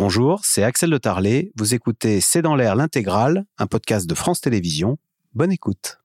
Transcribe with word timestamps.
Bonjour, 0.00 0.42
c'est 0.44 0.62
Axel 0.62 0.90
de 0.90 0.96
Tarlet. 0.96 1.50
Vous 1.56 1.74
écoutez 1.74 2.20
C'est 2.20 2.40
dans 2.40 2.54
l'air 2.54 2.76
l'intégrale, 2.76 3.44
un 3.58 3.66
podcast 3.66 4.08
de 4.08 4.14
France 4.14 4.40
Télévisions. 4.40 4.96
Bonne 5.34 5.50
écoute. 5.50 5.98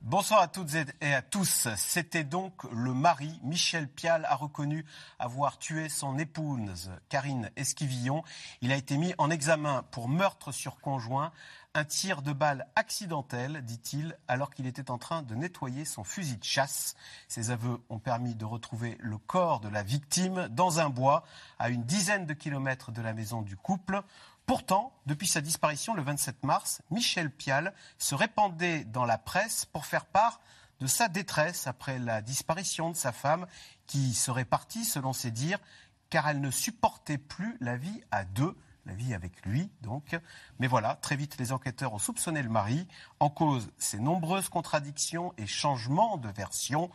Bonsoir 0.00 0.40
à 0.40 0.48
toutes 0.48 0.70
et 1.00 1.12
à 1.12 1.20
tous. 1.20 1.68
C'était 1.76 2.24
donc 2.24 2.64
le 2.72 2.94
mari. 2.94 3.38
Michel 3.42 3.86
Pial 3.86 4.24
a 4.28 4.34
reconnu 4.34 4.84
avoir 5.18 5.58
tué 5.58 5.88
son 5.88 6.18
épouse, 6.18 6.90
Karine 7.08 7.50
Esquivillon. 7.56 8.22
Il 8.62 8.72
a 8.72 8.76
été 8.76 8.96
mis 8.96 9.14
en 9.18 9.30
examen 9.30 9.84
pour 9.90 10.08
meurtre 10.08 10.52
sur 10.52 10.80
conjoint 10.80 11.32
un 11.76 11.84
tir 11.84 12.22
de 12.22 12.32
balle 12.32 12.66
accidentel, 12.74 13.62
dit-il, 13.62 14.16
alors 14.28 14.50
qu'il 14.50 14.66
était 14.66 14.90
en 14.90 14.96
train 14.96 15.22
de 15.22 15.34
nettoyer 15.34 15.84
son 15.84 16.04
fusil 16.04 16.38
de 16.38 16.44
chasse. 16.44 16.96
Ses 17.28 17.50
aveux 17.50 17.78
ont 17.90 17.98
permis 17.98 18.34
de 18.34 18.46
retrouver 18.46 18.96
le 18.98 19.18
corps 19.18 19.60
de 19.60 19.68
la 19.68 19.82
victime 19.82 20.48
dans 20.48 20.80
un 20.80 20.88
bois 20.88 21.24
à 21.58 21.68
une 21.68 21.84
dizaine 21.84 22.24
de 22.24 22.32
kilomètres 22.32 22.92
de 22.92 23.02
la 23.02 23.12
maison 23.12 23.42
du 23.42 23.56
couple. 23.56 24.02
Pourtant, 24.46 24.94
depuis 25.04 25.26
sa 25.26 25.42
disparition 25.42 25.92
le 25.92 26.02
27 26.02 26.44
mars, 26.44 26.80
Michel 26.90 27.30
Pial 27.30 27.74
se 27.98 28.14
répandait 28.14 28.84
dans 28.84 29.04
la 29.04 29.18
presse 29.18 29.66
pour 29.66 29.84
faire 29.84 30.06
part 30.06 30.40
de 30.80 30.86
sa 30.86 31.08
détresse 31.08 31.66
après 31.66 31.98
la 31.98 32.22
disparition 32.22 32.90
de 32.90 32.96
sa 32.96 33.12
femme 33.12 33.46
qui 33.86 34.14
serait 34.14 34.46
partie, 34.46 34.84
selon 34.84 35.12
ses 35.12 35.30
dires, 35.30 35.60
car 36.08 36.26
elle 36.26 36.40
ne 36.40 36.50
supportait 36.50 37.18
plus 37.18 37.58
la 37.60 37.76
vie 37.76 38.00
à 38.10 38.24
deux 38.24 38.56
la 38.86 38.94
vie 38.94 39.14
avec 39.14 39.44
lui, 39.44 39.70
donc. 39.82 40.16
Mais 40.58 40.66
voilà, 40.66 40.96
très 40.96 41.16
vite, 41.16 41.36
les 41.38 41.52
enquêteurs 41.52 41.92
ont 41.92 41.98
soupçonné 41.98 42.42
le 42.42 42.48
mari. 42.48 42.86
En 43.20 43.28
cause, 43.28 43.70
ses 43.78 43.98
nombreuses 43.98 44.48
contradictions 44.48 45.34
et 45.38 45.46
changements 45.46 46.16
de 46.16 46.28
version. 46.28 46.90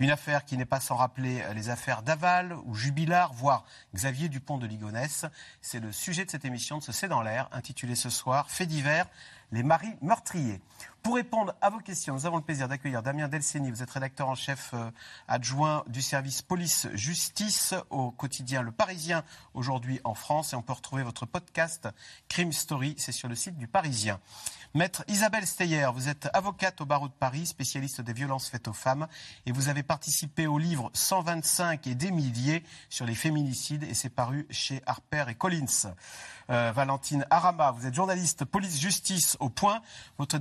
Une 0.00 0.10
affaire 0.10 0.44
qui 0.44 0.56
n'est 0.56 0.64
pas 0.64 0.80
sans 0.80 0.96
rappeler 0.96 1.44
les 1.54 1.68
affaires 1.68 2.02
d'Aval 2.02 2.56
ou 2.64 2.74
Jubilard, 2.74 3.32
voire 3.32 3.64
Xavier 3.94 4.28
Dupont 4.28 4.58
de 4.58 4.66
Ligonnès. 4.66 5.26
C'est 5.60 5.80
le 5.80 5.92
sujet 5.92 6.24
de 6.24 6.30
cette 6.30 6.44
émission 6.44 6.78
de 6.78 6.82
ce 6.82 6.92
C'est 6.92 7.08
dans 7.08 7.22
l'air, 7.22 7.48
intitulée 7.52 7.94
ce 7.94 8.10
soir 8.10 8.50
Fait 8.50 8.66
divers, 8.66 9.06
les 9.52 9.62
maris 9.62 9.94
meurtriers. 10.00 10.60
Pour 11.04 11.16
répondre 11.16 11.54
à 11.60 11.68
vos 11.68 11.80
questions, 11.80 12.14
nous 12.14 12.24
avons 12.24 12.38
le 12.38 12.42
plaisir 12.42 12.66
d'accueillir 12.66 13.02
Damien 13.02 13.28
Delceni. 13.28 13.70
Vous 13.70 13.82
êtes 13.82 13.90
rédacteur 13.90 14.26
en 14.26 14.34
chef 14.34 14.70
euh, 14.72 14.90
adjoint 15.28 15.84
du 15.86 16.00
service 16.00 16.40
police-justice 16.40 17.74
au 17.90 18.10
quotidien 18.10 18.62
Le 18.62 18.72
Parisien 18.72 19.22
aujourd'hui 19.52 20.00
en 20.04 20.14
France. 20.14 20.54
Et 20.54 20.56
on 20.56 20.62
peut 20.62 20.72
retrouver 20.72 21.02
votre 21.02 21.26
podcast 21.26 21.90
Crime 22.28 22.54
Story, 22.54 22.94
c'est 22.96 23.12
sur 23.12 23.28
le 23.28 23.34
site 23.34 23.58
du 23.58 23.68
Parisien. 23.68 24.18
Maître 24.76 25.04
Isabelle 25.06 25.46
Steyer, 25.46 25.86
vous 25.94 26.08
êtes 26.08 26.28
avocate 26.32 26.80
au 26.80 26.84
barreau 26.84 27.06
de 27.06 27.12
Paris, 27.12 27.46
spécialiste 27.46 28.00
des 28.00 28.12
violences 28.12 28.48
faites 28.48 28.66
aux 28.66 28.72
femmes, 28.72 29.06
et 29.46 29.52
vous 29.52 29.68
avez 29.68 29.84
participé 29.84 30.48
au 30.48 30.58
livre 30.58 30.90
125 30.94 31.86
et 31.86 31.94
des 31.94 32.10
milliers 32.10 32.64
sur 32.88 33.06
les 33.06 33.14
féminicides, 33.14 33.84
et 33.84 33.94
c'est 33.94 34.08
paru 34.08 34.48
chez 34.50 34.82
Harper 34.86 35.26
et 35.28 35.36
Collins. 35.36 35.94
Euh, 36.50 36.72
Valentine 36.74 37.24
Arama, 37.30 37.70
vous 37.70 37.86
êtes 37.86 37.94
journaliste 37.94 38.44
police-justice 38.44 39.36
au 39.38 39.48
point. 39.48 39.80
Votre 40.18 40.38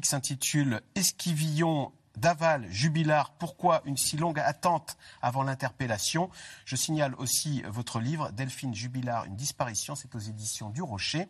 s'intitule 0.00 0.80
Esquivillon 0.94 1.92
Daval, 2.16 2.66
Jubilard, 2.70 3.32
pourquoi 3.32 3.82
une 3.86 3.96
si 3.96 4.16
longue 4.16 4.38
attente 4.38 4.96
avant 5.22 5.42
l'interpellation? 5.42 6.30
Je 6.66 6.76
signale 6.76 7.14
aussi 7.14 7.62
votre 7.66 8.00
livre, 8.00 8.30
Delphine 8.32 8.74
Jubilard, 8.74 9.24
une 9.24 9.36
disparition, 9.36 9.94
c'est 9.94 10.14
aux 10.14 10.18
éditions 10.18 10.68
du 10.68 10.82
Rocher. 10.82 11.28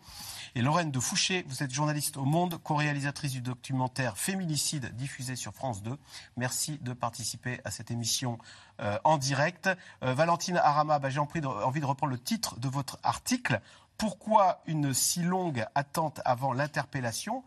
Et 0.54 0.62
Lorraine 0.62 0.90
de 0.90 0.98
Fouché, 0.98 1.44
vous 1.48 1.62
êtes 1.62 1.72
journaliste 1.72 2.16
au 2.16 2.24
Monde, 2.24 2.58
co-réalisatrice 2.62 3.32
du 3.32 3.40
documentaire 3.40 4.18
Féminicide 4.18 4.94
diffusé 4.96 5.36
sur 5.36 5.54
France 5.54 5.82
2. 5.82 5.96
Merci 6.36 6.78
de 6.78 6.92
participer 6.92 7.60
à 7.64 7.70
cette 7.70 7.90
émission 7.90 8.38
euh, 8.80 8.98
en 9.04 9.18
direct. 9.18 9.70
Euh, 10.02 10.14
Valentine 10.14 10.56
Arama, 10.56 10.98
bah, 10.98 11.10
j'ai 11.10 11.20
envie 11.20 11.40
de 11.40 11.86
reprendre 11.86 12.10
le 12.10 12.18
titre 12.18 12.58
de 12.58 12.68
votre 12.68 12.98
article. 13.04 13.60
Pourquoi 13.98 14.62
une 14.66 14.92
si 14.94 15.22
longue 15.22 15.64
attente 15.76 16.20
avant 16.24 16.52
l'interpellation? 16.52 17.44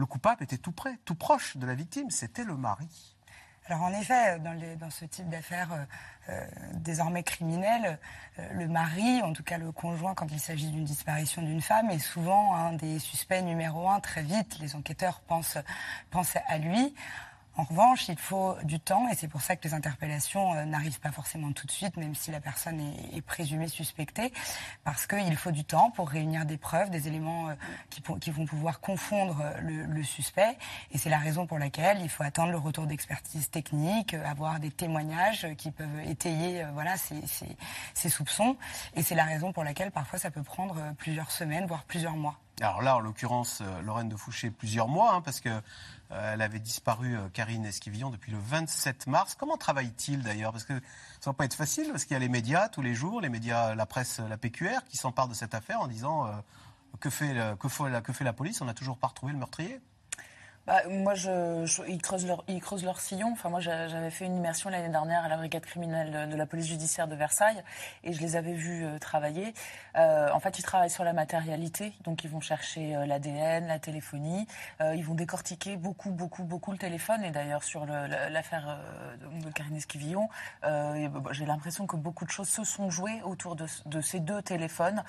Le 0.00 0.06
coupable 0.06 0.42
était 0.42 0.56
tout 0.56 0.72
près, 0.72 0.98
tout 1.04 1.14
proche 1.14 1.58
de 1.58 1.66
la 1.66 1.74
victime, 1.74 2.10
c'était 2.10 2.42
le 2.42 2.56
mari. 2.56 2.88
Alors 3.66 3.82
en 3.82 3.92
effet, 3.92 4.38
dans, 4.40 4.90
ce 4.90 5.04
type 5.04 5.28
d'affaires 5.28 5.72
euh, 5.72 5.84
euh, 6.30 6.46
désormais 6.74 7.22
criminelles, 7.22 7.98
euh, 8.38 8.48
le 8.54 8.66
mari, 8.66 9.20
en 9.22 9.34
tout 9.34 9.42
cas 9.42 9.58
le 9.58 9.70
conjoint, 9.70 10.14
quand 10.14 10.32
il 10.32 10.40
s'agit 10.40 10.70
d'une 10.70 10.84
disparition 10.84 11.42
d'une 11.42 11.60
femme, 11.60 11.90
est 11.90 11.98
souvent 11.98 12.54
un 12.56 12.72
des 12.72 12.98
suspects 12.98 13.42
numéro 13.42 13.88
un. 13.90 14.00
Très 14.00 14.22
vite, 14.22 14.58
les 14.58 14.74
enquêteurs 14.74 15.20
pensent, 15.20 15.58
pensent 16.10 16.38
à 16.48 16.56
lui. 16.56 16.94
En 17.60 17.64
revanche, 17.64 18.08
il 18.08 18.18
faut 18.18 18.56
du 18.64 18.80
temps 18.80 19.06
et 19.10 19.14
c'est 19.14 19.28
pour 19.28 19.42
ça 19.42 19.54
que 19.54 19.68
les 19.68 19.74
interpellations 19.74 20.54
euh, 20.54 20.64
n'arrivent 20.64 20.98
pas 20.98 21.12
forcément 21.12 21.52
tout 21.52 21.66
de 21.66 21.70
suite, 21.70 21.98
même 21.98 22.14
si 22.14 22.30
la 22.30 22.40
personne 22.40 22.80
est, 22.80 23.20
présumée 23.20 23.68
suspectée, 23.68 24.32
parce 24.82 25.06
qu'il 25.06 25.36
faut 25.36 25.50
du 25.50 25.62
temps 25.64 25.90
pour 25.90 26.08
réunir 26.08 26.46
des 26.46 26.56
preuves, 26.56 26.88
des 26.88 27.06
éléments 27.06 27.50
euh, 27.50 27.54
qui, 28.18 28.30
vont 28.30 28.46
pouvoir 28.46 28.80
confondre 28.80 29.42
euh, 29.42 29.84
le, 29.86 30.02
suspect. 30.02 30.56
Et 30.92 30.96
c'est 30.96 31.10
la 31.10 31.18
raison 31.18 31.46
pour 31.46 31.58
laquelle 31.58 32.00
il 32.00 32.08
faut 32.08 32.22
attendre 32.22 32.50
le 32.50 32.56
retour 32.56 32.86
d'expertise 32.86 33.50
technique, 33.50 34.14
avoir 34.14 34.58
des 34.58 34.70
témoignages 34.70 35.46
qui 35.58 35.70
peuvent 35.70 36.00
étayer 36.06 36.64
voilà, 36.72 36.94
ces 36.96 38.08
soupçons. 38.08 38.56
Et 38.96 39.02
c'est 39.02 39.14
la 39.14 39.24
raison 39.24 39.52
pour 39.52 39.64
laquelle 39.64 39.90
parfois 39.90 40.18
ça 40.18 40.30
peut 40.30 40.42
prendre 40.42 40.94
plusieurs 40.96 41.30
semaines, 41.30 41.66
voire 41.66 41.84
plusieurs 41.84 42.16
mois. 42.16 42.38
Alors 42.60 42.82
là, 42.82 42.96
en 42.96 43.00
l'occurrence, 43.00 43.62
Lorraine 43.82 44.08
de 44.08 44.16
Fouché, 44.16 44.50
plusieurs 44.50 44.86
mois, 44.86 45.14
hein, 45.14 45.22
parce 45.22 45.40
que 45.40 45.48
euh, 46.12 46.34
elle 46.34 46.42
avait 46.42 46.58
disparu, 46.58 47.16
euh, 47.16 47.28
Karine 47.32 47.64
Esquivillon, 47.64 48.10
depuis 48.10 48.32
le 48.32 48.38
27 48.38 49.06
mars. 49.06 49.36
Comment 49.38 49.56
travaille-t-il 49.56 50.22
d'ailleurs? 50.22 50.52
Parce 50.52 50.64
que 50.64 50.74
ça 50.74 51.30
ne 51.30 51.32
va 51.32 51.32
pas 51.34 51.44
être 51.44 51.54
facile, 51.54 51.88
parce 51.90 52.04
qu'il 52.04 52.14
y 52.14 52.16
a 52.16 52.20
les 52.20 52.28
médias 52.28 52.68
tous 52.68 52.82
les 52.82 52.94
jours, 52.94 53.20
les 53.20 53.28
médias, 53.28 53.74
la 53.74 53.86
presse, 53.86 54.20
la 54.28 54.36
PQR, 54.36 54.84
qui 54.88 54.96
s'emparent 54.96 55.28
de 55.28 55.34
cette 55.34 55.54
affaire 55.54 55.80
en 55.80 55.86
disant 55.86 56.26
euh, 56.26 56.32
que, 56.98 57.10
fait, 57.10 57.36
que, 57.58 57.68
fait, 57.68 58.02
que 58.02 58.12
fait 58.12 58.24
la 58.24 58.32
police? 58.32 58.60
On 58.60 58.64
n'a 58.64 58.74
toujours 58.74 58.98
pas 58.98 59.06
retrouvé 59.06 59.32
le 59.32 59.38
meurtrier? 59.38 59.80
Bah, 60.70 60.82
moi, 60.88 61.14
je, 61.14 61.66
ils, 61.88 62.00
creusent 62.00 62.28
leur, 62.28 62.44
ils 62.46 62.60
creusent 62.60 62.84
leur 62.84 63.00
sillon. 63.00 63.30
Enfin, 63.32 63.48
moi, 63.48 63.58
j'avais 63.58 64.10
fait 64.10 64.24
une 64.24 64.36
immersion 64.36 64.70
l'année 64.70 64.88
dernière 64.88 65.24
à 65.24 65.28
la 65.28 65.36
brigade 65.36 65.64
criminelle 65.66 66.30
de, 66.30 66.36
la 66.36 66.46
police 66.46 66.68
judiciaire 66.68 67.08
de 67.08 67.16
Versailles 67.16 67.60
et 68.04 68.12
je 68.12 68.20
les 68.20 68.36
avais 68.36 68.52
vus 68.52 68.84
euh, 68.84 69.00
travailler. 69.00 69.52
Euh, 69.96 70.30
en 70.32 70.38
fait, 70.38 70.60
ils 70.60 70.62
travaillent 70.62 70.88
sur 70.88 71.02
la 71.02 71.12
matérialité. 71.12 71.92
Donc, 72.04 72.22
ils 72.22 72.30
vont 72.30 72.38
chercher 72.38 72.94
euh, 72.94 73.04
l'ADN, 73.04 73.66
la 73.66 73.80
téléphonie. 73.80 74.46
ils 74.80 75.04
vont 75.04 75.14
décortiquer 75.14 75.76
beaucoup, 75.76 76.10
beaucoup, 76.10 76.44
beaucoup 76.44 76.70
le 76.70 76.78
téléphone. 76.78 77.24
Et 77.24 77.32
d'ailleurs, 77.32 77.64
sur 77.64 77.84
l'affaire 77.84 78.78
de 79.44 79.50
Karine 79.50 79.76
Esquivillon, 79.76 80.28
bah, 80.62 80.94
j'ai 81.32 81.46
l'impression 81.46 81.88
que 81.88 81.96
beaucoup 81.96 82.24
de 82.24 82.30
choses 82.30 82.48
se 82.48 82.62
sont 82.62 82.90
jouées 82.90 83.22
autour 83.24 83.56
de, 83.56 83.66
ces 84.00 84.20
deux 84.20 84.40
téléphones, 84.40 85.02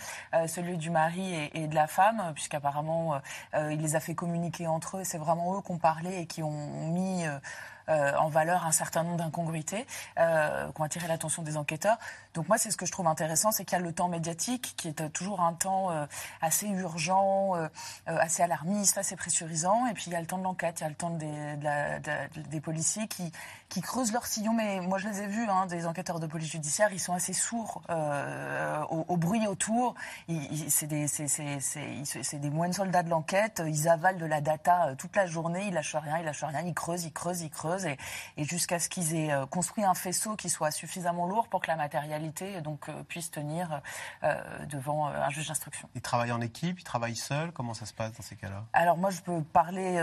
celui 0.48 0.78
du 0.78 0.90
mari 0.90 1.36
et, 1.36 1.62
et 1.62 1.68
de 1.68 1.76
la 1.76 1.86
femme, 1.86 2.32
puisqu'apparemment, 2.34 3.22
il 3.54 3.80
les 3.80 3.96
a 3.96 4.00
fait 4.00 4.16
communiquer 4.16 4.66
entre 4.66 4.98
eux. 4.98 5.04
C'est 5.04 5.20
vraiment 5.20 5.51
qui 5.60 5.72
ont 5.72 5.78
parlé 5.78 6.20
et 6.20 6.26
qui 6.26 6.42
ont 6.44 6.88
mis 6.92 7.26
euh, 7.26 7.38
euh, 7.90 8.16
en 8.18 8.30
valeur 8.30 8.66
un 8.66 8.72
certain 8.72 9.04
nombre 9.04 9.18
d'incongruités 9.18 9.86
euh, 10.18 10.72
qui 10.72 10.82
ont 10.82 10.84
attiré 10.86 11.08
l'attention 11.08 11.42
des 11.42 11.58
enquêteurs. 11.58 11.98
Donc 12.34 12.48
moi, 12.48 12.58
c'est 12.58 12.72
ce 12.72 12.78
que 12.78 12.86
je 12.86 12.92
trouve 12.92 13.08
intéressant, 13.08 13.52
c'est 13.52 13.66
qu'il 13.66 13.78
y 13.78 13.82
a 13.82 13.84
le 13.84 13.94
temps 13.94 14.08
médiatique 14.08 14.74
qui 14.78 14.88
est 14.88 15.10
toujours 15.10 15.42
un 15.42 15.54
temps 15.54 15.90
assez 16.42 16.68
urgent, 16.68 17.54
assez 18.06 18.44
alarmiste, 18.44 18.98
assez 18.98 19.16
pressurisant, 19.16 19.88
et 19.88 19.94
puis 19.94 20.06
il 20.08 20.14
y 20.14 20.16
a 20.16 20.22
le 20.22 20.28
temps 20.28 20.38
de 20.38 20.44
l'enquête, 20.44 20.80
il 20.80 20.84
y 20.84 20.86
a 20.86 20.90
le 20.90 20.96
temps 20.96 21.18
des 22.50 22.62
policiers 22.62 23.08
qui, 23.08 23.32
qui 23.70 23.82
creusent 23.82 24.14
leur 24.14 24.26
sillon. 24.26 24.54
Mais 24.54 24.80
moi, 24.82 24.98
je 24.98 25.08
les 25.08 25.22
ai 25.22 25.28
vus, 25.28 25.48
hein, 25.50 25.66
des 25.66 25.86
enquêteurs 25.86 26.20
de 26.20 26.28
police 26.28 26.52
judiciaire, 26.52 26.90
ils 26.92 27.00
sont 27.00 27.14
assez 27.14 27.34
sourds 27.34 27.82
au, 28.90 29.18
bruit 29.18 29.48
autour. 29.48 29.96
C'est 30.70 30.88
des, 30.88 31.08
des 31.08 32.50
moines 32.50 32.74
soldats 32.74 33.04
de 33.04 33.10
l'enquête, 33.10 33.62
ils 33.66 33.88
avalent 33.90 34.20
de 34.20 34.26
la 34.26 34.42
data 34.42 34.96
toute 34.98 35.16
la 35.16 35.26
journée, 35.26 35.68
ils 35.68 35.74
lâchent 35.74 35.96
rien, 35.96 36.20
ils 36.20 36.26
lâchent 36.26 36.44
rien, 36.44 36.62
ils 36.62 36.74
creusent, 36.74 37.06
ils 37.06 37.12
creusent, 37.12 37.42
ils 37.42 37.50
creusent. 37.50 37.86
Et, 37.86 37.98
jusqu'à 38.44 38.80
ce 38.80 38.90
qu'ils 38.90 39.16
aient 39.16 39.32
euh, 39.32 39.46
construit 39.46 39.84
un 39.84 39.94
faisceau 39.94 40.36
qui 40.36 40.50
soit 40.50 40.72
suffisamment 40.72 41.28
lourd 41.28 41.48
pour 41.48 41.62
que 41.62 41.68
la 41.68 41.76
matérialité 41.76 42.21
donc, 42.64 42.90
euh, 42.90 43.04
puisse 43.04 43.32
tenir 43.32 43.82
euh, 44.24 44.66
devant 44.66 45.08
un 45.08 45.30
juge 45.30 45.48
d'instruction. 45.48 45.90
Ils 45.96 46.02
travaillent 46.02 46.32
en 46.32 46.42
équipe, 46.42 46.80
ils 46.80 46.84
travaillent 46.84 47.16
seuls 47.16 47.52
Comment 47.52 47.74
ça 47.74 47.86
se 47.86 47.94
passe 47.94 48.14
dans 48.14 48.24
ces 48.24 48.36
cas-là? 48.36 48.64
Alors 48.74 48.98
moi, 48.98 49.10
je 49.10 49.22
peux 49.22 49.42
parler, 49.42 49.98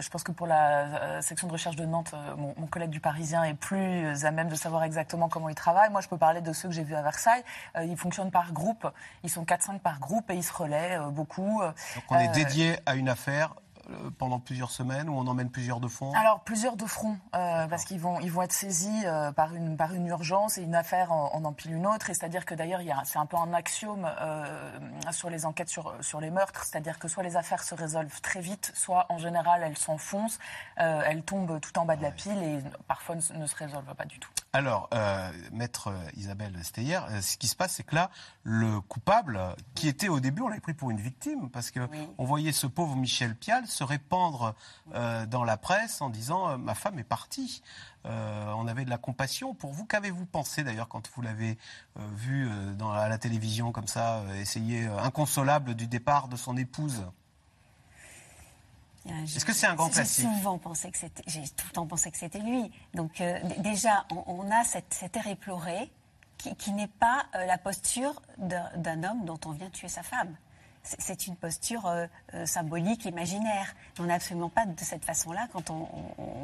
je 0.00 0.08
pense 0.08 0.22
que 0.22 0.32
pour 0.32 0.46
la 0.46 1.20
section 1.22 1.48
de 1.48 1.52
recherche 1.52 1.76
de 1.76 1.84
Nantes, 1.84 2.14
mon, 2.36 2.66
collègue 2.66 2.90
du 2.90 3.00
Parisien 3.00 3.44
est 3.44 3.54
plus 3.54 4.24
à 4.24 4.30
même 4.30 4.48
de 4.48 4.54
savoir 4.54 4.84
exactement 4.84 5.28
comment 5.28 5.48
ils 5.48 5.54
travaillent. 5.54 5.90
Moi, 5.90 6.00
je 6.00 6.08
peux 6.08 6.18
parler 6.18 6.40
de 6.40 6.52
ceux 6.52 6.68
que 6.68 6.74
j'ai 6.74 6.82
vus 6.82 6.94
à 6.94 7.02
Versailles. 7.02 7.44
ils 7.82 7.96
fonctionnent 7.96 8.30
par 8.30 8.52
groupe, 8.52 8.90
ils 9.22 9.30
sont 9.30 9.44
4-5 9.44 9.78
par 9.80 10.00
groupe 10.00 10.30
et 10.30 10.34
ils 10.34 10.44
se 10.44 10.52
relaient 10.52 10.98
beaucoup. 11.10 11.62
Donc 11.62 12.04
on 12.10 12.18
est 12.18 12.28
dédié 12.28 12.78
à 12.86 12.94
une 12.96 13.08
affaire 13.08 13.54
euh, 13.54 13.60
pendant 14.18 14.38
plusieurs 14.40 14.70
semaines 14.70 15.08
ou 15.08 15.14
on 15.14 15.26
emmène 15.26 15.50
plusieurs 15.50 15.80
de 15.80 15.88
front 15.88 16.12
Alors, 16.14 16.40
plusieurs 16.40 16.76
de 16.76 16.86
front, 16.86 17.18
euh, 17.34 17.66
parce 17.66 17.84
qu'ils 17.84 18.00
vont, 18.00 18.20
ils 18.20 18.30
vont 18.30 18.42
être 18.42 18.52
saisis 18.52 19.02
euh, 19.06 19.32
par, 19.32 19.54
une, 19.54 19.76
par 19.76 19.92
une 19.94 20.06
urgence 20.06 20.58
et 20.58 20.62
une 20.62 20.74
affaire 20.74 21.12
en, 21.12 21.34
en 21.34 21.44
empile 21.44 21.72
une 21.72 21.86
autre. 21.86 22.10
Et 22.10 22.14
c'est-à-dire 22.14 22.44
que 22.44 22.54
d'ailleurs, 22.54 22.80
c'est 23.04 23.18
un 23.18 23.26
peu 23.26 23.36
un 23.36 23.52
axiome 23.52 24.08
euh, 24.20 24.78
sur 25.10 25.30
les 25.30 25.46
enquêtes 25.46 25.68
sur, 25.68 25.94
sur 26.00 26.20
les 26.20 26.30
meurtres. 26.30 26.64
C'est-à-dire 26.64 26.98
que 26.98 27.08
soit 27.08 27.22
les 27.22 27.36
affaires 27.36 27.62
se 27.62 27.74
résolvent 27.74 28.20
très 28.20 28.40
vite, 28.40 28.72
soit 28.74 29.06
en 29.08 29.18
général 29.18 29.62
elles 29.64 29.78
s'enfoncent, 29.78 30.38
euh, 30.80 31.02
elles 31.06 31.22
tombent 31.22 31.60
tout 31.60 31.78
en 31.78 31.84
bas 31.84 31.96
de 31.96 32.02
la 32.02 32.10
pile 32.10 32.42
et 32.42 32.58
parfois 32.88 33.16
ne, 33.16 33.20
se- 33.20 33.32
ne 33.32 33.46
se 33.46 33.56
résolvent 33.56 33.94
pas 33.94 34.04
du 34.04 34.18
tout. 34.18 34.30
Alors, 34.52 34.88
euh, 34.94 35.30
maître 35.52 35.92
Isabelle 36.16 36.56
Steyer, 36.62 37.00
euh, 37.10 37.20
ce 37.20 37.36
qui 37.36 37.48
se 37.48 37.56
passe, 37.56 37.72
c'est 37.72 37.82
que 37.82 37.94
là, 37.96 38.10
le 38.44 38.80
coupable, 38.80 39.36
euh, 39.36 39.52
qui 39.74 39.88
était 39.88 40.08
au 40.08 40.20
début, 40.20 40.42
on 40.42 40.48
l'avait 40.48 40.60
pris 40.60 40.74
pour 40.74 40.90
une 40.90 41.00
victime, 41.00 41.50
parce 41.50 41.70
que 41.72 41.80
on 42.18 42.24
voyait 42.24 42.52
ce 42.52 42.66
pauvre 42.68 42.94
Michel 42.96 43.34
Pial 43.34 43.66
se 43.74 43.84
répandre 43.84 44.54
euh, 44.94 45.26
dans 45.26 45.44
la 45.44 45.56
presse 45.56 46.00
en 46.00 46.08
disant 46.08 46.48
euh, 46.48 46.56
ma 46.56 46.74
femme 46.74 46.98
est 46.98 47.04
partie. 47.04 47.62
Euh, 48.06 48.52
on 48.56 48.66
avait 48.66 48.84
de 48.84 48.90
la 48.90 48.98
compassion 48.98 49.54
pour 49.54 49.72
vous. 49.72 49.84
Qu'avez-vous 49.84 50.26
pensé 50.26 50.62
d'ailleurs 50.62 50.88
quand 50.88 51.08
vous 51.14 51.22
l'avez 51.22 51.58
vu 51.96 52.48
dans, 52.76 52.92
à 52.92 53.08
la 53.08 53.18
télévision 53.18 53.72
comme 53.72 53.86
ça, 53.86 54.22
essayer 54.36 54.86
inconsolable 54.86 55.74
du 55.74 55.86
départ 55.86 56.28
de 56.28 56.36
son 56.36 56.56
épouse? 56.56 57.04
Est-ce 59.06 59.44
que 59.44 59.52
c'est 59.52 59.66
un 59.66 59.74
grand 59.74 59.88
J'ai 59.88 59.94
classique? 59.94 60.24
souvent 60.26 60.58
pensé 60.58 60.90
que 60.90 60.98
c'était, 60.98 61.22
j'ai 61.26 61.42
tout 61.48 61.66
le 61.66 61.72
temps 61.72 61.86
pensé 61.86 62.10
que 62.10 62.18
c'était 62.18 62.40
lui. 62.40 62.70
Donc 62.94 63.22
déjà, 63.58 64.06
on, 64.10 64.24
on 64.26 64.50
a 64.50 64.64
cette, 64.64 64.92
cet 64.92 65.16
air 65.16 65.26
éploré 65.26 65.90
qui, 66.36 66.54
qui 66.56 66.72
n'est 66.72 66.88
pas 66.88 67.26
la 67.34 67.58
posture 67.58 68.20
d'un 68.38 68.70
d'un 68.76 69.02
homme 69.04 69.24
dont 69.24 69.40
on 69.46 69.52
vient 69.52 69.70
tuer 69.70 69.88
sa 69.88 70.02
femme. 70.02 70.36
C'est- 70.84 71.26
une 71.26 71.36
posture 71.36 71.86
euh, 71.86 72.06
euh, 72.34 72.44
symbolique, 72.44 73.06
imaginaire. 73.06 73.74
On 73.98 74.02
n'a 74.04 74.14
absolument 74.14 74.50
pas 74.50 74.66
de 74.66 74.78
cette 74.80 75.04
façon-là 75.04 75.48
quand 75.52 75.70
on, 75.70 75.88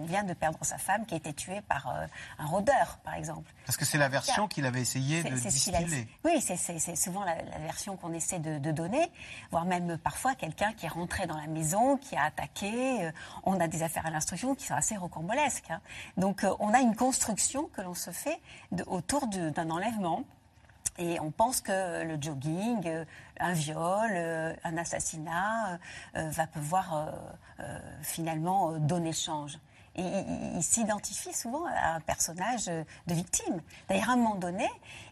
vient 0.07 0.25
de 0.25 0.33
perdre 0.33 0.59
sa 0.63 0.79
femme 0.79 1.05
qui 1.07 1.13
a 1.15 1.19
été 1.19 1.33
tuée 1.35 1.61
par 1.61 1.89
euh, 1.91 2.07
un 2.39 2.47
rôdeur, 2.47 2.99
par 3.05 3.15
exemple. 3.15 3.53
Parce 3.67 3.77
que 3.77 3.85
c'est 3.85 3.99
la 3.99 4.09
version 4.09 4.49
qu'il 4.49 4.65
avait 4.65 4.81
essayé 4.81 5.23
de 5.23 5.29
a- 5.37 5.51
distiller. 5.51 6.09
Oui, 6.25 6.41
c'est- 6.41 6.97
souvent 6.97 7.23
la, 7.25 7.37
la 7.43 7.59
version 7.59 7.97
qu'on 7.99 8.13
essaie 8.15 8.39
de, 8.39 8.59
de 8.59 8.71
donner, 8.73 9.11
voire 9.51 9.67
même 9.67 9.99
parfois 9.99 10.35
quelqu'un 10.35 10.73
qui 10.73 10.87
est 10.87 10.91
rentré 10.91 11.27
dans 11.27 11.37
la 11.37 11.47
maison, 11.47 11.99
qui 11.99 12.17
a 12.17 12.25
attaqué. 12.25 13.11
On 13.45 13.61
a 13.61 13.69
des 13.69 13.83
affaires 13.83 14.07
à 14.07 14.11
l'instruction 14.11 14.55
qui 14.55 14.67
sont 14.67 14.75
assez 14.75 14.97
rocambolesques. 14.97 15.71
hein. 15.71 15.81
Donc 16.17 16.47
on 16.61 16.73
a 16.73 16.81
une 16.81 16.97
construction 16.97 17.65
que 17.75 17.83
l'on 17.83 17.95
se 17.95 18.11
fait 18.11 18.41
de- 18.73 18.85
autour 18.87 19.27
d'un 19.29 19.71
enlèvement. 19.71 20.23
Et 20.99 21.19
on 21.21 21.31
pense 21.31 21.61
que 21.61 22.03
le 22.05 22.21
jogging, 22.21 22.87
euh, 22.87 23.05
un 23.39 23.53
viol, 23.53 24.11
euh, 24.13 24.55
un 24.65 24.77
assassinat 24.77 25.79
euh, 26.17 26.29
va 26.31 26.47
pouvoir 26.47 27.13
finalement 28.03 28.73
donner 28.79 29.13
change. 29.13 29.59
Et 29.97 30.03
il, 30.55 30.63
s'identifie 30.63 31.35
souvent 31.35 31.67
à 31.67 31.97
un 31.97 32.01
personnage 32.01 32.67
de 32.67 33.15
victime. 33.15 33.61
D'ailleurs, 33.89 34.09
à 34.09 34.13
un 34.13 34.17
moment 34.17 34.37
donné, 34.37 34.67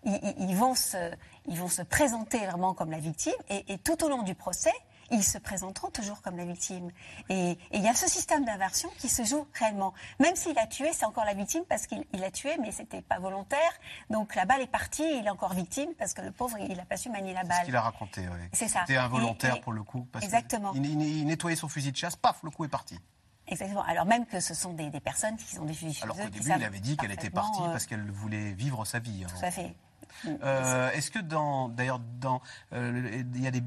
ils 0.04 0.56
vont 0.56 0.74
se, 0.74 1.12
ils 1.46 1.58
vont 1.58 1.68
se 1.68 1.82
présenter 1.82 2.38
vraiment 2.38 2.72
comme 2.72 2.90
la 2.90 3.00
victime, 3.00 3.34
et, 3.50 3.70
et 3.70 3.76
tout 3.76 4.02
au 4.02 4.08
long 4.08 4.22
du 4.22 4.34
procès, 4.34 4.72
ils 5.10 5.24
se 5.24 5.38
présenteront 5.38 5.90
toujours 5.90 6.20
comme 6.22 6.36
la 6.36 6.44
victime. 6.44 6.90
Et 7.28 7.58
il 7.72 7.82
y 7.82 7.88
a 7.88 7.94
ce 7.94 8.08
système 8.08 8.44
d'inversion 8.44 8.88
qui 8.98 9.08
se 9.08 9.24
joue 9.24 9.46
réellement. 9.54 9.94
Même 10.20 10.36
s'il 10.36 10.58
a 10.58 10.66
tué, 10.66 10.90
c'est 10.92 11.04
encore 11.06 11.24
la 11.24 11.34
victime 11.34 11.62
parce 11.68 11.86
qu'il 11.86 12.04
il 12.12 12.22
a 12.24 12.30
tué, 12.30 12.56
mais 12.60 12.72
c'était 12.72 13.02
pas 13.02 13.18
volontaire. 13.18 13.72
Donc 14.10 14.34
la 14.34 14.44
balle 14.44 14.60
est 14.62 14.66
partie, 14.66 15.04
il 15.18 15.26
est 15.26 15.30
encore 15.30 15.54
victime 15.54 15.90
parce 15.98 16.14
que 16.14 16.20
le 16.22 16.30
pauvre, 16.32 16.56
il 16.58 16.76
n'a 16.76 16.84
pas 16.84 16.96
su 16.96 17.08
manier 17.10 17.32
la 17.32 17.40
C'est 17.40 17.44
ce 17.46 17.48
balle. 17.48 17.64
qu'il 17.66 17.76
a 17.76 17.80
raconté, 17.82 18.20
oui. 18.28 18.48
C'est 18.52 18.68
ça. 18.68 18.80
C'était 18.86 18.98
involontaire 18.98 19.54
Et- 19.54 19.58
et- 19.58 19.60
pour 19.60 19.72
le 19.72 19.82
coup. 19.82 20.06
parce 20.12 20.24
Exactement. 20.24 20.72
Il, 20.74 20.84
il- 20.84 21.02
il 21.20 21.26
nettoyait 21.26 21.56
son 21.56 21.68
fusil 21.68 21.92
de 21.92 21.96
chasse, 21.96 22.16
paf, 22.16 22.42
le 22.42 22.50
coup 22.50 22.64
est 22.64 22.68
parti. 22.68 22.98
Exactement. 23.50 23.82
Alors 23.84 24.04
même 24.04 24.26
que 24.26 24.40
ce 24.40 24.52
sont 24.52 24.74
des, 24.74 24.90
des 24.90 25.00
personnes 25.00 25.36
qui 25.38 25.58
ont 25.58 25.64
des 25.64 25.72
fusils 25.72 25.94
chez 25.94 26.02
Alors 26.02 26.16
eux, 26.18 26.24
qu'au 26.24 26.28
début, 26.28 26.52
il 26.54 26.64
avait 26.64 26.80
dit 26.80 26.96
qu'elle 26.98 27.12
était 27.12 27.30
partie 27.30 27.62
euh, 27.62 27.70
parce 27.70 27.86
qu'elle 27.86 28.10
voulait 28.10 28.52
vivre 28.52 28.84
sa 28.84 28.98
vie. 28.98 29.24
hein. 29.24 29.28
Tout 29.38 29.44
à 29.46 29.50
fait. 29.50 29.74
Euh, 30.42 30.90
Est-ce 30.92 31.10
que 31.10 31.18
dans, 31.18 31.68
d'ailleurs, 31.68 32.00
dans, 32.20 32.40
euh, 32.72 33.22
il 33.34 33.42
y 33.42 33.46
a 33.46 33.50
des, 33.50 33.62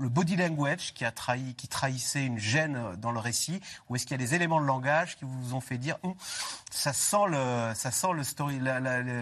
le 0.00 0.08
body 0.08 0.36
language 0.36 0.94
qui 0.94 1.04
a 1.04 1.10
trahi, 1.10 1.54
qui 1.54 1.68
trahissait 1.68 2.24
une 2.24 2.38
gêne 2.38 2.78
dans 2.98 3.10
le 3.12 3.18
récit, 3.18 3.60
ou 3.88 3.96
est-ce 3.96 4.04
qu'il 4.06 4.12
y 4.20 4.22
a 4.22 4.24
des 4.24 4.34
éléments 4.34 4.60
de 4.60 4.66
langage 4.66 5.16
qui 5.16 5.24
vous 5.24 5.54
ont 5.54 5.60
fait 5.60 5.78
dire, 5.78 5.96
ça 6.70 6.92
sent 6.92 7.26
le, 7.28 7.72
ça 7.74 7.90
sent 7.90 8.12
le 8.14 8.24
story, 8.24 8.60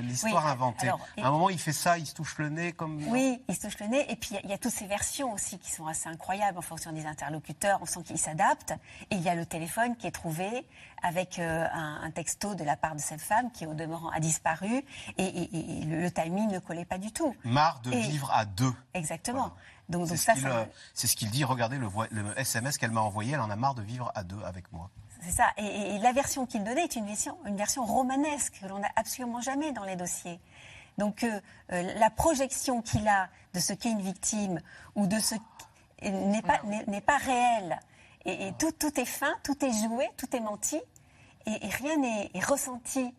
l'histoire 0.02 0.44
Oui, 0.44 0.50
inventée. 0.50 0.88
alors, 0.88 1.00
à 1.22 1.26
un 1.26 1.30
moment, 1.30 1.50
il 1.50 1.58
fait 1.58 1.72
ça, 1.72 1.98
il 1.98 2.06
se 2.06 2.14
touche 2.14 2.38
le 2.38 2.48
nez 2.48 2.72
comme. 2.72 3.02
Oui, 3.08 3.42
il 3.48 3.54
se 3.56 3.62
touche 3.62 3.78
le 3.80 3.86
nez. 3.86 4.04
Et 4.10 4.16
puis, 4.16 4.30
il 4.32 4.34
y 4.34 4.38
a- 4.38 4.40
il 4.44 4.50
y, 4.50 4.52
a 4.52 4.58
toutes 4.58 4.72
ces 4.72 4.86
versions 4.86 5.32
aussi 5.32 5.58
qui 5.58 5.70
sont 5.70 5.86
assez 5.86 6.08
incroyables 6.08 6.58
en 6.58 6.62
fonction 6.62 6.92
des 6.92 7.06
interlocuteurs. 7.06 7.78
On 7.82 7.86
sent 7.86 8.02
qu'ils 8.04 8.18
s'adaptent. 8.18 8.72
Et 9.10 9.16
il 9.16 9.22
y 9.22 9.28
a 9.28 9.34
le 9.34 9.46
téléphone 9.46 9.96
qui 9.96 10.06
est 10.06 10.10
trouvé 10.12 10.66
avec 11.02 11.38
euh, 11.38 11.66
un, 11.72 12.00
un 12.02 12.10
texto 12.10 12.54
de 12.54 12.64
la 12.64 12.76
part 12.76 12.94
de 12.94 13.00
cette 13.00 13.20
femme 13.20 13.50
qui, 13.52 13.66
au 13.66 13.74
demeurant, 13.74 14.10
a 14.10 14.20
disparu. 14.20 14.82
Et, 15.18 15.24
et- 15.24 15.80
et 15.80 15.84
le, 15.84 16.00
le 16.02 16.10
timing 16.10 16.50
ne 16.50 16.58
collait 16.66 16.84
pas 16.84 16.98
du 16.98 17.12
tout. 17.12 17.34
Marre 17.44 17.80
de 17.80 17.92
Et- 17.92 18.00
vivre 18.00 18.30
à 18.32 18.44
deux. 18.44 18.72
Exactement. 18.94 19.52
Donc, 19.88 20.06
C'est 20.06 20.08
donc 20.10 20.18
ce 20.18 20.24
ça, 20.24 20.32
qu'il 20.34 20.42
ça- 20.42 20.48
euh, 20.48 20.64
c'est 20.94 21.06
ce 21.06 21.16
qu'il 21.16 21.30
dit. 21.30 21.44
Regardez 21.44 21.78
le, 21.78 21.88
SMS 22.36 22.76
qu'elle 22.76 22.90
m'a 22.90 23.00
envoyé. 23.02 23.34
Elle 23.34 23.40
en 23.40 23.50
a 23.50 23.56
marre 23.56 23.74
de 23.74 23.82
vivre 23.82 24.10
à 24.14 24.24
deux 24.24 24.42
avec 24.44 24.70
moi. 24.72 24.90
C'est 25.22 25.30
ça. 25.30 25.46
Et, 25.56 25.64
et- 25.64 25.94
et 25.94 25.98
la 25.98 26.12
version 26.12 26.44
qu'il 26.46 26.62
donnait 26.64 26.84
est 26.84 26.96
une 26.96 27.06
version, 27.06 27.38
une 27.46 27.56
version 27.56 27.84
romanesque 27.84 28.58
que 28.60 28.66
l'on 28.66 28.78
n'a 28.80 28.90
absolument 28.96 29.40
jamais 29.40 29.72
dans 29.72 29.84
les 29.84 29.96
dossiers. 29.96 30.40
Donc 30.98 31.22
euh, 31.24 31.40
euh, 31.72 31.94
la 31.98 32.10
projection 32.10 32.82
qu'il 32.82 33.06
a 33.08 33.28
de 33.54 33.60
ce 33.60 33.72
qu'est 33.72 33.90
une 33.90 34.00
victime 34.02 34.60
ou 34.94 35.06
de 35.06 35.18
ce 35.20 35.34
qui- 35.34 36.10
n'est 36.10 36.42
pas, 36.42 36.60
n'est 36.64 37.00
pas 37.00 37.16
réelle. 37.18 37.78
Et, 38.24 38.48
et 38.48 38.52
tout, 38.54 38.72
tout 38.72 38.98
est 39.00 39.04
fin, 39.06 39.32
tout 39.44 39.64
est 39.64 39.72
joué, 39.72 40.08
tout 40.16 40.34
est 40.34 40.40
menti, 40.40 40.80
et, 41.46 41.66
et 41.66 41.70
rien 41.70 41.96
n'est 41.96 42.30
est 42.34 42.44
ressenti. 42.44 43.14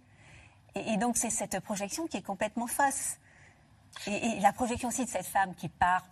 Et, 0.76 0.94
et 0.94 0.98
donc 0.98 1.18
c'est 1.18 1.30
cette 1.30 1.60
projection 1.62 2.08
qui 2.08 2.18
est 2.18 2.22
complètement 2.22 2.68
fausse. 2.68 3.18
Et, 4.06 4.12
et 4.38 4.40
la 4.40 4.54
projection 4.54 4.90
aussi 4.90 5.06
de 5.06 5.10
cette 5.10 5.26
femme 5.26 5.54
qui 5.56 5.68
part 5.70 6.06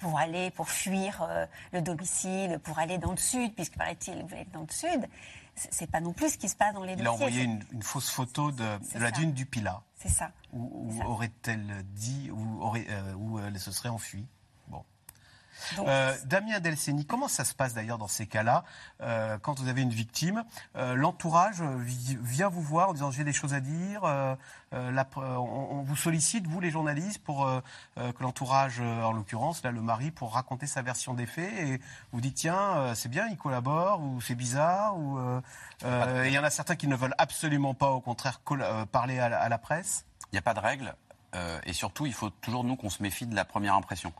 pour 0.00 0.18
aller, 0.18 0.50
pour 0.50 0.68
fuir 0.68 1.22
euh, 1.22 1.46
le 1.72 1.80
domicile, 1.82 2.58
pour 2.62 2.78
aller 2.78 2.98
dans 2.98 3.10
le 3.12 3.16
sud, 3.16 3.54
puisque 3.54 3.76
paraît-il, 3.76 4.22
vous 4.24 4.34
êtes 4.34 4.50
dans 4.52 4.60
le 4.62 4.70
sud, 4.72 5.08
c'est 5.54 5.90
pas 5.90 6.00
non 6.00 6.12
plus 6.12 6.30
ce 6.34 6.38
qui 6.38 6.48
se 6.48 6.56
passe 6.56 6.74
dans 6.74 6.82
les 6.84 6.92
Il 6.92 7.00
a 7.00 7.04
dossiers. 7.04 7.10
envoyé 7.14 7.36
c'est- 7.38 7.44
une, 7.44 7.64
une 7.72 7.82
fausse 7.82 8.10
photo 8.10 8.52
de, 8.52 8.64
la 8.94 9.10
dune 9.10 9.32
du 9.32 9.46
Pilat. 9.46 9.80
C'est 9.94 10.10
ça. 10.10 10.30
Où, 10.52 10.92
aurait-elle 11.06 11.82
dit, 11.94 12.30
où, 12.30 12.62
aurait, 12.62 12.86
euh, 12.90 13.14
où 13.14 13.38
elle 13.38 13.58
se 13.58 13.72
serait 13.72 13.88
enfuie. 13.88 14.26
Donc, 15.76 15.88
Euh, 15.88 16.14
Damien 16.24 16.60
Delceni, 16.60 17.06
comment 17.06 17.28
ça 17.28 17.44
se 17.44 17.54
passe 17.54 17.74
d'ailleurs 17.74 17.98
dans 17.98 18.08
ces 18.08 18.26
cas-là 18.26 18.64
euh, 19.00 19.38
Quand 19.40 19.58
vous 19.58 19.68
avez 19.68 19.82
une 19.82 19.90
victime, 19.90 20.44
euh, 20.76 20.94
l'entourage 20.94 21.62
vi- 21.62 22.18
vient 22.20 22.48
vous 22.48 22.62
voir 22.62 22.90
en 22.90 22.92
disant 22.92 23.10
j'ai 23.10 23.24
des 23.24 23.32
choses 23.32 23.54
à 23.54 23.60
dire. 23.60 24.02
la 24.72 25.06
on, 25.16 25.68
on 25.70 25.82
vous 25.82 25.96
sollicite, 25.96 26.46
vous 26.46 26.60
les 26.60 26.70
journalistes, 26.70 27.22
pour 27.22 27.48
que 27.96 28.22
l'entourage, 28.22 28.80
en 28.80 29.12
l'occurrence, 29.12 29.62
là 29.62 29.70
le 29.70 29.80
mari, 29.80 30.10
pour 30.10 30.34
raconter 30.34 30.66
sa 30.66 30.82
version 30.82 31.14
des 31.14 31.26
faits. 31.26 31.52
Et 31.52 31.80
vous 32.12 32.20
dites 32.20 32.34
tiens, 32.34 32.76
euh, 32.76 32.94
c'est 32.94 33.08
bien, 33.08 33.26
il 33.28 33.36
collabore, 33.36 34.00
ou 34.02 34.20
c'est 34.20 34.34
bizarre, 34.34 34.96
ou 34.98 35.18
et 35.84 36.26
il 36.28 36.32
y 36.32 36.38
en 36.38 36.44
a 36.44 36.50
certains 36.50 36.76
qui 36.76 36.88
ne 36.88 36.96
veulent 36.96 37.14
absolument 37.18 37.74
pas, 37.74 37.90
au 37.90 38.00
contraire, 38.00 38.40
euh, 38.52 38.84
parler 38.86 39.18
à 39.18 39.28
la, 39.28 39.40
à 39.40 39.48
la 39.48 39.58
presse. 39.58 40.04
Il 40.32 40.34
n'y 40.34 40.38
a 40.38 40.42
pas 40.42 40.54
de 40.54 40.60
règle. 40.60 40.94
euh, 41.34 41.58
et 41.64 41.72
surtout, 41.72 42.06
il 42.06 42.12
faut 42.14 42.30
toujours, 42.30 42.64
nous, 42.64 42.76
qu'on 42.76 42.90
se 42.90 43.02
méfie 43.02 43.26
de 43.26 43.34
la 43.34 43.44
première 43.44 43.74
impression. 43.74 44.12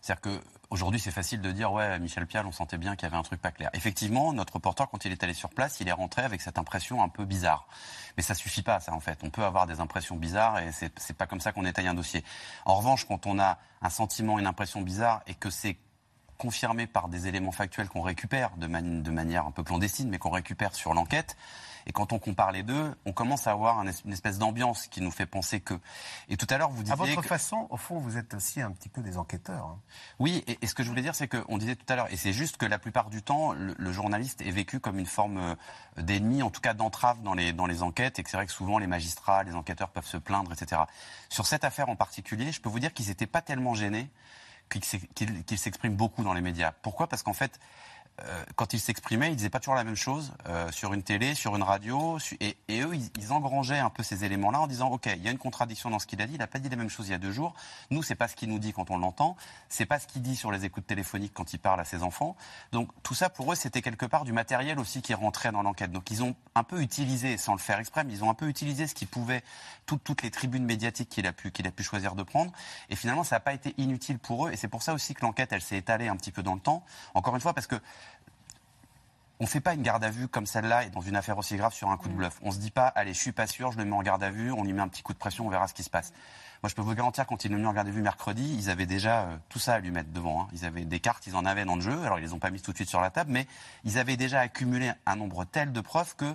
C'est-à-dire 0.00 0.20
qu'aujourd'hui, 0.20 1.00
c'est 1.00 1.10
facile 1.10 1.40
de 1.40 1.50
dire, 1.52 1.72
ouais, 1.72 1.98
Michel 1.98 2.26
Pial, 2.26 2.46
on 2.46 2.52
sentait 2.52 2.78
bien 2.78 2.96
qu'il 2.96 3.04
y 3.04 3.06
avait 3.06 3.16
un 3.16 3.22
truc 3.22 3.40
pas 3.40 3.50
clair. 3.50 3.70
Effectivement, 3.74 4.32
notre 4.32 4.54
reporter, 4.54 4.88
quand 4.88 5.04
il 5.04 5.12
est 5.12 5.22
allé 5.22 5.34
sur 5.34 5.50
place, 5.50 5.80
il 5.80 5.88
est 5.88 5.92
rentré 5.92 6.22
avec 6.22 6.40
cette 6.40 6.58
impression 6.58 7.02
un 7.02 7.08
peu 7.08 7.24
bizarre. 7.24 7.66
Mais 8.16 8.22
ça 8.22 8.34
suffit 8.34 8.62
pas, 8.62 8.80
ça, 8.80 8.92
en 8.92 9.00
fait. 9.00 9.18
On 9.22 9.30
peut 9.30 9.44
avoir 9.44 9.66
des 9.66 9.80
impressions 9.80 10.16
bizarres 10.16 10.58
et 10.58 10.70
c'est 10.72 11.16
pas 11.16 11.26
comme 11.26 11.40
ça 11.40 11.52
qu'on 11.52 11.64
étaye 11.64 11.86
un 11.86 11.94
dossier. 11.94 12.24
En 12.64 12.76
revanche, 12.76 13.06
quand 13.06 13.26
on 13.26 13.38
a 13.38 13.58
un 13.82 13.90
sentiment, 13.90 14.38
une 14.38 14.46
impression 14.46 14.80
bizarre 14.80 15.22
et 15.26 15.34
que 15.34 15.50
c'est 15.50 15.76
confirmé 16.38 16.86
par 16.86 17.08
des 17.08 17.26
éléments 17.26 17.52
factuels 17.52 17.88
qu'on 17.88 18.02
récupère 18.02 18.56
de, 18.56 18.66
mani- 18.66 19.02
de 19.02 19.10
manière 19.10 19.44
un 19.46 19.50
peu 19.50 19.62
clandestine, 19.62 20.08
mais 20.08 20.18
qu'on 20.18 20.30
récupère 20.30 20.74
sur 20.74 20.94
l'enquête. 20.94 21.36
Et 21.86 21.92
quand 21.92 22.12
on 22.12 22.18
compare 22.18 22.52
les 22.52 22.62
deux, 22.62 22.94
on 23.06 23.12
commence 23.14 23.46
à 23.46 23.52
avoir 23.52 23.80
une 23.80 24.12
espèce 24.12 24.38
d'ambiance 24.38 24.88
qui 24.88 25.00
nous 25.00 25.10
fait 25.10 25.24
penser 25.24 25.60
que. 25.60 25.72
Et 26.28 26.36
tout 26.36 26.46
à 26.50 26.58
l'heure, 26.58 26.68
vous 26.68 26.80
À 26.80 26.96
disiez. 26.96 26.96
votre 27.14 27.22
que- 27.22 27.28
façon, 27.28 27.66
au 27.70 27.78
fond, 27.78 27.98
vous 27.98 28.18
êtes 28.18 28.34
aussi 28.34 28.60
un 28.60 28.70
petit 28.72 28.90
peu 28.90 29.00
des 29.00 29.16
enquêteurs. 29.16 29.64
hein. 29.64 29.78
Oui, 30.18 30.44
et, 30.46 30.58
et 30.60 30.66
ce 30.66 30.74
que 30.74 30.82
je 30.82 30.88
voulais 30.90 31.00
dire, 31.00 31.14
c'est 31.14 31.28
qu'on 31.28 31.56
disait 31.56 31.76
tout 31.76 31.90
à 31.90 31.96
l'heure, 31.96 32.12
et 32.12 32.16
c'est 32.18 32.34
juste 32.34 32.58
que 32.58 32.66
la 32.66 32.78
plupart 32.78 33.08
du 33.08 33.22
temps, 33.22 33.52
le, 33.52 33.74
le 33.78 33.92
journaliste 33.92 34.42
est 34.42 34.50
vécu 34.50 34.80
comme 34.80 34.98
une 34.98 35.06
forme 35.06 35.38
euh, 35.38 35.54
d'ennemi, 36.02 36.42
en 36.42 36.50
tout 36.50 36.60
cas 36.60 36.74
d'entrave 36.74 37.22
dans 37.22 37.32
les, 37.34 37.54
dans 37.54 37.66
les 37.66 37.82
enquêtes, 37.82 38.18
et 38.18 38.22
que 38.22 38.28
c'est 38.28 38.36
vrai 38.36 38.44
que 38.46 38.52
souvent 38.52 38.76
les 38.78 38.86
magistrats, 38.86 39.42
les 39.44 39.54
enquêteurs 39.54 39.88
peuvent 39.88 40.04
se 40.06 40.18
plaindre, 40.18 40.52
etc. 40.52 40.82
Sur 41.30 41.46
cette 41.46 41.64
affaire 41.64 41.88
en 41.88 41.96
particulier, 41.96 42.52
je 42.52 42.60
peux 42.60 42.68
vous 42.68 42.80
dire 42.80 42.92
qu'ils 42.92 43.08
n'étaient 43.08 43.26
pas 43.26 43.40
tellement 43.40 43.72
gênés 43.74 44.10
qu'ils 44.68 44.84
s'ex- 44.84 45.06
qu'ils- 45.14 45.44
qu'ils 45.44 45.58
s'expriment 45.58 45.96
beaucoup 45.96 46.22
dans 46.22 46.32
les 46.34 46.40
médias. 46.40 46.72
Pourquoi? 46.82 47.06
Parce 47.08 47.22
qu'en 47.22 47.32
fait, 47.32 47.58
euh, 48.24 48.44
quand 48.56 48.72
ils 48.72 48.80
s'exprimaient, 48.80 49.30
ils 49.30 49.36
disaient 49.36 49.50
pas 49.50 49.60
toujours 49.60 49.74
la 49.74 49.84
même 49.84 49.96
chose 49.96 50.32
euh, 50.46 50.70
sur 50.72 50.92
une 50.94 51.02
télé, 51.02 51.34
sur 51.34 51.54
une 51.56 51.62
radio, 51.62 52.18
et, 52.40 52.56
eux, 52.70 52.94
ils, 52.94 53.32
engrangeaient 53.32 53.78
un 53.78 53.90
peu 53.90 54.02
ces 54.02 54.24
éléments-là 54.24 54.60
en 54.60 54.66
disant, 54.66 54.88
ok, 54.88 55.08
il 55.14 55.22
y 55.22 55.28
a 55.28 55.30
une 55.30 55.38
contradiction 55.38 55.90
dans 55.90 55.98
ce 55.98 56.06
qu'il 56.06 56.20
a 56.22 56.26
dit, 56.26 56.34
il 56.34 56.38
n'a 56.38 56.46
pas 56.46 56.58
dit 56.58 56.68
la 56.68 56.76
même 56.76 56.88
chose 56.88 57.08
il 57.08 57.12
y 57.12 57.14
a 57.14 57.18
deux 57.18 57.32
jours. 57.32 57.54
Nous, 57.90 58.02
c'est 58.02 58.14
pas 58.14 58.26
ce 58.28 58.36
qu'il 58.36 58.48
nous 58.48 58.58
dit 58.58 58.72
quand 58.72 58.90
on 58.90 58.98
l'entend, 58.98 59.36
c'est 59.68 59.86
pas 59.86 59.98
ce 59.98 60.06
qu'il 60.06 60.22
dit 60.22 60.36
sur 60.36 60.50
les 60.50 60.64
écoutes 60.64 60.86
téléphoniques 60.86 61.32
quand 61.34 61.52
il 61.52 61.58
parle 61.58 61.80
à 61.80 61.84
ses 61.84 62.02
enfants. 62.02 62.36
Donc 62.72 62.90
tout 63.02 63.14
ça, 63.14 63.28
pour 63.28 63.52
eux, 63.52 63.54
c'était 63.54 63.82
quelque 63.82 64.06
part 64.06 64.24
du 64.24 64.32
matériel 64.32 64.78
aussi 64.78 65.02
qui 65.02 65.14
rentrait 65.14 65.52
dans 65.52 65.62
l'enquête. 65.62 65.92
Donc 65.92 66.10
ils 66.10 66.22
ont 66.22 66.34
un 66.54 66.64
peu 66.64 66.80
utilisé, 66.80 67.36
sans 67.36 67.52
le 67.52 67.58
faire 67.58 67.78
exprès, 67.78 68.04
mais 68.04 68.12
ils 68.12 68.24
ont 68.24 68.30
un 68.30 68.34
peu 68.34 68.48
utilisé 68.48 68.86
ce 68.86 68.94
qu'ils 68.94 69.08
pouvaient, 69.08 69.42
toutes 69.86 70.22
les 70.22 70.30
tribunes 70.30 70.64
médiatiques 70.64 71.08
qu'il 71.08 71.26
a 71.26 71.32
pu 71.32 71.50
qu'il 71.50 71.66
a 71.66 71.70
pu 71.70 71.82
choisir 71.82 72.14
de 72.14 72.22
prendre. 72.22 72.52
Et 72.90 72.96
finalement, 72.96 73.24
ça 73.24 73.36
n'a 73.36 73.40
pas 73.40 73.54
été 73.54 73.74
inutile 73.78 74.18
pour 74.18 74.46
eux. 74.46 74.52
Et 74.52 74.56
c'est 74.56 74.68
pour 74.68 74.82
ça 74.82 74.92
aussi 74.94 75.14
que 75.14 75.22
l'enquête, 75.22 75.52
elle 75.52 75.62
s'est 75.62 75.78
étalée 75.78 76.08
un 76.08 76.16
petit 76.16 76.32
peu 76.32 76.42
dans 76.42 76.54
le 76.54 76.60
temps. 76.60 76.84
Encore 77.14 77.34
une 77.34 77.40
fois, 77.40 77.54
parce 77.54 77.66
que 77.66 77.76
on 79.40 79.44
ne 79.44 79.48
fait 79.48 79.60
pas 79.60 79.74
une 79.74 79.82
garde 79.82 80.02
à 80.02 80.10
vue 80.10 80.28
comme 80.28 80.46
celle-là 80.46 80.84
et 80.84 80.90
dans 80.90 81.00
une 81.00 81.16
affaire 81.16 81.38
aussi 81.38 81.56
grave 81.56 81.72
sur 81.72 81.90
un 81.90 81.96
coup 81.96 82.08
de 82.08 82.14
mm. 82.14 82.18
bluff. 82.18 82.38
On 82.42 82.50
se 82.50 82.58
dit 82.58 82.70
pas, 82.70 82.86
allez, 82.88 83.14
je 83.14 83.18
suis 83.18 83.32
pas 83.32 83.46
sûr, 83.46 83.72
je 83.72 83.78
le 83.78 83.84
mets 83.84 83.94
en 83.94 84.02
garde 84.02 84.22
à 84.22 84.30
vue, 84.30 84.52
on 84.52 84.64
y 84.64 84.72
met 84.72 84.82
un 84.82 84.88
petit 84.88 85.02
coup 85.02 85.12
de 85.12 85.18
pression, 85.18 85.46
on 85.46 85.50
verra 85.50 85.68
ce 85.68 85.74
qui 85.74 85.82
se 85.82 85.90
passe. 85.90 86.12
Moi, 86.62 86.68
je 86.68 86.74
peux 86.74 86.82
vous 86.82 86.94
garantir, 86.94 87.24
quand 87.26 87.44
ils 87.44 87.52
l'ont 87.52 87.58
mis 87.58 87.66
en 87.66 87.72
garde 87.72 87.86
à 87.86 87.90
vue 87.92 88.02
mercredi, 88.02 88.56
ils 88.58 88.68
avaient 88.68 88.86
déjà 88.86 89.22
euh, 89.22 89.36
tout 89.48 89.60
ça 89.60 89.74
à 89.74 89.78
lui 89.78 89.92
mettre 89.92 90.10
devant. 90.10 90.42
Hein. 90.42 90.48
Ils 90.52 90.64
avaient 90.64 90.84
des 90.84 90.98
cartes, 90.98 91.26
ils 91.28 91.36
en 91.36 91.44
avaient 91.44 91.64
dans 91.64 91.76
le 91.76 91.80
jeu. 91.80 92.02
Alors, 92.04 92.18
ils 92.18 92.22
les 92.22 92.32
ont 92.32 92.40
pas 92.40 92.50
mises 92.50 92.62
tout 92.62 92.72
de 92.72 92.76
suite 92.76 92.88
sur 92.88 93.00
la 93.00 93.10
table, 93.10 93.30
mais 93.30 93.46
ils 93.84 93.96
avaient 93.96 94.16
déjà 94.16 94.40
accumulé 94.40 94.90
un 95.06 95.14
nombre 95.14 95.44
tel 95.44 95.72
de 95.72 95.80
preuves 95.80 96.16
que 96.16 96.34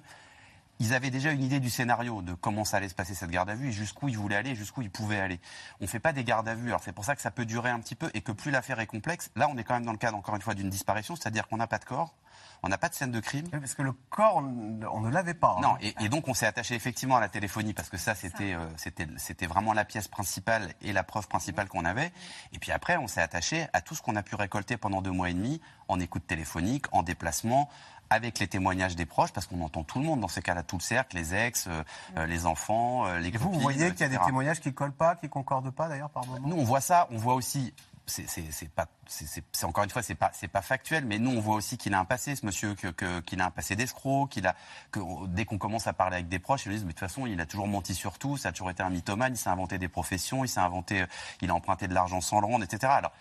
ils 0.80 0.94
avaient 0.94 1.12
déjà 1.12 1.32
une 1.32 1.44
idée 1.44 1.60
du 1.60 1.70
scénario, 1.70 2.22
de 2.22 2.34
comment 2.34 2.66
ça 2.66 2.78
allait 2.78 2.90
se 2.90 2.96
passer 2.96 3.14
cette 3.14 3.30
garde 3.30 3.50
à 3.50 3.56
vue 3.56 3.70
et 3.70 3.72
jusqu'où 3.72 4.10
ils 4.10 4.18
voulaient 4.18 4.36
aller, 4.36 4.56
jusqu'où 4.56 4.82
ils 4.82 4.90
pouvaient 4.90 5.20
aller. 5.20 5.40
On 5.80 5.84
ne 5.84 5.90
fait 5.90 6.00
pas 6.00 6.14
des 6.14 6.24
gardes 6.24 6.48
à 6.48 6.56
vue. 6.56 6.70
Alors 6.70 6.82
c'est 6.84 6.92
pour 6.92 7.06
ça 7.06 7.16
que 7.16 7.22
ça 7.22 7.32
peut 7.32 7.46
durer 7.46 7.70
un 7.70 7.80
petit 7.80 7.96
peu 7.96 8.10
et 8.14 8.22
que 8.22 8.32
plus 8.32 8.52
l'affaire 8.52 8.80
est 8.80 8.88
complexe, 8.88 9.30
là 9.36 9.48
on 9.50 9.58
est 9.58 9.64
quand 9.64 9.76
même 9.76 9.86
dans 9.86 9.92
le 9.92 9.98
cadre 9.98 10.18
encore 10.18 10.36
une 10.36 10.42
fois 10.42 10.56
d'une 10.56 10.70
disparition, 10.70 11.16
c'est-à-dire 11.16 11.48
qu'on 11.48 11.58
n'a 11.58 11.68
pas 11.68 11.78
de 11.78 11.86
corps, 11.86 12.16
on 12.64 12.70
n'a 12.70 12.78
pas 12.78 12.88
de 12.88 12.96
scène 12.96 13.12
de 13.12 13.20
crime. 13.20 13.50
parce 13.50 13.74
que 13.74 13.82
le 13.82 13.92
corps, 14.10 14.38
on 14.38 15.02
ne 15.02 15.10
l'avait 15.10 15.34
pas. 15.34 15.58
Hein. 15.58 15.62
Non, 15.62 15.76
et, 15.82 16.08
donc 16.08 16.30
on 16.30 16.34
s'est 16.34 16.46
attaché 16.46 16.76
effectivement 16.76 17.18
à 17.18 17.20
la 17.20 17.28
téléphonie 17.28 17.74
parce 17.74 17.90
que 17.90 17.98
ça, 17.98 18.16
c'était, 18.16 18.54
euh, 18.54 18.66
c'était, 18.78 19.06
c'était 19.18 19.48
vraiment 19.48 19.74
la 19.74 19.84
pièce 19.84 20.08
principale 20.08 20.74
et 20.82 20.94
la 20.94 21.04
preuve 21.04 21.28
principale 21.28 21.68
qu'on 21.68 21.84
avait. 21.84 22.14
Et 22.54 22.60
puis 22.60 22.72
après, 22.72 22.96
on 22.96 23.08
s'est 23.08 23.22
attaché 23.22 23.68
à 23.74 23.82
tout 23.82 23.96
ce 23.96 24.02
qu'on 24.02 24.16
a 24.16 24.24
pu 24.24 24.36
récolter 24.36 24.78
pendant 24.78 25.02
deux 25.02 25.12
mois 25.12 25.30
et 25.30 25.34
demi 25.34 25.60
en 25.90 26.00
écoute 26.00 26.26
téléphonique, 26.26 26.86
en 26.94 27.04
déplacement, 27.04 27.70
avec 28.10 28.40
les 28.40 28.48
témoignages 28.48 28.96
des 28.96 29.06
proches, 29.06 29.34
parce 29.34 29.46
qu'on 29.46 29.62
entend 29.62 29.84
tout 29.84 30.00
le 30.00 30.06
monde 30.06 30.22
dans 30.22 30.28
ces 30.30 30.42
cas-là, 30.42 30.64
tout 30.64 30.78
le 30.78 30.84
cercle, 30.84 31.18
les 31.18 31.36
ex, 31.36 31.68
euh, 31.68 31.84
euh, 32.16 32.26
les 32.26 32.46
enfants, 32.46 33.12
les 33.16 33.28
Et 33.28 33.38
vous, 33.38 33.52
vous 33.52 33.60
voyez 33.60 33.92
qu'il 33.92 34.02
y 34.02 34.04
a 34.04 34.10
des 34.10 34.20
témoignages 34.26 34.62
qui 34.62 34.74
collent 34.74 34.94
pas, 34.94 35.16
qui 35.16 35.28
concordent 35.28 35.72
pas 35.72 35.90
d'ailleurs 35.90 36.12
par 36.12 36.26
moment? 36.26 36.48
Nous, 36.48 36.56
on 36.56 36.64
voit 36.64 36.82
ça, 36.82 37.08
on 37.12 37.18
voit 37.18 37.34
aussi 37.34 37.74
c'est 38.06 38.70
pas, 38.70 38.88
c'est 39.08 39.66
encore 39.66 39.84
une 39.84 39.90
fois, 39.90 40.04
c'est 40.04 40.16
pas, 40.16 40.32
c'est 40.34 40.48
pas 40.48 40.62
factuel, 40.62 41.06
mais 41.06 41.20
nous 41.20 41.32
on 41.32 41.40
voit 41.40 41.56
aussi 41.56 41.78
qu'il 41.78 41.94
a 41.94 42.00
un 42.00 42.06
passé, 42.06 42.36
ce 42.36 42.46
monsieur, 42.46 42.76
qu'il 42.76 43.42
a 43.42 43.46
un 43.46 43.52
passé 43.52 43.76
d'escroc, 43.76 44.30
qu'il 44.30 44.46
a, 44.46 44.56
que 44.92 45.00
dès 45.28 45.46
qu'on 45.46 45.58
commence 45.58 45.88
à 45.88 45.94
parler 45.94 46.16
avec 46.16 46.28
des 46.28 46.40
proches, 46.40 46.66
ils 46.66 46.72
disent, 46.72 46.82
mais 46.82 46.94
de 46.94 47.00
toute 47.00 47.00
façon, 47.00 47.26
il 47.26 47.40
a 47.40 47.46
toujours 47.46 47.68
menti 47.68 47.96
sur 47.96 48.20
tout, 48.20 48.38
ça 48.38 48.50
a 48.50 48.52
toujours 48.52 48.70
été 48.70 48.84
un 48.84 48.90
mythomane, 48.90 49.34
il 49.34 49.38
s'est 49.38 49.50
inventé 49.50 49.78
des 49.78 49.88
professions, 49.88 50.44
il 50.44 50.50
s'est 50.50 50.60
inventé, 50.60 51.06
il 51.42 51.50
a 51.50 51.56
emprunté 51.56 51.88
de 51.88 51.94
l'argent 51.94 52.20
sans 52.22 52.40
le 52.40 52.46
rendre, 52.46 52.64
etc. 52.66 52.92
Alors, 52.96 53.12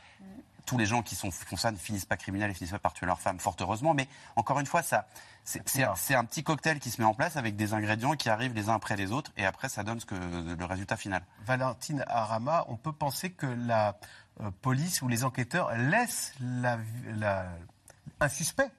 tous 0.67 0.79
les 0.79 0.87
gens 0.87 1.03
qui 1.03 1.15
sont, 1.15 1.31
font 1.31 1.57
ça 1.57 1.71
ne 1.71 1.77
finissent 1.77 2.05
pas 2.05 2.17
criminels 2.17 2.51
et 2.51 2.55
finissent 2.55 2.73
pas 2.73 2.79
par 2.79 2.93
tuer 2.93 3.07
leur 3.07 3.21
femme, 3.21 3.39
fort 3.39 3.57
heureusement. 3.61 3.95
Mais 3.95 4.07
encore 4.37 4.61
une 4.61 4.67
fois, 4.67 4.83
ça, 4.83 5.07
c'est 5.45 6.15
un, 6.15 6.25
petit 6.25 6.45
cocktail 6.45 6.79
qui 6.79 6.91
se 6.91 7.01
met 7.01 7.07
en 7.07 7.15
place 7.15 7.37
avec 7.37 7.57
des 7.57 7.75
ingrédients 7.75 8.15
qui 8.15 8.29
arrivent 8.29 8.55
les 8.55 8.69
uns 8.69 8.75
après 8.75 8.97
les 8.97 9.11
autres, 9.13 9.33
et 9.37 9.45
après 9.45 9.69
ça 9.69 9.83
donne 9.83 10.01
ce 10.01 10.07
que, 10.07 10.15
le 10.15 10.65
résultat 10.65 10.97
final. 10.97 11.23
Valentine 11.45 12.05
Arama, 12.07 12.65
on 12.69 12.77
peut 12.77 12.93
penser 12.93 13.31
que 13.31 13.47
la 13.47 13.89
euh, 13.89 13.93
police 14.61 15.03
ou 15.03 15.09
les 15.09 15.25
enquêteurs 15.25 15.73
laissent 15.77 16.35
la, 16.41 16.79
un 18.21 18.29
suspect 18.29 18.71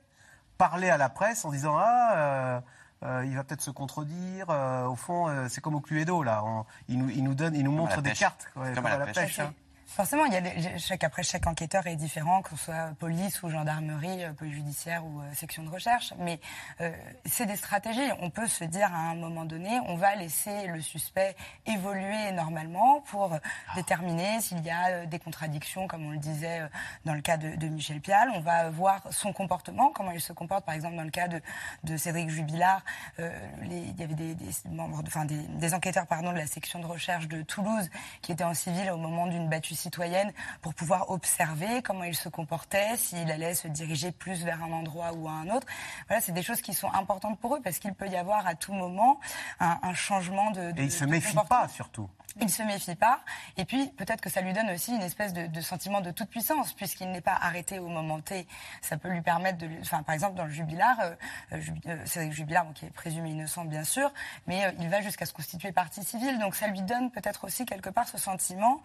parler 0.57 0.89
à 0.89 0.97
la 0.97 1.09
presse 1.09 1.45
en 1.45 1.51
disant 1.51 1.77
ah. 1.77 2.13
Euh, 2.15 2.61
euh, 3.03 3.25
il 3.25 3.35
va 3.35 3.43
peut-être 3.43 3.61
se 3.61 3.69
contredire. 3.69 4.47
au 4.47 4.95
fond, 4.95 5.27
c'est 5.49 5.59
comme 5.59 5.75
au 5.75 5.81
Cluedo, 5.81 6.23
là. 6.23 6.41
il, 6.87 6.99
nous, 6.99 7.09
il, 7.09 7.21
nous, 7.21 7.35
donne, 7.35 7.53
il 7.53 7.65
nous 7.65 7.71
montre 7.73 8.01
des 8.01 8.13
cartes. 8.13 8.47
comme, 8.53 8.85
à 8.85 8.97
la, 8.97 9.07
pêche. 9.07 9.39
Hein. 9.39 9.53
Forcément, 9.87 10.25
il 10.25 10.33
y 10.33 10.37
a 10.37 10.77
chaque, 10.77 11.03
après, 11.03 11.23
chaque 11.23 11.45
enquêteur 11.45 11.85
est 11.87 11.95
différent, 11.95 12.41
que 12.41 12.51
ce 12.51 12.65
soit 12.65 12.93
police 12.99 13.43
ou 13.43 13.49
gendarmerie, 13.49 14.23
euh, 14.23 14.33
police 14.33 14.55
judiciaire 14.55 15.05
ou 15.05 15.21
euh, 15.21 15.33
section 15.33 15.63
de 15.63 15.69
recherche. 15.69 16.13
Mais 16.19 16.39
euh, 16.81 16.91
c'est 17.25 17.45
des 17.45 17.55
stratégies. 17.55 18.09
On 18.21 18.29
peut 18.29 18.47
se 18.47 18.63
dire 18.63 18.91
à 18.93 19.11
un 19.11 19.15
moment 19.15 19.45
donné, 19.45 19.79
on 19.87 19.95
va 19.95 20.15
laisser 20.15 20.67
le 20.67 20.81
suspect 20.81 21.35
évoluer 21.65 22.31
normalement 22.31 23.01
pour 23.01 23.37
déterminer 23.75 24.41
s'il 24.41 24.63
y 24.65 24.71
a 24.71 25.05
des 25.05 25.19
contradictions, 25.19 25.87
comme 25.87 26.05
on 26.05 26.11
le 26.11 26.17
disait 26.17 26.61
dans 27.05 27.13
le 27.13 27.21
cas 27.21 27.37
de, 27.37 27.67
Michel 27.67 28.01
Pial. 28.01 28.31
On 28.33 28.41
va 28.41 28.69
voir 28.69 29.01
son 29.11 29.33
comportement, 29.33 29.89
comment 29.89 30.11
il 30.11 30.21
se 30.21 30.33
comporte, 30.33 30.65
par 30.65 30.75
exemple 30.75 30.95
dans 30.95 31.03
le 31.03 31.11
cas 31.11 31.27
de, 31.27 31.97
Cédric 31.97 32.29
Jubilard. 32.29 32.83
il 33.19 33.99
y 33.99 34.03
avait 34.03 34.13
des, 34.13 34.35
membres, 34.69 35.01
enfin 35.05 35.25
des, 35.25 35.37
des 35.37 35.73
enquêteurs 35.73 36.07
pardon, 36.07 36.31
de 36.31 36.37
la 36.37 36.47
section 36.47 36.79
de 36.79 36.85
recherche 36.85 37.27
de 37.27 37.41
Toulouse 37.41 37.89
qui 38.21 38.31
étaient 38.31 38.43
en 38.43 38.53
civil 38.53 38.89
au 38.91 38.97
moment 38.97 39.27
d'une 39.27 39.49
battue 39.49 39.75
citoyenne 39.83 40.31
pour 40.61 40.73
pouvoir 40.73 41.11
observer 41.11 41.81
comment 41.81 42.03
il 42.03 42.15
se 42.15 42.29
comportait, 42.29 42.97
s'il 42.97 43.29
allait 43.31 43.53
se 43.53 43.67
diriger 43.67 44.11
plus 44.11 44.43
vers 44.43 44.63
un 44.63 44.71
endroit 44.71 45.13
ou 45.13 45.27
à 45.27 45.31
un 45.31 45.49
autre. 45.49 45.67
Voilà, 46.07 46.21
c'est 46.21 46.31
des 46.31 46.43
choses 46.43 46.61
qui 46.61 46.73
sont 46.73 46.91
importantes 46.93 47.39
pour 47.39 47.55
eux 47.55 47.61
parce 47.63 47.79
qu'il 47.79 47.93
peut 47.93 48.07
y 48.07 48.15
avoir 48.15 48.47
à 48.47 48.55
tout 48.55 48.73
moment 48.73 49.19
un, 49.59 49.93
changement 49.93 50.51
de, 50.51 50.71
de 50.71 50.81
Et 50.81 50.85
il 50.85 50.91
se 50.91 51.05
méfie 51.05 51.35
pas 51.47 51.67
surtout. 51.67 52.09
Il 52.41 52.49
se 52.49 52.63
méfie 52.63 52.95
pas. 52.95 53.19
Et 53.57 53.65
puis, 53.65 53.89
peut-être 53.89 54.21
que 54.21 54.29
ça 54.29 54.41
lui 54.41 54.53
donne 54.53 54.69
aussi 54.71 54.95
une 54.95 55.03
espèce 55.03 55.33
de, 55.33 55.61
sentiment 55.61 56.01
de 56.01 56.11
toute 56.11 56.29
puissance, 56.29 56.73
puisqu'il 56.73 57.11
n'est 57.11 57.21
pas 57.21 57.37
arrêté 57.39 57.77
au 57.77 57.87
moment 57.87 58.19
T. 58.21 58.47
Ça 58.81 58.97
peut 58.97 59.09
lui 59.09 59.21
permettre 59.21 59.59
de. 59.59 59.69
Enfin, 59.81 60.01
par 60.01 60.15
exemple, 60.15 60.35
dans 60.35 60.45
le 60.45 60.49
jubilard, 60.49 60.99
euh, 60.99 61.13
euh, 61.53 61.61
euh 61.87 61.97
c'est 62.05 62.31
Jubilard, 62.31 62.65
qui 62.73 62.85
est 62.85 62.89
présumé 62.89 63.29
innocent, 63.29 63.65
bien 63.65 63.83
sûr, 63.83 64.11
mais 64.47 64.65
euh, 64.65 64.71
il 64.79 64.89
va 64.89 65.01
jusqu'à 65.01 65.25
se 65.25 65.33
constituer 65.33 65.71
partie 65.71 66.03
civile. 66.03 66.39
Donc, 66.39 66.55
ça 66.55 66.67
lui 66.67 66.81
donne 66.81 67.11
peut-être 67.11 67.43
aussi, 67.45 67.65
quelque 67.65 67.89
part, 67.89 68.07
ce 68.07 68.17
sentiment 68.17 68.81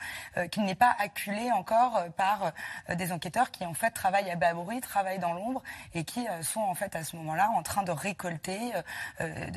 qu'il 0.50 0.64
n'est 0.64 0.74
pas 0.78 0.94
acculé 0.98 1.50
encore 1.52 2.04
par 2.16 2.52
des 2.94 3.12
enquêteurs 3.12 3.50
qui, 3.50 3.66
en 3.66 3.74
fait, 3.74 3.90
travaillent 3.90 4.30
à 4.30 4.36
bas 4.36 4.54
bruit, 4.54 4.80
travaillent 4.80 5.18
dans 5.18 5.32
l'ombre 5.32 5.62
et 5.94 6.04
qui 6.04 6.26
sont, 6.42 6.60
en 6.60 6.74
fait, 6.74 6.94
à 6.96 7.04
ce 7.04 7.16
moment-là, 7.16 7.50
en 7.54 7.62
train 7.62 7.82
de 7.82 7.90
récolter 7.90 8.72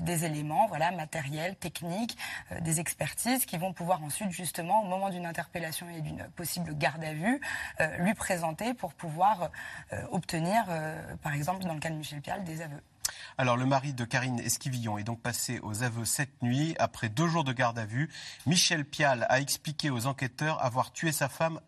des 0.02 0.26
éléments, 0.26 0.68
voilà, 0.68 0.92
matériels, 0.92 1.56
techniques, 1.56 2.18
des 2.62 2.80
expertises 2.80 3.46
qui 3.46 3.58
vont 3.58 3.74
pouvoir 3.74 4.04
ensuite, 4.04 4.32
justement, 4.32 4.82
au 4.82 4.86
moment 4.86 5.10
d'une 5.10 5.26
interpellation 5.26 5.88
et 5.90 6.02
d'une 6.02 6.24
possible 6.36 6.76
garde 6.76 7.04
à 7.04 7.14
vue, 7.14 7.42
euh, 7.80 7.98
lui 7.98 8.14
présenter 8.14 8.74
pour 8.74 8.94
pouvoir 8.94 9.50
euh, 9.94 10.04
obtenir, 10.12 10.66
euh, 10.70 11.16
par 11.22 11.34
exemple, 11.34 11.64
dans 11.64 11.74
le 11.74 11.80
cas 11.80 11.90
de 11.90 11.96
Michel 11.96 12.22
Pial, 12.22 12.44
des 12.44 12.62
aveux. 12.62 12.82
Alors, 13.38 13.58
le 13.58 13.66
mari 13.66 13.94
de 13.94 14.06
Karine 14.06 14.40
Esquivillon 14.40 14.98
est 14.98 15.04
donc 15.04 15.22
passé 15.22 15.60
aux 15.64 15.84
aveux 15.84 16.06
cette 16.06 16.42
nuit. 16.44 16.76
Après 16.80 17.10
deux 17.10 17.28
jours 17.28 17.44
de 17.44 17.54
garde 17.54 17.80
à 17.80 17.86
vue, 17.86 18.10
Michel 18.46 18.86
Pial 18.86 19.26
a 19.30 19.40
expliqué 19.40 19.90
aux 19.90 20.06
enquêteurs 20.06 20.64
avoir 20.64 20.92
tué 20.92 21.12
sa 21.12 21.30
femme 21.30 21.60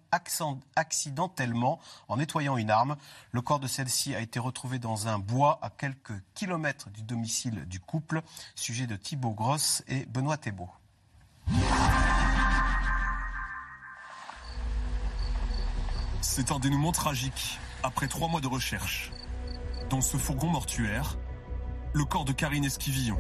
accidentellement 0.75 1.79
en 2.07 2.17
nettoyant 2.17 2.57
une 2.57 2.69
arme. 2.69 2.95
Le 3.31 3.41
corps 3.41 3.59
de 3.59 3.67
celle-ci 3.67 4.13
a 4.13 4.19
été 4.19 4.39
retrouvé 4.39 4.77
dans 4.77 5.07
un 5.07 5.19
bois 5.19 5.59
à 5.61 5.69
quelques 5.69 6.13
kilomètres 6.35 6.89
du 6.89 7.01
domicile 7.01 7.65
du 7.65 7.79
couple. 7.79 8.21
Sujet 8.55 8.85
de 8.85 8.95
Thibault 8.95 9.33
Grosse 9.33 9.83
et 9.87 10.05
Benoît 10.05 10.37
Thébault. 10.37 10.69
C'est 16.21 16.51
un 16.51 16.59
dénouement 16.59 16.91
tragique 16.91 17.59
après 17.83 18.07
trois 18.07 18.27
mois 18.27 18.41
de 18.41 18.47
recherche. 18.47 19.11
Dans 19.89 20.01
ce 20.01 20.17
fourgon 20.17 20.47
mortuaire, 20.47 21.17
le 21.93 22.05
corps 22.05 22.25
de 22.25 22.31
Karine 22.31 22.65
Esquivillon. 22.65 23.17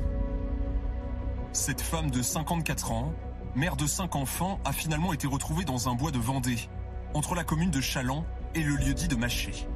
Cette 1.51 1.81
femme 1.81 2.09
de 2.09 2.23
54 2.23 2.91
ans, 2.91 3.13
mère 3.55 3.75
de 3.75 3.85
cinq 3.85 4.15
enfants, 4.15 4.59
a 4.65 4.73
finalement 4.73 5.13
été 5.13 5.27
retrouvée 5.27 5.63
dans 5.63 5.89
un 5.89 5.93
bois 5.93 6.09
de 6.09 6.17
Vendée, 6.17 6.57
entre 7.13 7.35
la 7.35 7.43
commune 7.43 7.69
de 7.69 7.81
Chaland 7.81 8.25
et 8.55 8.63
le 8.63 8.75
lieu-dit 8.75 9.07
de 9.07 9.15
Maché. 9.15 9.67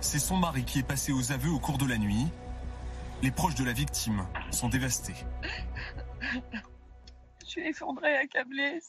C'est 0.00 0.18
son 0.18 0.36
mari 0.36 0.64
qui 0.64 0.80
est 0.80 0.86
passé 0.86 1.12
aux 1.12 1.30
aveux 1.30 1.50
au 1.50 1.60
cours 1.60 1.78
de 1.78 1.86
la 1.86 1.96
nuit. 1.96 2.26
Les 3.22 3.30
proches 3.30 3.54
de 3.54 3.64
la 3.64 3.72
victime 3.72 4.26
sont 4.50 4.68
dévastés. 4.68 5.14
Je 7.40 7.46
suis 7.46 7.66
effondrée, 7.68 8.16
accablée. 8.16 8.80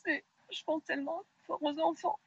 Je 0.51 0.63
pense 0.65 0.83
tellement 0.85 1.21
fort 1.45 1.61
aux 1.61 1.79
enfants. 1.79 2.17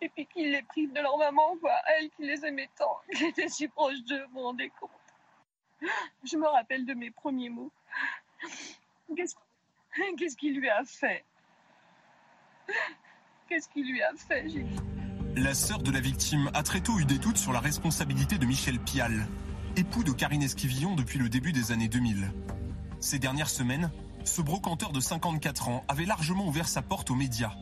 Et 0.00 0.08
puis 0.10 0.26
qu'ils 0.26 0.52
les 0.52 0.62
privent 0.62 0.92
de 0.92 1.00
leur 1.00 1.18
maman, 1.18 1.56
quoi. 1.60 1.72
Elle 1.98 2.10
qui 2.10 2.24
les 2.24 2.44
aimait 2.44 2.70
tant, 2.78 2.98
qui 3.16 3.24
était 3.24 3.48
si 3.48 3.66
proche 3.66 4.00
d'eux, 4.08 4.26
vous 4.32 4.42
vous. 4.42 4.90
Je 6.24 6.36
me 6.36 6.46
rappelle 6.46 6.84
de 6.86 6.94
mes 6.94 7.10
premiers 7.10 7.50
mots. 7.50 7.72
Qu'est-ce, 9.16 9.34
qu'est-ce 10.18 10.36
qu'il 10.36 10.58
lui 10.58 10.68
a 10.68 10.84
fait? 10.84 11.24
Qu'est-ce 13.48 13.68
qu'il 13.68 13.88
lui 13.88 14.02
a 14.02 14.12
fait, 14.16 14.48
j'ai 14.48 14.64
dit. 14.64 14.76
La 15.36 15.54
sœur 15.54 15.78
de 15.78 15.92
la 15.92 16.00
victime 16.00 16.50
a 16.52 16.64
très 16.64 16.80
tôt 16.80 16.98
eu 16.98 17.04
des 17.04 17.18
doutes 17.18 17.36
sur 17.36 17.52
la 17.52 17.60
responsabilité 17.60 18.38
de 18.38 18.46
Michel 18.46 18.80
Pial, 18.80 19.28
époux 19.76 20.02
de 20.02 20.10
Karine 20.10 20.42
Esquivillon 20.42 20.96
depuis 20.96 21.20
le 21.20 21.28
début 21.28 21.52
des 21.52 21.70
années 21.70 21.86
2000. 21.86 22.32
Ces 22.98 23.20
dernières 23.20 23.50
semaines, 23.50 23.92
ce 24.24 24.42
brocanteur 24.42 24.90
de 24.90 24.98
54 24.98 25.68
ans 25.68 25.84
avait 25.86 26.06
largement 26.06 26.48
ouvert 26.48 26.66
sa 26.66 26.82
porte 26.82 27.10
aux 27.12 27.14
médias. 27.14 27.52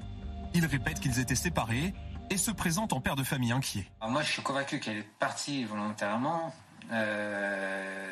Il 0.54 0.64
répète 0.64 1.00
qu'ils 1.00 1.18
étaient 1.18 1.34
séparés 1.34 1.92
et 2.30 2.38
se 2.38 2.50
présente 2.50 2.92
en 2.92 3.00
père 3.00 3.16
de 3.16 3.24
famille 3.24 3.52
inquiet. 3.52 3.90
moi, 4.08 4.22
je 4.22 4.32
suis 4.32 4.42
convaincu 4.42 4.80
qu'elle 4.80 4.98
est 4.98 5.08
partie 5.18 5.64
volontairement. 5.64 6.54
Euh, 6.92 8.10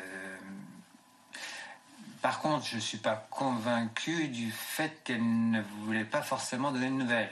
par 2.21 2.39
contre, 2.39 2.65
je 2.65 2.75
ne 2.75 2.81
suis 2.81 2.97
pas 2.97 3.27
convaincu 3.29 4.27
du 4.27 4.51
fait 4.51 5.03
qu'elle 5.03 5.49
ne 5.51 5.61
voulait 5.61 6.05
pas 6.05 6.21
forcément 6.21 6.71
donner 6.71 6.87
de 6.87 6.95
nouvelles. 6.95 7.31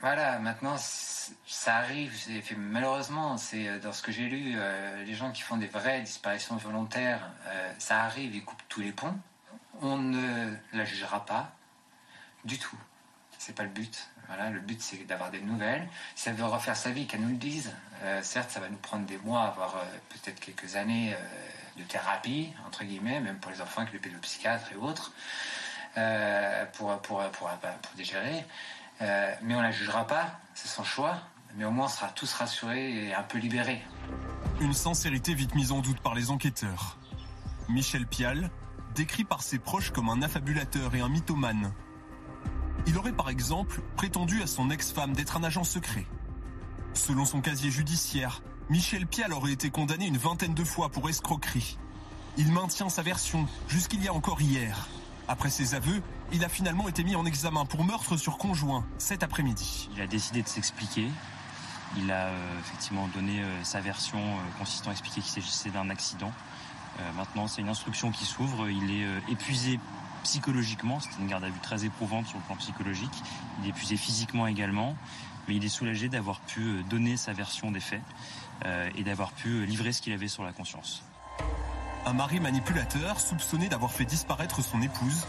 Voilà, 0.00 0.38
maintenant, 0.38 0.76
ça 0.76 1.76
arrive. 1.76 2.12
Malheureusement, 2.56 3.38
c'est 3.38 3.68
euh, 3.68 3.78
dans 3.78 3.92
ce 3.92 4.02
que 4.02 4.12
j'ai 4.12 4.28
lu, 4.28 4.54
euh, 4.56 5.04
les 5.04 5.14
gens 5.14 5.32
qui 5.32 5.42
font 5.42 5.56
des 5.56 5.66
vraies 5.66 6.02
disparitions 6.02 6.56
volontaires, 6.56 7.30
ça 7.78 8.02
arrive, 8.02 8.34
ils 8.34 8.44
coupent 8.44 8.62
tous 8.68 8.80
les 8.80 8.92
ponts. 8.92 9.16
On 9.80 9.96
ne 9.96 10.54
la 10.72 10.84
jugera 10.84 11.24
pas 11.24 11.52
du 12.44 12.58
tout. 12.58 12.76
C'est 13.38 13.54
pas 13.54 13.64
le 13.64 13.68
but. 13.68 14.10
Voilà, 14.28 14.50
le 14.50 14.60
but 14.60 14.80
c'est 14.80 15.04
d'avoir 15.06 15.30
des 15.30 15.40
nouvelles. 15.40 15.88
Si 16.14 16.28
elle 16.28 16.34
veut 16.34 16.44
refaire 16.44 16.76
sa 16.76 16.90
vie, 16.90 17.06
qu'elle 17.06 17.20
nous 17.20 17.30
le 17.30 17.36
dise. 17.36 17.72
Euh, 18.02 18.20
certes, 18.22 18.50
ça 18.50 18.60
va 18.60 18.68
nous 18.68 18.76
prendre 18.76 19.06
des 19.06 19.18
mois, 19.18 19.52
voire 19.56 19.76
euh, 19.76 19.98
peut-être 20.10 20.40
quelques 20.40 20.76
années 20.76 21.14
euh, 21.14 21.78
de 21.78 21.84
thérapie, 21.84 22.52
entre 22.66 22.84
guillemets, 22.84 23.20
même 23.20 23.38
pour 23.38 23.50
les 23.50 23.60
enfants 23.60 23.82
avec 23.82 23.92
le 23.92 24.00
pédopsychiatre 24.00 24.72
et 24.72 24.76
autres, 24.76 25.12
pour, 26.74 26.98
pour, 27.00 27.22
pour, 27.30 27.48
pour, 27.48 27.96
digérer. 27.96 28.44
mais 29.00 29.54
on 29.54 29.60
la 29.60 29.70
jugera 29.70 30.06
pas, 30.06 30.38
c'est 30.54 30.68
son 30.68 30.84
choix. 30.84 31.18
Mais 31.54 31.64
au 31.64 31.70
moins, 31.70 31.86
on 31.86 31.88
sera 31.88 32.08
tous 32.08 32.32
rassurés 32.34 33.06
et 33.06 33.14
un 33.14 33.22
peu 33.22 33.38
libérés. 33.38 33.82
Une 34.60 34.74
sincérité 34.74 35.32
vite 35.32 35.54
mise 35.54 35.72
en 35.72 35.80
doute 35.80 36.00
par 36.00 36.14
les 36.14 36.30
enquêteurs. 36.30 36.98
Michel 37.68 38.06
Pial, 38.06 38.50
décrit 38.94 39.24
par 39.24 39.42
ses 39.42 39.58
proches 39.58 39.90
comme 39.90 40.08
un 40.08 40.22
affabulateur 40.22 40.94
et 40.94 41.00
un 41.00 41.08
mythomane, 41.08 41.72
il 42.86 42.98
aurait 42.98 43.12
par 43.12 43.28
exemple 43.28 43.80
prétendu 43.96 44.42
à 44.42 44.46
son 44.46 44.70
ex-femme 44.70 45.12
d'être 45.12 45.36
un 45.36 45.44
agent 45.44 45.64
secret. 45.64 46.06
Selon 46.94 47.24
son 47.24 47.40
casier 47.40 47.70
judiciaire, 47.70 48.42
Michel 48.68 49.06
Pial 49.06 49.32
aurait 49.32 49.52
été 49.52 49.70
condamné 49.70 50.06
une 50.06 50.16
vingtaine 50.16 50.54
de 50.54 50.64
fois 50.64 50.88
pour 50.88 51.08
escroquerie. 51.08 51.78
Il 52.36 52.52
maintient 52.52 52.88
sa 52.88 53.02
version 53.02 53.46
jusqu'il 53.68 54.02
y 54.02 54.08
a 54.08 54.12
encore 54.12 54.40
hier. 54.40 54.88
Après 55.28 55.50
ses 55.50 55.74
aveux, 55.74 56.02
il 56.32 56.44
a 56.44 56.48
finalement 56.48 56.88
été 56.88 57.02
mis 57.02 57.16
en 57.16 57.24
examen 57.24 57.64
pour 57.64 57.84
meurtre 57.84 58.16
sur 58.16 58.38
conjoint 58.38 58.84
cet 58.98 59.22
après-midi. 59.22 59.88
Il 59.94 60.00
a 60.00 60.06
décidé 60.06 60.42
de 60.42 60.48
s'expliquer. 60.48 61.08
Il 61.96 62.10
a 62.10 62.26
euh, 62.26 62.60
effectivement 62.60 63.08
donné 63.08 63.42
euh, 63.42 63.64
sa 63.64 63.80
version 63.80 64.18
euh, 64.18 64.58
consistant 64.58 64.90
à 64.90 64.92
expliquer 64.92 65.20
qu'il 65.20 65.30
s'agissait 65.30 65.70
d'un 65.70 65.88
accident. 65.90 66.32
maintenant, 67.16 67.46
c'est 67.46 67.60
une 67.60 67.68
instruction 67.68 68.10
qui 68.10 68.24
s'ouvre. 68.24 68.68
Il 68.68 68.90
est 68.90 69.06
épuisé 69.30 69.78
psychologiquement. 70.26 70.98
C'était 70.98 71.20
une 71.20 71.28
garde 71.28 71.44
à 71.44 71.48
vue 71.48 71.60
très 71.62 71.84
éprouvante 71.84 72.26
sur 72.26 72.36
le 72.36 72.42
plan 72.42 72.56
psychologique. 72.56 73.22
Il 73.60 73.66
est 73.66 73.68
épuisé 73.68 73.96
physiquement 73.96 74.48
également, 74.48 74.96
mais 75.46 75.54
il 75.54 75.64
est 75.64 75.68
soulagé 75.68 76.08
d'avoir 76.08 76.40
pu 76.40 76.62
euh, 76.62 76.82
donner 76.90 77.16
sa 77.16 77.32
version 77.32 77.70
des 77.70 77.78
faits 77.78 78.02
euh, 78.64 78.90
et 78.96 79.04
d'avoir 79.04 79.30
pu 79.30 79.50
euh, 79.50 79.64
livrer 79.64 79.92
ce 79.92 80.02
qu'il 80.02 80.12
avait 80.12 80.26
sur 80.26 80.42
la 80.42 80.52
conscience. 80.52 81.04
Un 82.06 82.12
mari 82.12 82.40
manipulateur 82.40 83.20
soupçonné 83.20 83.68
d'avoir 83.68 83.92
fait 83.92 84.04
disparaître 84.04 84.62
son 84.64 84.82
épouse. 84.82 85.26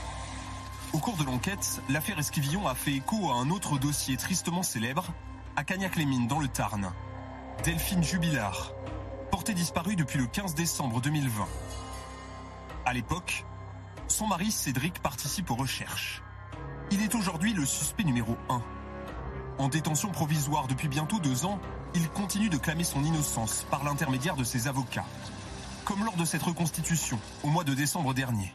Au 0.94 0.98
cours 0.98 1.18
de 1.18 1.24
l'enquête, 1.24 1.80
l'affaire 1.90 2.18
Esquivillon 2.18 2.68
a 2.68 2.74
fait 2.74 2.94
écho 2.94 3.30
à 3.30 3.36
un 3.36 3.52
autre 3.52 3.78
dossier 3.78 4.18
tristement 4.18 4.64
célèbre, 4.64 5.06
à 5.56 5.64
Cagnac-les-Mines, 5.64 6.28
dans 6.28 6.40
le 6.40 6.48
Tarn. 6.48 6.92
Delphine 7.64 8.04
Jubilard, 8.04 8.72
portée 9.30 9.54
disparue 9.54 9.96
depuis 9.96 10.18
le 10.18 10.26
15 10.26 10.56
décembre 10.56 11.02
2020. 11.02 11.48
À 12.86 12.94
l'époque, 12.94 13.46
son 14.08 14.28
mari 14.28 14.52
Cédric 14.52 15.00
participe 15.00 15.52
aux 15.52 15.56
recherches. 15.56 16.22
Il 16.92 17.02
est 17.02 17.16
aujourd'hui 17.16 17.54
le 17.54 17.66
suspect 17.66 18.04
numéro 18.04 18.38
1. 18.50 18.62
En 19.58 19.70
détention 19.70 20.10
provisoire 20.10 20.68
depuis 20.68 20.88
bientôt 20.88 21.20
deux 21.20 21.46
ans, 21.46 21.60
il 21.94 22.08
continue 22.10 22.50
de 22.50 22.58
clamer 22.58 22.84
son 22.84 23.04
innocence 23.04 23.66
par 23.70 23.84
l'intermédiaire 23.84 24.36
de 24.36 24.44
ses 24.44 24.68
avocats. 24.68 25.06
Comme 25.84 26.04
lors 26.06 26.16
de 26.16 26.26
cette 26.26 26.44
reconstitution 26.44 27.20
au 27.44 27.48
mois 27.50 27.64
de 27.64 27.74
décembre 27.74 28.14
dernier. 28.14 28.54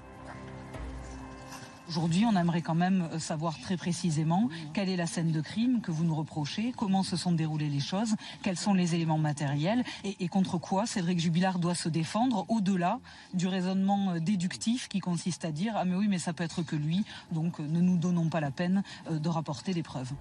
Aujourd'hui, 1.93 2.25
on 2.25 2.35
aimerait 2.37 2.63
quand 2.63 2.75
même 2.75 3.07
euh, 3.13 3.19
savoir 3.19 3.61
très 3.61 3.77
précisément 3.77 4.49
quelle 4.73 4.89
est 4.89 4.97
la 4.97 5.07
scène 5.07 5.31
de 5.31 5.43
crime 5.43 5.83
que 5.83 5.91
vous 5.91 6.05
nous 6.05 6.15
reprochez, 6.15 6.73
comment 6.75 7.03
se 7.03 7.19
sont 7.19 7.33
déroulées 7.33 7.69
les 7.69 7.81
choses, 7.81 8.15
quels 8.43 8.57
sont 8.57 8.73
les 8.73 8.95
éléments 8.95 9.19
matériels 9.19 9.85
et, 10.03 10.27
contre 10.29 10.57
quoi 10.57 10.87
Cédric 10.87 11.21
Jubilard 11.21 11.59
doit 11.59 11.75
se 11.75 11.91
défendre 11.91 12.47
au-delà 12.49 12.99
du 13.35 13.47
raisonnement 13.47 14.13
euh, 14.13 14.21
déductif 14.21 14.89
qui 14.89 15.01
consiste 15.01 15.45
à 15.45 15.53
dire 15.53 15.75
ah 15.77 15.85
mais 15.85 15.95
oui 15.95 16.09
mais 16.09 16.17
ça 16.17 16.33
peut 16.33 16.45
être 16.45 16.63
que 16.63 16.77
lui, 16.77 17.05
donc 17.31 17.61
euh, 17.61 17.67
ne 17.69 17.83
nous 17.83 17.99
donnons 17.99 18.31
pas 18.31 18.41
la 18.41 18.51
peine 18.51 18.83
de 19.11 19.29
rapporter 19.29 19.75
des 19.75 19.83
preuves. 19.83 20.13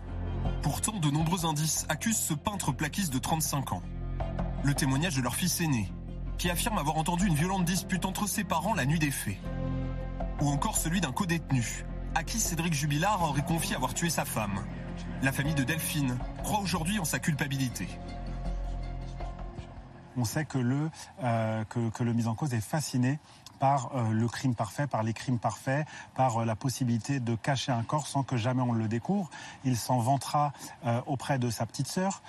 Pourtant, 0.63 1.00
de 1.00 1.10
nombreux 1.10 1.46
indices 1.46 1.86
accusent 1.88 2.18
ce 2.18 2.34
peintre 2.34 2.74
plaquiste 2.74 3.13
de 3.13 3.20
35 3.20 3.72
ans. 3.72 3.82
Le 4.66 4.74
témoignage 4.74 5.16
de 5.16 5.22
leur 5.22 5.36
fils 5.36 5.62
aîné, 5.62 5.90
qui 6.38 6.50
affirme 6.50 6.78
avoir 6.78 6.98
entendu 6.98 7.28
une 7.28 7.36
violente 7.36 7.63
dispute 7.63 8.04
entre 8.04 8.28
ses 8.28 8.44
parents 8.44 8.74
la 8.74 8.86
nuit 8.86 9.00
des 9.00 9.12
faits 9.12 9.38
ou 10.41 10.50
encore 10.50 10.77
celui 10.77 11.00
d'un 11.00 11.11
co-détenu, 11.11 11.85
à 12.16 12.24
qui 12.24 12.39
Cédric 12.39 12.74
Jubilard 12.74 13.22
aurait 13.24 13.44
confié 13.44 13.75
avoir 13.75 13.94
tué 13.94 14.09
sa 14.09 14.25
femme. 14.25 14.66
La 15.22 15.31
famille 15.31 15.53
de 15.53 15.63
Delphine 15.63 16.18
croit 16.44 16.59
aujourd'hui 16.59 17.00
en 17.00 17.05
sa 17.05 17.20
culpabilité. 17.20 17.87
On 20.18 20.25
sait 20.25 20.44
que 20.44 20.57
le, 20.57 20.89
euh, 21.24 21.63
que, 21.66 21.89
que 21.89 22.03
le 22.03 22.13
mis 22.13 22.27
en 22.27 22.35
cause 22.35 22.53
est 22.53 22.61
fasciné 22.61 23.20
par 23.61 23.91
euh, 23.93 24.11
le 24.11 24.27
crime 24.27 24.55
parfait, 24.55 24.87
par 24.87 25.03
les 25.03 25.13
crimes 25.13 25.37
parfaits, 25.37 25.85
par 26.15 26.41
euh, 26.41 26.45
la 26.45 26.55
possibilité 26.55 27.19
de 27.19 27.35
cacher 27.35 27.71
un 27.71 27.83
corps 27.83 28.07
sans 28.07 28.24
que 28.24 28.35
jamais 28.35 28.63
on 28.63 28.74
le 28.74 28.87
découvre. 28.87 29.29
Il 29.63 29.77
s'en 29.77 30.00
vantera 30.00 30.51
euh, 30.87 31.00
auprès 31.05 31.37
de 31.37 31.51
sa 31.51 31.67
petite 31.67 31.87
sœur 31.87 32.24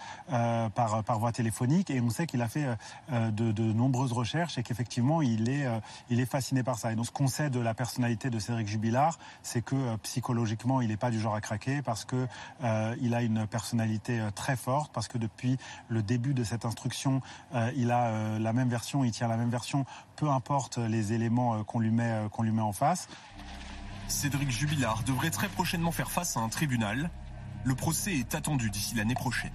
par, 0.74 1.02
par 1.04 1.18
voie 1.18 1.32
téléphonique 1.32 1.90
et 1.90 2.00
on 2.02 2.10
sait 2.10 2.26
qu'il 2.26 2.42
a 2.42 2.48
fait 2.48 2.66
de, 3.10 3.52
de, 3.52 3.62
nombreuses 3.62 4.12
recherches 4.12 4.58
et 4.58 4.62
qu'effectivement 4.62 5.22
il 5.22 5.48
est, 5.48 5.66
il 6.10 6.20
est 6.20 6.26
fasciné 6.26 6.62
par 6.62 6.78
ça. 6.78 6.92
Et 6.92 6.96
donc 6.96 7.06
ce 7.06 7.10
qu'on 7.10 7.28
sait 7.28 7.48
de 7.48 7.60
la 7.60 7.74
personnalité 7.74 8.28
de 8.28 8.38
Cédric 8.38 8.66
Jubilard, 8.68 9.18
c'est 9.42 9.62
que 9.62 9.96
psychologiquement 9.96 10.80
il 10.80 10.88
n'est 10.88 10.96
pas 10.96 11.10
du 11.10 11.20
genre 11.20 11.34
à 11.34 11.40
craquer 11.40 11.80
parce 11.80 12.04
que 12.04 12.26
il 13.00 13.14
a 13.14 13.22
une 13.22 13.46
personnalité 13.46 14.20
très 14.34 14.56
forte, 14.56 14.92
parce 14.92 15.08
que 15.08 15.18
depuis 15.18 15.56
le 15.88 16.02
début 16.02 16.34
de 16.34 16.44
cette 16.44 16.64
instruction, 16.64 17.20
il 17.76 17.90
a 17.90 18.38
la 18.38 18.52
même 18.52 18.68
version, 18.68 19.04
il 19.04 19.12
tient 19.12 19.28
la 19.28 19.36
même 19.36 19.50
version, 19.50 19.86
peu 20.16 20.28
importe 20.28 20.78
les 20.78 21.12
éléments 21.12 21.21
euh, 21.30 21.64
qu'on 21.64 21.80
lui, 21.80 21.90
met, 21.90 22.10
euh, 22.10 22.28
qu'on 22.28 22.42
lui 22.42 22.52
met 22.52 22.62
en 22.62 22.72
face. 22.72 23.08
Cédric 24.08 24.50
Jubilard 24.50 25.02
devrait 25.04 25.30
très 25.30 25.48
prochainement 25.48 25.92
faire 25.92 26.10
face 26.10 26.36
à 26.36 26.40
un 26.40 26.48
tribunal. 26.48 27.10
Le 27.64 27.74
procès 27.74 28.14
est 28.14 28.34
attendu 28.34 28.70
d'ici 28.70 28.94
l'année 28.94 29.14
prochaine. 29.14 29.52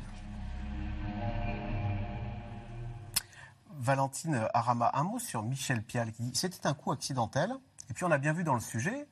Valentine 3.80 4.48
Arama, 4.54 4.92
un 4.94 5.04
mot 5.04 5.20
sur 5.20 5.44
Michel 5.44 5.82
Pial 5.84 6.12
qui 6.12 6.24
dit 6.24 6.32
c'était 6.34 6.68
un 6.68 6.74
coup 6.74 6.92
accidentel. 6.92 7.54
Et 7.90 7.94
puis 7.94 8.04
on 8.04 8.12
a 8.12 8.18
bien 8.18 8.34
vu 8.34 8.44
dans 8.44 8.54
le 8.54 8.60
sujet, 8.60 9.08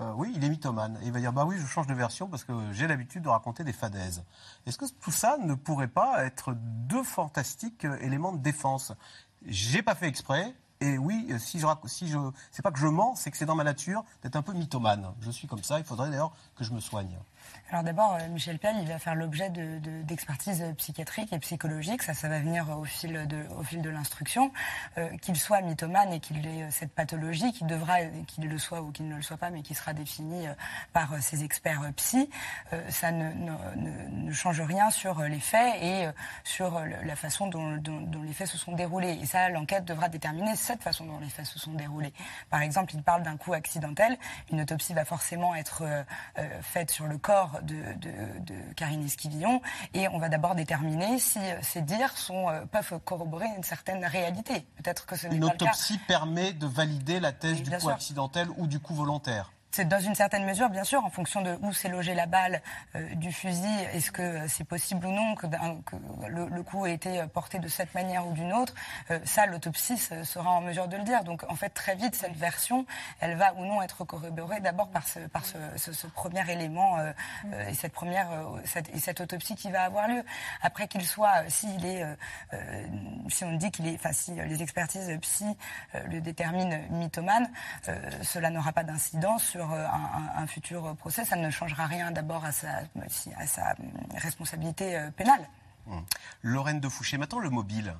euh, 0.00 0.12
oui, 0.16 0.32
il 0.36 0.44
est 0.44 0.48
mythomane. 0.48 0.98
Et 1.02 1.06
il 1.06 1.12
va 1.12 1.20
dire 1.20 1.32
bah 1.32 1.44
oui, 1.44 1.56
je 1.58 1.66
change 1.66 1.86
de 1.86 1.94
version 1.94 2.28
parce 2.28 2.44
que 2.44 2.52
j'ai 2.72 2.86
l'habitude 2.86 3.22
de 3.22 3.28
raconter 3.28 3.64
des 3.64 3.72
fadaises. 3.72 4.24
Est-ce 4.66 4.78
que 4.78 4.84
tout 5.00 5.10
ça 5.10 5.38
ne 5.38 5.54
pourrait 5.54 5.88
pas 5.88 6.24
être 6.24 6.54
deux 6.54 7.02
fantastiques 7.02 7.86
éléments 8.00 8.32
de 8.32 8.38
défense? 8.38 8.92
J'ai 9.46 9.82
pas 9.82 9.94
fait 9.94 10.08
exprès, 10.08 10.54
et 10.80 10.96
oui, 10.96 11.26
euh, 11.30 11.38
si 11.38 11.58
je, 11.58 11.66
si 11.86 12.08
je, 12.08 12.18
c'est 12.52 12.62
pas 12.62 12.70
que 12.70 12.78
je 12.78 12.86
mens, 12.86 13.14
c'est 13.16 13.30
que 13.30 13.36
c'est 13.36 13.46
dans 13.46 13.56
ma 13.56 13.64
nature 13.64 14.04
d'être 14.22 14.36
un 14.36 14.42
peu 14.42 14.52
mythomane. 14.52 15.12
Je 15.20 15.30
suis 15.30 15.48
comme 15.48 15.62
ça. 15.62 15.78
Il 15.78 15.84
faudrait 15.84 16.10
d'ailleurs 16.10 16.32
que 16.56 16.64
je 16.64 16.72
me 16.72 16.80
soigne. 16.80 17.16
Alors 17.70 17.82
d'abord, 17.82 18.14
euh, 18.14 18.28
Michel 18.28 18.58
Pial, 18.58 18.76
il 18.80 18.88
va 18.88 18.98
faire 18.98 19.14
l'objet 19.14 19.50
d'expertise 19.50 20.60
de, 20.60 20.72
psychiatrique 20.72 21.34
et 21.34 21.38
psychologique. 21.38 22.02
Ça, 22.02 22.14
ça 22.14 22.26
va 22.26 22.38
venir 22.38 22.66
au 22.78 22.84
fil 22.84 23.26
de, 23.26 23.44
au 23.58 23.62
fil 23.62 23.82
de 23.82 23.90
l'instruction. 23.90 24.50
Euh, 24.96 25.14
qu'il 25.18 25.36
soit 25.36 25.60
mythomane 25.60 26.10
et 26.14 26.20
qu'il 26.20 26.46
ait 26.46 26.62
euh, 26.62 26.70
cette 26.70 26.94
pathologie, 26.94 27.52
qu'il 27.52 27.68
le 28.48 28.58
soit 28.58 28.80
ou 28.80 28.90
qu'il 28.90 29.06
ne 29.06 29.16
le 29.16 29.20
soit 29.22 29.36
pas, 29.36 29.50
mais 29.50 29.60
qui 29.60 29.74
sera 29.74 29.92
définie 29.92 30.46
par 30.94 31.20
ses 31.20 31.44
experts 31.44 31.82
psy, 31.96 32.30
ça 32.88 33.10
ne, 33.10 34.32
change 34.32 34.60
rien 34.60 34.90
sur 34.90 35.22
les 35.22 35.40
faits 35.40 35.82
et 35.82 36.06
sur 36.44 36.80
la 36.80 37.16
façon 37.16 37.48
dont, 37.48 37.78
les 38.22 38.32
faits 38.32 38.46
se 38.46 38.56
sont 38.56 38.72
déroulés. 38.72 39.18
Et 39.20 39.26
ça, 39.26 39.48
l'enquête 39.48 39.84
devra 39.84 40.08
déterminer 40.08 40.56
cette 40.56 40.82
façon 40.82 41.04
dont 41.04 41.18
les 41.18 41.28
faits 41.28 41.46
se 41.46 41.58
sont 41.58 41.72
déroulés. 41.72 42.12
Par 42.50 42.62
exemple, 42.62 42.94
il 42.94 43.02
parle 43.02 43.22
d'un 43.22 43.36
coup 43.36 43.52
accidentel. 43.52 44.16
Une 44.50 44.60
autopsie 44.60 44.94
va 44.94 45.04
forcément 45.04 45.54
être 45.54 45.84
faite 46.62 46.90
sur 46.90 47.06
le 47.06 47.18
corps 47.18 47.37
de, 47.62 48.74
Karine 48.74 49.04
Esquivillon 49.04 49.60
et 49.94 50.08
on 50.08 50.18
va 50.18 50.28
d'abord 50.28 50.54
déterminer 50.54 51.18
si 51.18 51.38
ces 51.62 51.82
dires 51.82 52.16
sont, 52.16 52.48
euh, 52.48 52.64
peuvent 52.66 53.00
corroborer 53.04 53.46
une 53.56 53.64
certaine 53.64 54.04
réalité. 54.04 54.66
Peut-être 54.76 55.06
que 55.06 55.16
ce 55.16 55.26
n'est 55.26 55.36
Une 55.36 55.44
autopsie 55.44 55.98
permet 56.06 56.52
de 56.52 56.66
valider 56.66 57.20
la 57.20 57.32
thèse 57.32 57.62
du 57.62 57.70
coup 57.70 57.88
accidentel 57.88 58.48
ou 58.56 58.66
du 58.66 58.80
coup 58.80 58.94
volontaire. 58.94 59.52
C'est 59.70 59.86
dans 59.86 60.00
une 60.00 60.14
certaine 60.14 60.44
mesure, 60.44 60.70
bien 60.70 60.84
sûr, 60.84 61.04
en 61.04 61.10
fonction 61.10 61.42
de 61.42 61.58
où 61.60 61.72
s'est 61.72 61.88
logée 61.88 62.14
la 62.14 62.26
balle 62.26 62.62
euh, 62.94 63.14
du 63.14 63.32
fusil, 63.32 63.66
est-ce 63.92 64.10
que 64.10 64.48
c'est 64.48 64.64
possible 64.64 65.06
ou 65.06 65.12
non 65.12 65.34
que, 65.34 65.46
que 65.46 65.96
le, 66.28 66.62
coup 66.62 66.86
ait 66.86 66.94
été 66.94 67.22
porté 67.32 67.58
de 67.58 67.68
cette 67.68 67.94
manière 67.94 68.26
ou 68.26 68.32
d'une 68.32 68.52
autre 68.52 68.74
euh, 69.10 69.18
Ça, 69.24 69.46
l'autopsie 69.46 69.98
sera 69.98 70.50
en 70.50 70.62
mesure 70.62 70.88
de 70.88 70.96
le 70.96 71.02
dire. 71.02 71.22
Donc, 71.22 71.44
en 71.50 71.54
fait, 71.54 71.68
très 71.70 71.94
vite, 71.96 72.14
cette 72.14 72.36
version, 72.36 72.86
elle 73.20 73.36
va 73.36 73.54
ou 73.54 73.64
non 73.64 73.82
être 73.82 74.04
corroborée 74.04 74.60
d'abord 74.60 74.88
par 74.88 75.04
ce, 75.06 76.06
premier 76.14 76.50
élément 76.50 76.98
euh, 76.98 77.12
et 77.68 77.74
cette 77.74 77.92
première 77.92 78.28
et 78.92 78.98
cette 78.98 79.20
autopsie 79.20 79.54
qui 79.54 79.70
va 79.70 79.82
avoir 79.82 80.08
lieu. 80.08 80.24
Après 80.62 80.88
qu'il 80.88 81.06
soit, 81.06 81.48
s'il 81.48 81.84
est, 81.84 82.04
si 83.28 83.44
on 83.44 83.52
dit 83.54 83.70
qu'il 83.70 83.86
est, 83.86 83.94
enfin, 83.94 84.12
si 84.12 84.32
les 84.32 84.62
expertises 84.62 85.10
psy 85.20 85.44
le 86.06 86.20
déterminent 86.20 86.78
mythomane, 86.90 87.50
cela 88.22 88.50
n'aura 88.50 88.72
pas 88.72 88.84
d'incidence 88.84 89.57
euh, 89.60 89.86
un, 90.36 90.46
futur 90.46 90.94
procès, 90.96 91.24
ça 91.24 91.36
ne 91.36 91.50
changera 91.50 91.86
rien 91.86 92.10
d'abord 92.10 92.44
à 92.44 92.52
sa, 92.52 92.82
sa 93.46 93.74
responsabilité 94.16 94.96
euh, 94.96 95.10
pénale. 95.10 95.48
Hum. 95.86 96.04
Lorraine 96.42 96.80
de 96.80 96.88
Fouché, 96.88 97.18
maintenant 97.18 97.38
le 97.38 97.50
mobile. 97.50 97.94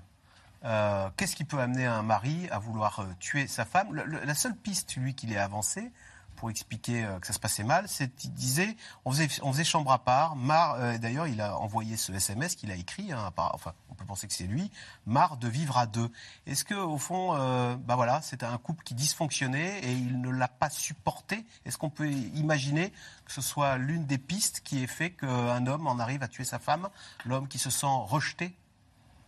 Euh, 0.64 1.08
qu'est-ce 1.16 1.36
qui 1.36 1.44
peut 1.44 1.60
amener 1.60 1.86
un 1.86 2.02
mari 2.02 2.48
à 2.50 2.58
vouloir 2.58 3.06
tuer 3.20 3.46
sa 3.46 3.64
femme? 3.64 3.94
La 3.94 4.34
seule 4.34 4.56
piste, 4.56 4.96
lui, 4.96 5.14
qu'il 5.14 5.32
ait 5.32 5.38
avancée, 5.38 5.92
pour 6.38 6.50
expliquer 6.50 7.04
euh, 7.04 7.18
que 7.18 7.26
ça 7.26 7.32
se 7.32 7.38
passait 7.38 7.64
mal, 7.64 7.88
c'est 7.88 8.14
qu'il 8.14 8.32
disait 8.32 8.76
on 9.04 9.10
faisait, 9.10 9.28
on 9.42 9.52
faisait 9.52 9.64
chambre 9.64 9.90
à 9.90 9.98
part. 9.98 10.36
Mar, 10.36 10.74
euh, 10.74 10.96
d'ailleurs, 10.96 11.26
il 11.26 11.40
a 11.40 11.58
envoyé 11.58 11.96
ce 11.96 12.12
SMS 12.12 12.54
qu'il 12.54 12.70
a 12.70 12.76
écrit. 12.76 13.12
Hein, 13.12 13.32
enfin, 13.36 13.74
on 13.90 13.94
peut 13.94 14.04
penser 14.04 14.28
que 14.28 14.32
c'est 14.32 14.46
lui. 14.46 14.70
Marre 15.04 15.36
de 15.36 15.48
vivre 15.48 15.76
à 15.76 15.86
deux. 15.86 16.10
Est-ce 16.46 16.64
que 16.64 16.74
au 16.74 16.96
fond, 16.96 17.34
euh, 17.34 17.76
bah 17.76 17.96
voilà, 17.96 18.22
c'était 18.22 18.46
un 18.46 18.58
couple 18.58 18.84
qui 18.84 18.94
dysfonctionnait 18.94 19.80
et 19.80 19.92
il 19.92 20.20
ne 20.20 20.30
l'a 20.30 20.48
pas 20.48 20.70
supporté? 20.70 21.44
Est-ce 21.64 21.76
qu'on 21.76 21.90
peut 21.90 22.08
imaginer 22.08 22.90
que 23.24 23.32
ce 23.32 23.40
soit 23.40 23.76
l'une 23.76 24.06
des 24.06 24.18
pistes 24.18 24.60
qui 24.60 24.82
ait 24.82 24.86
fait 24.86 25.10
qu'un 25.10 25.66
homme 25.66 25.86
en 25.88 25.98
arrive 25.98 26.22
à 26.22 26.28
tuer 26.28 26.44
sa 26.44 26.60
femme, 26.60 26.88
l'homme 27.24 27.48
qui 27.48 27.58
se 27.58 27.70
sent 27.70 27.86
rejeté 27.86 28.54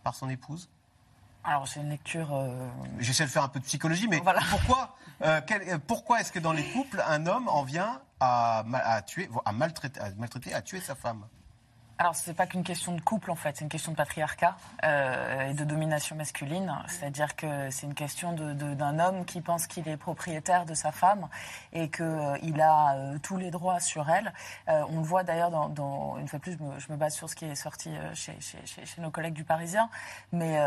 par 0.03 0.15
son 0.15 0.29
épouse? 0.29 0.69
Alors 1.43 1.67
c'est 1.67 1.81
une 1.81 1.89
lecture. 1.89 2.29
J'essaie 2.99 3.25
de 3.25 3.29
faire 3.29 3.43
un 3.43 3.49
peu 3.49 3.59
de 3.59 3.65
psychologie, 3.65 4.07
mais 4.07 4.21
pourquoi 4.51 4.95
euh, 5.23 5.41
euh, 5.51 5.77
pourquoi 5.85 6.21
est-ce 6.21 6.31
que 6.31 6.39
dans 6.39 6.53
les 6.53 6.63
couples, 6.71 7.03
un 7.07 7.25
homme 7.27 7.47
en 7.47 7.63
vient 7.63 8.01
à, 8.19 8.63
maltraiter, 9.53 10.53
à 10.53 10.61
tuer 10.61 10.81
sa 10.81 10.95
femme? 10.95 11.25
Alors, 12.01 12.15
ce 12.15 12.27
n'est 12.27 12.33
pas 12.33 12.47
qu'une 12.47 12.63
question 12.63 12.95
de 12.95 13.01
couple, 13.01 13.29
en 13.29 13.35
fait, 13.35 13.57
c'est 13.57 13.63
une 13.63 13.69
question 13.69 13.91
de 13.91 13.95
patriarcat 13.95 14.57
euh, 14.83 15.51
et 15.51 15.53
de 15.53 15.63
domination 15.63 16.15
masculine. 16.15 16.75
C'est-à-dire 16.87 17.35
que 17.35 17.69
c'est 17.69 17.85
une 17.85 17.93
question 17.93 18.33
d'un 18.33 18.97
homme 18.97 19.23
qui 19.23 19.39
pense 19.39 19.67
qu'il 19.67 19.87
est 19.87 19.97
propriétaire 19.97 20.65
de 20.65 20.73
sa 20.73 20.91
femme 20.91 21.27
et 21.73 21.91
qu'il 21.91 22.03
euh, 22.03 22.59
a 22.59 22.95
euh, 22.95 23.19
tous 23.21 23.37
les 23.37 23.51
droits 23.51 23.79
sur 23.79 24.09
elle. 24.09 24.33
on 24.67 24.97
le 24.97 25.03
voit 25.03 25.23
d'ailleurs, 25.23 25.51
dans, 25.51 26.17
une 26.17 26.27
fois 26.27 26.39
plus, 26.39 26.57
je 26.79 26.91
me, 26.91 26.97
base 26.97 27.13
sur 27.13 27.29
ce 27.29 27.35
qui 27.35 27.45
est 27.45 27.53
sorti 27.53 27.91
chez, 28.15 28.35
nos 28.97 29.11
collègues 29.11 29.35
du 29.35 29.43
Parisien, 29.43 29.87
mais 30.31 30.59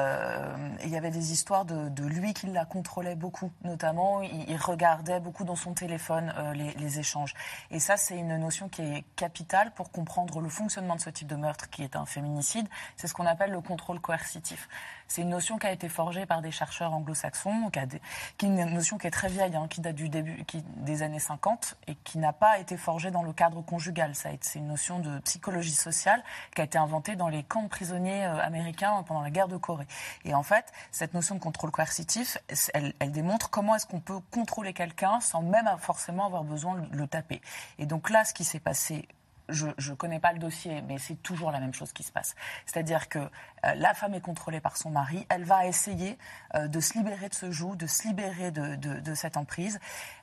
il 0.84 0.88
y 0.88 0.96
avait 0.96 1.10
des 1.10 1.32
histoires 1.32 1.64
de, 1.64 2.04
lui 2.04 2.32
qui 2.32 2.46
la 2.46 2.64
contrôlait 2.64 3.16
beaucoup, 3.16 3.50
notamment, 3.64 4.22
il, 4.22 4.56
regardait 4.56 5.18
beaucoup 5.18 5.42
dans 5.42 5.56
son 5.56 5.74
téléphone 5.74 6.32
les, 6.54 6.74
les 6.74 7.00
échanges. 7.00 7.34
Et 7.72 7.80
ça, 7.80 7.96
c'est 7.96 8.16
une 8.16 8.36
notion 8.36 8.68
qui 8.68 8.82
est 8.82 9.04
capitale 9.16 9.72
pour 9.72 9.90
comprendre 9.90 10.40
le 10.40 10.48
fonctionnement 10.48 10.94
de 10.94 11.00
ce 11.00 11.10
type 11.10 11.23
de 11.26 11.36
meurtre 11.36 11.70
qui 11.70 11.82
est 11.82 11.96
un 11.96 12.06
féminicide, 12.06 12.68
c'est 12.96 13.06
ce 13.06 13.14
qu'on 13.14 13.26
appelle 13.26 13.50
le 13.50 13.60
contrôle 13.60 14.00
coercitif. 14.00 14.68
C'est 15.06 15.22
une 15.22 15.28
notion 15.28 15.58
qui 15.58 15.66
a 15.66 15.72
été 15.72 15.88
forgée 15.88 16.26
par 16.26 16.40
des 16.40 16.50
chercheurs 16.50 16.92
anglo-saxons, 16.92 17.70
qui, 17.70 17.78
est 17.78 18.48
une 18.48 18.64
notion 18.72 18.98
qui 18.98 19.06
est 19.06 19.10
très 19.10 19.28
vieille, 19.28 19.54
hein, 19.54 19.66
qui 19.68 19.80
date 19.80 19.94
du 19.94 20.08
début 20.08 20.42
des 20.76 21.02
années 21.02 21.18
50 21.18 21.76
et 21.86 21.94
qui 21.96 22.18
n'a 22.18 22.32
pas 22.32 22.58
été 22.58 22.76
forgée 22.76 23.10
dans 23.10 23.22
le 23.22 23.32
cadre 23.32 23.62
conjugal. 23.62 24.12
C'est 24.14 24.58
une 24.58 24.68
notion 24.68 24.98
de 24.98 25.18
psychologie 25.20 25.74
sociale 25.74 26.22
qui 26.54 26.62
a 26.62 26.64
été 26.64 26.78
inventée 26.78 27.16
dans 27.16 27.28
les 27.28 27.42
camps 27.42 27.68
prisonniers 27.68 28.24
euh, 28.24 28.40
américains 28.40 29.02
pendant 29.06 29.20
la 29.20 29.30
guerre 29.30 29.48
de 29.48 29.56
Corée. 29.56 29.86
Et 30.24 30.34
en 30.34 30.42
fait, 30.42 30.72
cette 30.90 31.14
notion 31.14 31.34
de 31.34 31.40
contrôle 31.40 31.70
coercitif, 31.70 32.38
elle, 32.72 32.94
elle 32.98 33.12
démontre 33.12 33.50
comment 33.50 33.74
est-ce 33.74 33.86
qu'on 33.86 34.00
peut 34.00 34.20
contrôler 34.30 34.72
quelqu'un 34.72 35.20
sans 35.20 35.42
même 35.42 35.68
forcément 35.78 36.26
avoir 36.26 36.44
besoin 36.44 36.76
de 36.76 36.96
le 36.96 37.06
taper. 37.06 37.40
Et 37.78 37.86
donc 37.86 38.10
là, 38.10 38.24
ce 38.24 38.34
qui 38.34 38.44
s'est 38.44 38.60
passé 38.60 39.06
je 39.48 39.66
ne 39.66 39.94
connais 39.94 40.20
pas 40.20 40.32
le 40.32 40.38
dossier, 40.38 40.82
mais 40.82 40.98
c'est 40.98 41.16
toujours 41.22 41.50
la 41.50 41.60
même 41.60 41.74
chose 41.74 41.92
qui 41.92 42.02
se 42.02 42.12
passe. 42.12 42.34
C'est-à-dire 42.66 43.08
que 43.08 43.18
euh, 43.18 43.74
la 43.76 43.94
femme 43.94 44.14
est 44.14 44.20
contrôlée 44.20 44.60
par 44.60 44.76
son 44.76 44.90
mari, 44.90 45.26
elle 45.28 45.44
va 45.44 45.66
essayer 45.66 46.18
euh, 46.54 46.68
de 46.68 46.80
se 46.80 46.94
libérer 46.94 47.28
de 47.28 47.34
ce 47.34 47.50
joug, 47.50 47.76
de 47.76 47.86
se 47.86 48.06
libérer 48.06 48.50
de, 48.50 48.76
de, 48.76 49.14
cette 49.14 49.36
emprise. 49.36 49.78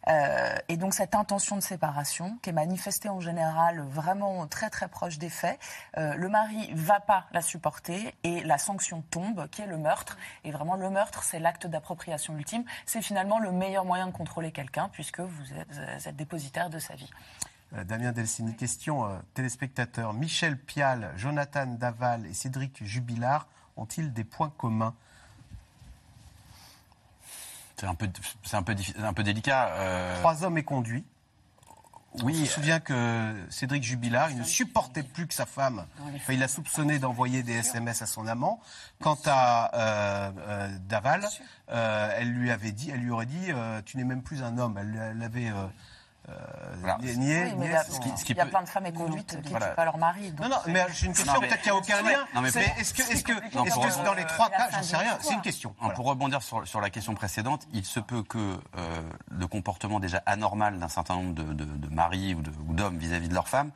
Euh, 0.07 0.55
et 0.67 0.77
donc 0.77 0.93
cette 0.93 1.15
intention 1.15 1.55
de 1.55 1.62
séparation, 1.62 2.38
qui 2.41 2.49
est 2.49 2.53
manifestée 2.53 3.10
en 3.10 3.19
général 3.19 3.81
vraiment 3.81 4.47
très 4.47 4.69
très 4.69 4.88
proche 4.88 5.17
des 5.17 5.29
faits, 5.29 5.60
le 5.95 6.27
mari 6.27 6.71
va 6.73 6.99
pas 6.99 7.27
la 7.31 7.41
supporter 7.41 8.13
et 8.23 8.43
la 8.43 8.57
sanction 8.57 9.03
tombe, 9.12 9.47
qui 9.49 9.62
est 9.62 9.67
le 9.67 9.77
meurtre. 9.77 10.17
Et 10.43 10.51
vraiment 10.51 10.75
le 10.75 10.89
meurtre, 10.89 11.23
c'est 11.23 11.39
l'acte 11.39 11.67
d'appropriation 11.67 12.36
ultime. 12.38 12.63
C'est 12.86 13.01
finalement 13.01 13.39
le 13.39 13.51
meilleur 13.51 13.86
moyen 13.86 14.07
de 14.07 14.12
contrôler 14.12 14.51
quelqu'un, 14.51 14.89
puisque 14.89 15.19
vous 15.19 15.53
êtes, 15.53 15.71
vous 15.71 16.07
êtes 16.07 16.15
dépositaire 16.15 16.69
de 16.69 16.79
sa 16.79 16.95
vie. 16.95 17.10
Euh, 17.77 17.84
Damien 17.84 18.12
Delcini, 18.12 18.55
question 18.55 19.05
euh, 19.05 19.17
téléspectateur. 19.34 20.13
Michel 20.13 20.57
Pial, 20.57 21.12
Jonathan 21.15 21.65
Daval 21.65 22.25
et 22.25 22.34
Cédric 22.34 22.84
Jubilard 22.84 23.47
ont-ils 23.77 24.12
des 24.12 24.23
points 24.23 24.51
communs? 24.57 24.93
C'est 27.77 27.88
un 27.88 27.95
peu, 27.95 28.10
c'est 28.43 28.57
un 28.57 28.63
peu, 28.63 28.75
un 29.01 29.13
peu 29.13 29.23
délicat. 29.23 29.69
Euh. 29.69 30.19
Trois 30.19 30.43
hommes 30.43 30.57
et 30.57 30.63
conduits. 30.63 31.05
Oui, 32.23 32.36
je 32.36 32.41
me 32.41 32.45
souviens 32.45 32.81
que 32.81 33.34
Cédric 33.49 33.84
Jubilard, 33.84 34.31
il 34.31 34.38
ne 34.38 34.43
supportait 34.43 35.01
plus 35.01 35.27
que 35.27 35.34
sa 35.34 35.45
femme. 35.45 35.86
Enfin, 36.13 36.34
il 36.34 36.43
a 36.43 36.49
soupçonné 36.49 36.99
d'envoyer 36.99 37.41
des 37.41 37.53
SMS 37.53 38.01
à 38.01 38.05
son 38.05 38.27
amant. 38.27 38.60
Quant 38.99 39.17
à 39.25 40.34
Daval, 40.89 41.25
elle 41.69 42.34
lui 42.34 42.51
avait 42.51 42.73
dit, 42.73 42.91
elle 42.91 42.99
lui 42.99 43.12
aurait 43.12 43.27
dit, 43.27 43.47
tu 43.86 43.95
n'es 43.95 44.03
même 44.03 44.23
plus 44.23 44.43
un 44.43 44.57
homme. 44.57 44.77
Elle 44.77 45.17
l'avait 45.19 45.53
euh, 46.29 46.34
il 47.01 47.23
y 48.36 48.39
a, 48.39 48.45
plein 48.45 48.62
de 48.62 48.69
femmes 48.69 48.86
éconduites 48.86 49.41
qui 49.43 49.53
ne 49.53 49.60
tuent 49.60 49.75
pas 49.75 49.86
leur 49.86 49.97
mari. 49.97 50.34
non, 50.39 50.49
non, 50.49 50.57
mais 50.67 50.86
j'ai 50.93 51.07
une 51.07 51.13
question, 51.13 51.39
peut-être 51.39 51.62
qu'il 51.62 51.71
n'y 51.71 51.77
a 51.77 51.79
aucun 51.79 52.01
lien. 52.03 52.25
mais, 52.41 52.49
est-ce 52.49 52.93
que, 52.93 53.01
est-ce 53.01 53.23
que, 53.23 54.05
dans 54.05 54.13
les 54.13 54.25
trois 54.25 54.49
cas, 54.49 54.69
j'en 54.71 54.84
sais 54.84 54.97
rien, 54.97 55.17
c'est 55.21 55.34
une 55.34 55.41
question. 55.41 55.73
Pour 55.95 56.05
rebondir 56.05 56.41
sur, 56.41 56.67
sur, 56.67 56.81
la 56.81 56.89
question 56.89 57.13
précédente, 57.15 57.67
il 57.73 57.86
se 57.86 57.99
peut 57.99 58.23
que 58.23 58.38
euh, 58.38 59.01
le 59.29 59.47
comportement 59.47 59.99
déjà 59.99 60.21
anormal 60.25 60.79
d'un 60.79 60.88
certain 60.89 61.15
nombre 61.15 61.34
de, 61.34 61.53
de, 61.53 61.65
de 61.65 61.93
maris 61.93 62.36
ou 62.36 62.73
d'hommes 62.73 62.97
vis-à-vis 62.97 63.29
de 63.29 63.34
leur 63.34 63.47
femme 63.47 63.71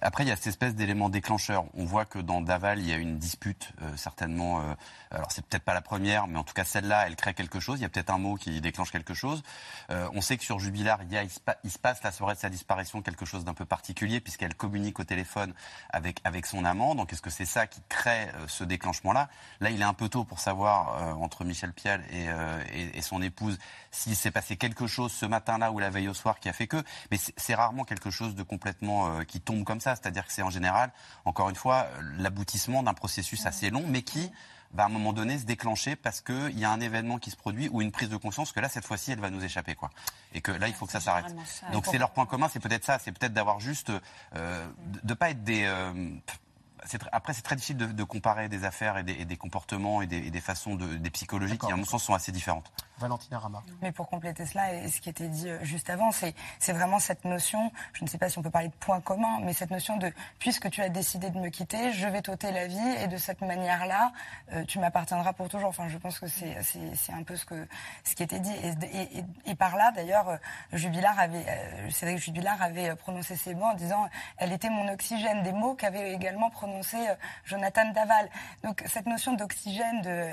après, 0.00 0.24
il 0.24 0.28
y 0.28 0.32
a 0.32 0.36
cette 0.36 0.48
espèce 0.48 0.74
d'élément 0.74 1.08
déclencheur. 1.08 1.64
On 1.74 1.84
voit 1.84 2.04
que 2.04 2.18
dans 2.18 2.40
Daval, 2.40 2.78
il 2.78 2.88
y 2.88 2.92
a 2.92 2.96
une 2.96 3.18
dispute, 3.18 3.72
euh, 3.82 3.96
certainement. 3.96 4.60
Euh, 4.60 4.74
alors, 5.10 5.32
c'est 5.32 5.44
peut-être 5.44 5.64
pas 5.64 5.74
la 5.74 5.80
première, 5.80 6.28
mais 6.28 6.38
en 6.38 6.44
tout 6.44 6.54
cas, 6.54 6.64
celle-là, 6.64 7.06
elle 7.06 7.16
crée 7.16 7.34
quelque 7.34 7.60
chose. 7.60 7.78
Il 7.78 7.82
y 7.82 7.84
a 7.84 7.88
peut-être 7.88 8.10
un 8.10 8.18
mot 8.18 8.36
qui 8.36 8.60
déclenche 8.60 8.92
quelque 8.92 9.14
chose. 9.14 9.42
Euh, 9.90 10.08
on 10.14 10.20
sait 10.20 10.36
que 10.36 10.44
sur 10.44 10.58
Jubilard, 10.58 11.00
il, 11.02 11.30
se, 11.70 11.78
passe 11.78 12.02
la 12.02 12.12
soirée 12.12 12.34
de 12.34 12.40
sa 12.40 12.48
disparition 12.48 13.02
quelque 13.02 13.24
chose 13.24 13.44
d'un 13.44 13.54
peu 13.54 13.64
particulier, 13.64 14.20
puisqu'elle 14.20 14.54
communique 14.54 15.00
au 15.00 15.04
téléphone 15.04 15.52
avec, 15.90 16.20
avec 16.24 16.46
son 16.46 16.64
amant. 16.64 16.94
Donc, 16.94 17.12
est-ce 17.12 17.22
que 17.22 17.30
c'est 17.30 17.44
ça 17.44 17.66
qui 17.66 17.80
crée 17.88 18.28
ce 18.46 18.64
déclenchement-là? 18.64 19.28
Là, 19.60 19.70
il 19.70 19.80
est 19.80 19.84
un 19.84 19.94
peu 19.94 20.08
tôt 20.08 20.24
pour 20.24 20.38
savoir, 20.38 21.18
entre 21.20 21.44
Michel 21.44 21.72
Pial 21.72 22.02
et, 22.10 22.26
et, 22.72 22.98
et 22.98 23.02
son 23.02 23.22
épouse, 23.22 23.58
s'il 23.90 24.16
s'est 24.16 24.30
passé 24.30 24.56
quelque 24.56 24.86
chose 24.86 25.12
ce 25.12 25.26
matin-là 25.26 25.72
ou 25.72 25.78
la 25.78 25.90
veille 25.90 26.08
au 26.08 26.14
soir 26.14 26.38
qui 26.38 26.48
a 26.48 26.52
fait 26.52 26.66
que. 26.66 26.82
Mais 27.10 27.18
c'est 27.36 27.54
rarement 27.54 27.84
quelque 27.84 28.10
chose 28.10 28.34
de 28.34 28.42
complètement 28.42 29.24
qui 29.24 29.40
tombe 29.40 29.64
comme 29.64 29.80
ça 29.80 29.87
c'est-à-dire 29.96 30.26
que 30.26 30.32
c'est 30.32 30.42
en 30.42 30.50
général, 30.50 30.90
encore 31.24 31.48
une 31.48 31.56
fois, 31.56 31.86
l'aboutissement 32.18 32.82
d'un 32.82 32.94
processus 32.94 33.46
assez 33.46 33.70
long, 33.70 33.84
mais 33.86 34.02
qui 34.02 34.30
va 34.72 34.82
à 34.84 34.86
un 34.86 34.90
moment 34.90 35.12
donné 35.12 35.38
se 35.38 35.44
déclencher 35.44 35.96
parce 35.96 36.20
qu'il 36.20 36.58
y 36.58 36.64
a 36.64 36.70
un 36.70 36.80
événement 36.80 37.18
qui 37.18 37.30
se 37.30 37.36
produit 37.36 37.68
ou 37.72 37.80
une 37.80 37.90
prise 37.90 38.10
de 38.10 38.16
conscience 38.16 38.52
que 38.52 38.60
là, 38.60 38.68
cette 38.68 38.84
fois-ci, 38.84 39.12
elle 39.12 39.20
va 39.20 39.30
nous 39.30 39.42
échapper. 39.42 39.74
quoi. 39.74 39.90
Et 40.34 40.40
que 40.40 40.52
là, 40.52 40.68
il 40.68 40.74
faut 40.74 40.86
que 40.86 40.92
ça 40.92 41.00
s'arrête. 41.00 41.34
Donc 41.72 41.86
c'est 41.86 41.98
leur 41.98 42.10
point 42.10 42.26
commun, 42.26 42.48
c'est 42.52 42.60
peut-être 42.60 42.84
ça, 42.84 42.98
c'est 42.98 43.12
peut-être 43.12 43.32
d'avoir 43.32 43.60
juste... 43.60 43.90
Euh, 44.36 44.68
de 44.84 45.08
ne 45.08 45.14
pas 45.14 45.30
être 45.30 45.42
des... 45.42 45.64
Euh, 45.64 46.10
après, 47.12 47.32
c'est 47.32 47.42
très 47.42 47.56
difficile 47.56 47.76
de, 47.76 48.04
comparer 48.04 48.48
des 48.48 48.64
affaires 48.64 48.98
et 48.98 49.02
des, 49.02 49.36
comportements 49.36 50.02
et 50.02 50.06
des, 50.06 50.40
façons 50.40 50.76
de, 50.76 50.96
des 50.96 51.10
psychologies 51.10 51.58
qui, 51.58 51.70
à 51.70 51.76
mon 51.76 51.84
sens, 51.84 52.04
sont 52.04 52.14
assez 52.14 52.32
différentes. 52.32 52.70
Valentina 52.98 53.38
Rama. 53.38 53.62
Mais 53.80 53.92
pour 53.92 54.08
compléter 54.08 54.44
cela, 54.44 54.74
et 54.74 54.88
ce 54.88 55.00
qui 55.00 55.08
était 55.08 55.28
dit 55.28 55.48
euh, 55.48 55.62
juste 55.62 55.88
avant, 55.88 56.10
c'est 56.10 56.72
vraiment 56.72 56.98
cette 56.98 57.24
notion, 57.24 57.70
je 57.92 58.04
ne 58.04 58.08
sais 58.08 58.18
pas 58.18 58.28
si 58.28 58.38
on 58.38 58.42
peut 58.42 58.50
parler 58.50 58.68
de 58.68 58.74
point 58.74 59.00
commun, 59.00 59.38
mais 59.42 59.52
cette 59.52 59.70
notion 59.70 59.96
de 59.98 60.12
puisque 60.38 60.68
tu 60.70 60.82
as 60.82 60.88
décidé 60.88 61.30
de 61.30 61.38
me 61.38 61.48
quitter, 61.48 61.92
je 61.92 62.08
vais 62.08 62.22
t'ôter 62.22 62.50
la 62.50 62.66
vie 62.66 62.88
et 63.00 63.06
de 63.06 63.16
cette 63.16 63.40
manière-là, 63.40 64.12
euh, 64.52 64.64
tu 64.64 64.78
m'appartiendras 64.78 65.32
pour 65.32 65.48
toujours. 65.48 65.68
Enfin, 65.68 65.88
je 65.88 65.98
pense 65.98 66.18
que 66.18 66.26
c'est 66.26 67.12
un 67.12 67.22
peu 67.22 67.36
ce, 67.36 67.44
que, 67.44 67.68
ce 68.04 68.14
qui 68.14 68.22
était 68.22 68.40
dit. 68.40 68.52
Et, 68.52 69.24
et, 69.50 69.54
par 69.54 69.76
là, 69.76 69.92
d'ailleurs, 69.92 70.28
euh, 70.28 70.36
Jubilard 70.72 71.18
avait, 71.18 71.46
Cédric 71.90 72.18
Jubilard 72.18 72.60
avait 72.60 72.96
prononcé 72.96 73.36
ces 73.36 73.54
mots 73.54 73.66
en 73.66 73.74
disant 73.74 74.08
elle 74.38 74.52
était 74.52 74.70
mon 74.70 74.88
oxygène, 74.88 75.42
des 75.42 75.52
mots 75.52 75.74
qu'avait 75.74 76.12
également 76.12 76.50
prononcé 76.50 76.67
Jonathan 77.44 77.90
Daval. 77.92 78.28
Donc 78.62 78.82
cette 78.86 79.06
notion 79.06 79.34
d'oxygène, 79.34 80.02
de, 80.02 80.30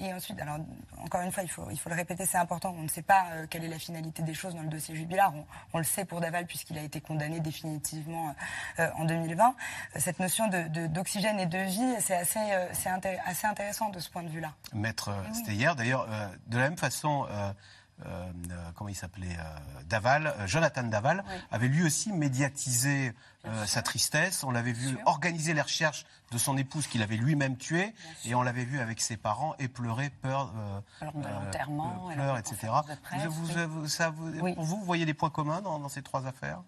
et, 0.00 0.12
ensuite, 0.12 0.40
alors 0.40 0.58
encore 1.02 1.22
une 1.22 1.32
fois, 1.32 1.42
il 1.42 1.50
faut, 1.50 1.66
il 1.70 1.78
faut 1.78 1.88
le 1.90 1.96
répéter, 1.96 2.26
c'est 2.26 2.38
important. 2.38 2.74
On 2.78 2.82
ne 2.82 2.88
sait 2.88 3.02
pas 3.02 3.24
euh, 3.32 3.46
quelle 3.48 3.64
est 3.64 3.68
la 3.68 3.78
finalité 3.78 4.22
des 4.22 4.34
choses 4.34 4.54
dans 4.54 4.62
le 4.62 4.68
dossier 4.68 4.94
jubilaire. 4.94 5.32
On, 5.34 5.44
on 5.74 5.78
le 5.78 5.84
sait 5.84 6.04
pour 6.04 6.20
Daval 6.20 6.46
puisqu'il 6.46 6.78
a 6.78 6.82
été 6.82 7.00
condamné 7.00 7.40
définitivement 7.40 8.34
euh, 8.78 8.88
en 8.96 9.04
2020. 9.04 9.54
Cette 9.96 10.18
notion 10.20 10.48
de- 10.48 10.86
d'oxygène 10.86 11.40
et 11.40 11.46
de 11.46 11.58
vie, 11.58 11.94
c'est 12.00 12.16
assez, 12.16 12.38
euh, 12.38 12.66
intéressant 13.44 13.88
de 13.90 13.98
ce 13.98 14.10
point 14.10 14.22
de 14.22 14.28
vue-là. 14.28 14.52
Maître 14.72 15.10
oui. 15.28 15.34
c'était 15.34 15.52
hier. 15.52 15.74
D'ailleurs, 15.76 16.06
euh, 16.10 16.28
de 16.46 16.58
la 16.58 16.64
même 16.64 16.78
façon, 16.78 17.26
euh, 18.06 18.30
euh, 18.50 18.70
comment 18.74 18.88
il 18.88 18.94
s'appelait 18.94 19.36
euh, 19.38 19.82
Daval, 19.88 20.28
euh, 20.38 20.46
Jonathan 20.46 20.82
Daval, 20.84 21.24
avait 21.50 21.68
lui 21.68 21.84
aussi 21.84 22.12
médiatisé 22.12 23.12
sa 23.66 23.80
tristesse. 23.80 24.44
On 24.44 24.50
l'avait 24.50 24.72
vu 24.72 24.98
organiser 25.06 25.54
les 25.54 25.62
recherches 25.62 26.04
de 26.30 26.36
son 26.38 26.58
épouse 26.58 26.86
qu'il 26.86 27.02
avait 27.02 27.16
lui-même 27.16 27.56
tuée, 27.56 27.94
et 28.26 28.34
on 28.34 28.42
l'avait 28.42 28.64
vu 28.66 28.80
avec 28.80 29.00
ses 29.00 29.16
parents 29.16 29.54
épleurer, 29.58 30.10
peur, 30.10 30.52
euh, 30.56 30.80
Alors, 31.00 31.14
de 31.14 31.22
l'enterrement, 31.26 32.10
et 32.10 32.14
pleurs, 32.14 32.36
etc. 32.36 32.68
presse, 33.02 33.24
Vous, 33.26 33.46
vous- 33.46 33.52
oui. 33.54 33.64
vous- 33.68 33.88
ça, 33.88 34.10
vous- 34.10 34.28
Oui. 34.40 34.54
Pour 34.54 34.64
vous, 34.64 34.76
vous 34.76 34.84
voyez 34.84 35.06
des 35.06 35.14
points 35.14 35.30
communs 35.30 35.62
dans, 35.62 35.78
dans 35.78 35.88
ces 35.88 36.02
trois 36.02 36.26
affaires? 36.26 36.60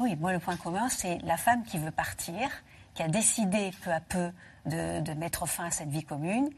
Oui, 0.00 0.16
moi, 0.16 0.32
le 0.32 0.38
point 0.38 0.56
commun, 0.56 0.88
c'est 0.90 1.18
la 1.24 1.36
femme 1.38 1.64
qui 1.64 1.78
veut 1.78 1.90
partir, 1.90 2.48
qui 2.94 3.02
a 3.02 3.08
décidé 3.08 3.70
peu 3.82 3.90
à 3.92 4.00
peu 4.00 4.30
de, 4.66 5.00
de 5.00 5.12
mettre 5.14 5.46
fin 5.46 5.64
à 5.66 5.70
cette 5.70 5.88
vie 5.88 6.04
commune. 6.04 6.50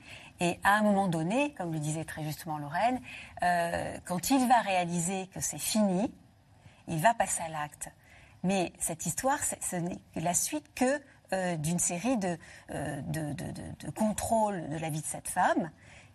Et 0.42 0.58
à 0.64 0.74
un 0.76 0.82
moment 0.82 1.06
donné, 1.06 1.54
comme 1.54 1.72
le 1.72 1.78
disait 1.78 2.04
très 2.04 2.24
justement 2.24 2.58
Lorraine, 2.58 3.00
euh, 3.44 3.96
quand 4.04 4.28
il 4.30 4.46
va 4.48 4.60
réaliser 4.60 5.28
que 5.28 5.40
c'est 5.40 5.56
fini, 5.58 6.12
il 6.88 6.98
va 7.00 7.14
passer 7.14 7.42
à 7.44 7.48
l'acte. 7.48 7.88
Mais 8.42 8.72
cette 8.80 9.06
histoire, 9.06 9.38
ce 9.44 9.76
n'est 9.76 10.00
la 10.16 10.34
suite 10.34 10.66
que 10.74 11.00
euh, 11.32 11.56
d'une 11.56 11.78
série 11.78 12.18
euh, 12.24 13.00
de, 13.02 13.32
de, 13.34 13.44
de- 13.52 13.86
de 13.86 13.90
contrôles 13.92 14.68
de 14.68 14.76
la 14.78 14.90
vie 14.90 15.00
de 15.00 15.06
cette 15.06 15.28
femme 15.28 15.70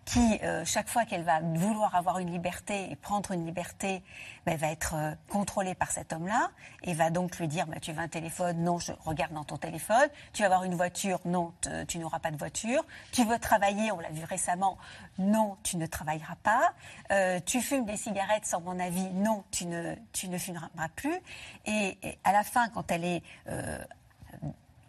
qui, 0.07 0.39
euh, 0.41 0.63
chaque 0.63 0.87
fois 0.87 1.03
qu'elle 1.03 1.23
va 1.23 1.41
vouloir 1.41 1.93
avoir 1.93 2.19
une 2.19 2.31
liberté 2.31 2.89
et 2.89 2.95
prendre 2.95 3.33
une 3.33 3.45
liberté, 3.45 4.01
ben, 4.45 4.55
va 4.55 4.71
être 4.71 4.95
euh, 4.95 5.13
contrôlée 5.27 5.75
par 5.75 5.91
cet 5.91 6.13
homme-là 6.13 6.49
et 6.83 6.93
va 6.93 7.09
donc 7.09 7.37
lui 7.37 7.49
dire 7.49 7.67
ben, 7.67 7.77
Tu 7.81 7.91
veux 7.91 7.99
un 7.99 8.07
téléphone? 8.07 8.63
Non, 8.63 8.79
je 8.79 8.93
regarde 9.03 9.33
dans 9.33 9.43
ton 9.43 9.57
téléphone. 9.57 10.07
Tu 10.31 10.43
veux 10.43 10.45
avoir 10.45 10.63
une 10.63 10.75
voiture? 10.75 11.19
Non, 11.25 11.53
tu 11.89 11.99
n'auras 11.99 12.19
pas 12.19 12.31
de 12.31 12.37
voiture. 12.37 12.85
Tu 13.11 13.25
veux 13.25 13.37
travailler? 13.37 13.91
On 13.91 13.99
l'a 13.99 14.09
vu 14.09 14.23
récemment. 14.23 14.77
Non, 15.19 15.57
tu 15.61 15.75
ne 15.75 15.85
travailleras 15.85 16.37
pas. 16.41 16.73
Euh, 17.11 17.41
tu 17.45 17.59
fumes 17.59 17.85
des 17.85 17.97
cigarettes? 17.97 18.45
Sans 18.45 18.61
mon 18.61 18.79
avis 18.79 19.09
Non, 19.09 19.43
tu 19.51 19.65
ne, 19.65 19.93
tu 20.13 20.29
ne 20.29 20.37
fumeras 20.37 20.69
plus. 20.95 21.19
Et, 21.65 21.97
à 22.23 22.31
la 22.31 22.43
fin, 22.43 22.69
quand 22.69 22.91
elle 22.91 23.03
est 23.03 23.23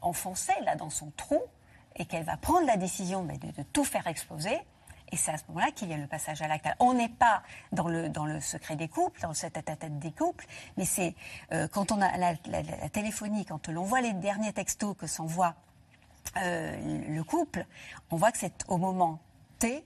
enfoncée 0.01 0.55
là 0.65 0.77
dans 0.77 0.91
son 0.91 1.11
trou 1.17 1.41
et 1.97 2.07
qu'elle 2.07 2.23
va 2.23 2.37
prendre 2.37 2.69
la 2.69 2.77
décision 2.77 3.25
ben, 3.25 3.37
de 3.37 3.63
tout 3.73 3.85
faire 3.85 4.07
exploser. 4.07 4.61
Et 5.11 5.17
c'est 5.17 5.31
à 5.31 5.39
ce 5.39 5.45
moment-là 5.49 5.71
qu'il 5.73 5.89
y 5.89 5.95
a 5.95 5.97
le 5.97 6.07
passage 6.07 6.43
à 6.43 6.49
l'acte. 6.49 6.69
On 6.81 6.95
n'est 6.95 7.09
pas 7.09 7.43
dans 7.73 7.89
le, 7.89 8.09
dans 8.09 8.27
le 8.27 8.41
secret 8.41 8.77
des 8.77 8.89
couples, 8.89 9.21
dans 9.21 9.31
le 9.31 9.35
tête-à-tête 9.35 9.99
des 9.99 10.13
couples, 10.13 10.47
mais 10.77 10.85
c'est 10.85 11.15
euh, 11.53 11.69
quand 11.69 11.93
on 11.93 12.01
a 12.01 12.17
la, 12.17 12.35
téléphonie, 12.89 13.45
quand 13.45 13.69
l'on 13.69 13.85
voit 13.85 14.01
les 14.01 14.13
derniers 14.13 14.53
textos 14.53 14.97
que 14.97 15.07
s'envoie 15.07 15.55
euh, 16.37 17.05
le 17.09 17.25
couple, 17.25 17.65
on 18.11 18.17
voit 18.17 18.33
que 18.33 18.39
c'est 18.39 18.65
au 18.69 18.77
moment 18.77 19.21
T, 19.59 19.85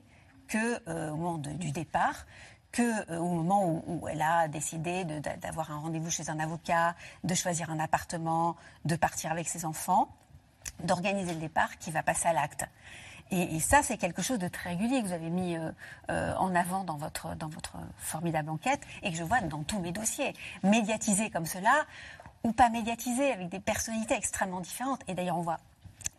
que, 0.48 0.80
euh, 0.88 1.11
au 1.11 1.16
moment 1.16 1.38
du 1.38 1.70
départ, 1.70 2.26
que 2.72 3.18
au 3.18 3.28
moment 3.28 3.66
où, 3.66 3.85
où 3.87 4.08
elle 4.08 4.22
a 4.22 4.48
décidé 4.48 5.04
d'avoir 5.04 5.70
un 5.70 5.78
rendez-vous 5.78 6.11
chez 6.11 6.30
un 6.30 6.40
avocat, 6.40 6.96
de 7.22 7.35
choisir 7.35 7.70
un 7.70 7.78
appartement, 7.78 8.56
de 8.87 8.96
partir 8.96 9.30
avec 9.30 9.46
ses 9.46 9.66
enfants, 9.66 10.08
d'organiser 10.82 11.35
le 11.35 11.40
départ, 11.40 11.78
qui 11.78 11.90
va 11.90 12.02
passer 12.02 12.28
à 12.28 12.32
l'acte. 12.32 12.66
Et, 13.32 13.56
et 13.56 13.60
ça, 13.60 13.82
c'est 13.82 13.96
quelque 13.96 14.22
chose 14.22 14.38
de 14.38 14.46
très 14.46 14.70
régulier 14.70 15.02
que 15.02 15.06
vous 15.08 15.12
avez 15.12 15.30
mis 15.30 15.56
euh, 15.56 15.72
euh, 16.10 16.34
en 16.36 16.54
avant 16.54 16.84
dans 16.84 16.96
votre, 16.96 17.34
dans 17.34 17.48
votre 17.48 17.72
formidable 17.96 18.50
enquête 18.50 18.80
et 19.02 19.10
que 19.10 19.16
je 19.16 19.24
vois 19.24 19.40
dans 19.40 19.62
tous 19.64 19.80
mes 19.80 19.90
dossiers. 19.90 20.34
Médiatisé 20.62 21.30
comme 21.30 21.46
cela, 21.46 21.86
ou 22.44 22.52
pas 22.52 22.68
médiatisé, 22.68 23.32
avec 23.32 23.48
des 23.48 23.58
personnalités 23.60 24.14
extrêmement 24.14 24.60
différentes. 24.60 25.00
Et 25.08 25.14
d'ailleurs, 25.14 25.38
on 25.38 25.42
voit 25.42 25.58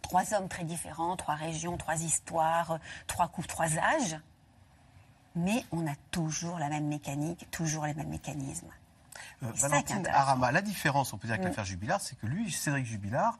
trois 0.02 0.34
hommes 0.34 0.50
très 0.50 0.64
différents, 0.64 1.16
trois 1.16 1.36
régions, 1.36 1.78
trois 1.78 2.02
histoires, 2.02 2.72
euh, 2.72 2.78
trois 3.08 3.28
couples, 3.28 3.48
trois 3.48 3.78
âges. 3.78 4.18
Mais 5.36 5.64
on 5.72 5.88
a 5.88 5.96
toujours 6.12 6.60
la 6.60 6.70
même 6.70 6.88
mécanique, 6.88 7.50
toujours 7.52 7.86
les 7.86 7.94
mêmes 7.94 8.10
mécanismes. 8.10 8.68
Euh, 9.44 9.52
Valentine. 9.56 10.08
Arama, 10.08 10.52
la 10.52 10.62
différence, 10.62 11.14
on 11.14 11.18
peut 11.18 11.28
dire, 11.28 11.36
avec 11.36 11.46
Mm. 11.46 11.50
l'affaire 11.50 11.66
Jubilard, 11.66 12.02
c'est 12.02 12.18
que 12.20 12.26
lui, 12.26 12.52
Cédric 12.52 12.86
Jubilard, 12.86 13.38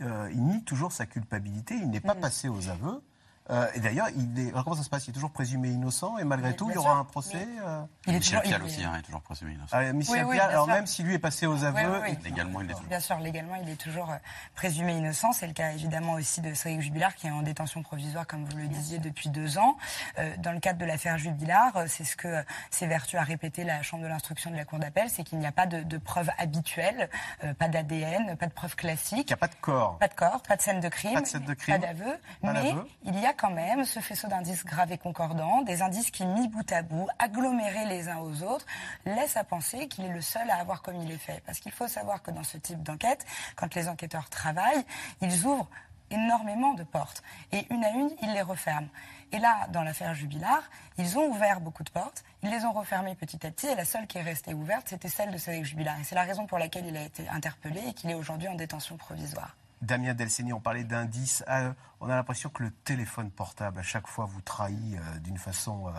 euh, 0.00 0.28
il 0.32 0.42
nie 0.44 0.62
toujours 0.64 0.92
sa 0.92 1.06
culpabilité, 1.06 1.74
il 1.74 1.90
n'est 1.90 1.98
Mm. 1.98 2.02
pas 2.02 2.14
passé 2.14 2.48
aux 2.48 2.68
aveux. 2.68 3.02
Euh, 3.50 3.66
et 3.74 3.80
d'ailleurs, 3.80 4.08
il 4.16 4.38
est... 4.38 4.50
alors, 4.50 4.64
comment 4.64 4.76
ça 4.76 4.82
se 4.84 4.88
passe? 4.88 5.06
Il 5.06 5.10
est 5.10 5.12
toujours 5.14 5.32
présumé 5.32 5.68
innocent 5.68 6.16
et 6.18 6.24
malgré 6.24 6.54
tout, 6.54 6.70
il 6.70 6.74
y 6.74 6.78
aura 6.78 6.90
sûr, 6.90 6.98
un 6.98 7.04
procès 7.04 7.44
mais- 7.46 7.62
euh, 7.66 7.82
Il 8.06 8.14
est 8.14 8.18
Michel 8.18 8.38
toujours- 8.38 8.42
Pial 8.42 8.60
il- 8.62 8.66
aussi, 8.66 8.84
hein, 8.84 8.92
est 8.98 9.02
toujours 9.02 9.20
présumé 9.22 9.52
innocent. 9.54 9.76
ah, 9.76 9.92
Michel 9.92 10.14
Oui, 10.14 10.20
oui, 10.30 10.36
Pial, 10.36 10.46
bien 10.46 10.48
alors 10.54 10.64
sûr. 10.66 10.74
même 10.74 10.86
si 10.86 11.02
lui 11.02 11.14
est 11.14 11.18
passé 11.18 11.46
aux 11.46 11.64
aveux, 11.64 11.90
oui, 11.90 11.98
oui. 12.10 12.16
il- 12.20 12.24
Légalement, 12.24 12.60
il 12.60 12.70
est 12.70 12.74
toujours. 12.74 12.88
Bien 12.88 13.00
sûr, 13.00 13.18
légalement, 13.18 13.56
il 13.56 13.68
est 13.68 13.76
toujours 13.76 14.10
euh, 14.10 14.16
présumé 14.54 14.96
innocent. 14.96 15.32
C'est 15.32 15.46
le 15.48 15.52
cas 15.54 15.72
évidemment 15.72 16.12
aussi 16.14 16.40
de 16.40 16.54
Cédric 16.54 16.82
Jubilard 16.82 17.14
qui 17.16 17.26
est 17.26 17.30
en 17.30 17.42
détention 17.42 17.82
provisoire, 17.82 18.26
comme 18.26 18.44
vous 18.44 18.56
le 18.56 18.68
disiez, 18.68 18.98
depuis 18.98 19.28
deux 19.28 19.58
ans. 19.58 19.76
Euh, 20.18 20.34
dans 20.38 20.52
le 20.52 20.60
cadre 20.60 20.78
de 20.78 20.84
l'affaire 20.84 21.18
Jubilard, 21.18 21.72
c'est 21.88 22.04
ce 22.04 22.16
que 22.16 22.28
euh, 22.28 22.42
s'évertue 22.70 23.16
à 23.16 23.22
répéter 23.22 23.64
la 23.64 23.82
Chambre 23.82 24.04
de 24.04 24.08
l'instruction 24.08 24.50
de 24.50 24.56
la 24.56 24.64
Cour 24.64 24.78
d'appel, 24.78 25.10
c'est 25.10 25.24
qu'il 25.24 25.38
n'y 25.38 25.46
a 25.46 25.52
pas 25.52 25.66
de, 25.66 25.82
de 25.82 25.98
preuves 25.98 26.30
habituelles, 26.38 27.10
euh, 27.44 27.54
pas 27.54 27.68
d'ADN, 27.68 28.36
pas 28.36 28.46
de 28.46 28.52
preuves 28.52 28.76
classiques. 28.76 29.26
il 29.26 29.30
n'y 29.30 29.32
a 29.32 29.36
pas 29.36 29.48
de 29.48 29.54
corps. 29.60 29.98
Pas 29.98 30.08
de 30.08 30.14
corps, 30.14 30.42
pas 30.42 30.56
de 30.56 30.62
scène 30.62 30.80
de 30.80 30.88
crime, 30.88 31.14
Pas 31.14 31.20
de 31.22 31.26
scène 31.26 31.44
de 31.44 31.54
crime, 31.54 31.80
pas 31.80 31.86
d'aveu, 31.86 32.12
pas 32.40 32.52
mais 32.52 32.74
il 33.04 33.18
y 33.18 33.26
a 33.26 33.31
quand 33.32 33.50
même 33.50 33.84
ce 33.84 34.00
faisceau 34.00 34.28
d'indices 34.28 34.64
graves 34.64 34.92
et 34.92 34.98
concordants, 34.98 35.62
des 35.62 35.82
indices 35.82 36.10
qui, 36.10 36.24
mis 36.26 36.48
bout 36.48 36.70
à 36.72 36.82
bout, 36.82 37.08
agglomérés 37.18 37.86
les 37.86 38.08
uns 38.08 38.18
aux 38.18 38.42
autres, 38.42 38.66
laissent 39.04 39.36
à 39.36 39.44
penser 39.44 39.88
qu'il 39.88 40.04
est 40.04 40.12
le 40.12 40.20
seul 40.20 40.48
à 40.50 40.56
avoir 40.56 40.82
commis 40.82 41.06
les 41.06 41.18
faits. 41.18 41.42
Parce 41.44 41.58
qu'il 41.60 41.72
faut 41.72 41.88
savoir 41.88 42.22
que 42.22 42.30
dans 42.30 42.44
ce 42.44 42.58
type 42.58 42.82
d'enquête, 42.82 43.24
quand 43.56 43.74
les 43.74 43.88
enquêteurs 43.88 44.28
travaillent, 44.28 44.84
ils 45.20 45.46
ouvrent 45.46 45.68
énormément 46.10 46.74
de 46.74 46.82
portes. 46.82 47.22
Et 47.52 47.66
une 47.70 47.84
à 47.84 47.90
une, 47.90 48.10
ils 48.22 48.32
les 48.32 48.42
referment. 48.42 48.88
Et 49.32 49.38
là, 49.38 49.66
dans 49.70 49.82
l'affaire 49.82 50.14
Jubilard, 50.14 50.62
ils 50.98 51.18
ont 51.18 51.26
ouvert 51.28 51.60
beaucoup 51.60 51.84
de 51.84 51.90
portes, 51.90 52.22
ils 52.42 52.50
les 52.50 52.64
ont 52.64 52.72
refermées 52.72 53.14
petit 53.14 53.46
à 53.46 53.50
petit, 53.50 53.66
et 53.66 53.74
la 53.74 53.86
seule 53.86 54.06
qui 54.06 54.18
est 54.18 54.22
restée 54.22 54.52
ouverte, 54.52 54.88
c'était 54.88 55.08
celle 55.08 55.30
de 55.30 55.38
Cédric 55.38 55.64
Jubilard. 55.64 55.98
Et 55.98 56.04
c'est 56.04 56.14
la 56.14 56.24
raison 56.24 56.46
pour 56.46 56.58
laquelle 56.58 56.86
il 56.86 56.96
a 56.96 57.02
été 57.02 57.26
interpellé 57.28 57.80
et 57.88 57.94
qu'il 57.94 58.10
est 58.10 58.14
aujourd'hui 58.14 58.48
en 58.48 58.54
détention 58.54 58.96
provisoire. 58.98 59.56
Damien 59.82 60.14
Delceni, 60.14 60.52
on 60.52 60.60
parlait 60.60 60.84
d'indices. 60.84 61.44
Ah, 61.46 61.74
on 62.00 62.08
a 62.08 62.14
l'impression 62.14 62.48
que 62.48 62.62
le 62.62 62.70
téléphone 62.70 63.30
portable, 63.30 63.78
à 63.78 63.82
chaque 63.82 64.06
fois, 64.06 64.24
vous 64.24 64.40
trahit 64.40 64.96
euh, 64.96 65.18
d'une 65.18 65.38
façon 65.38 65.88
euh, 65.88 65.90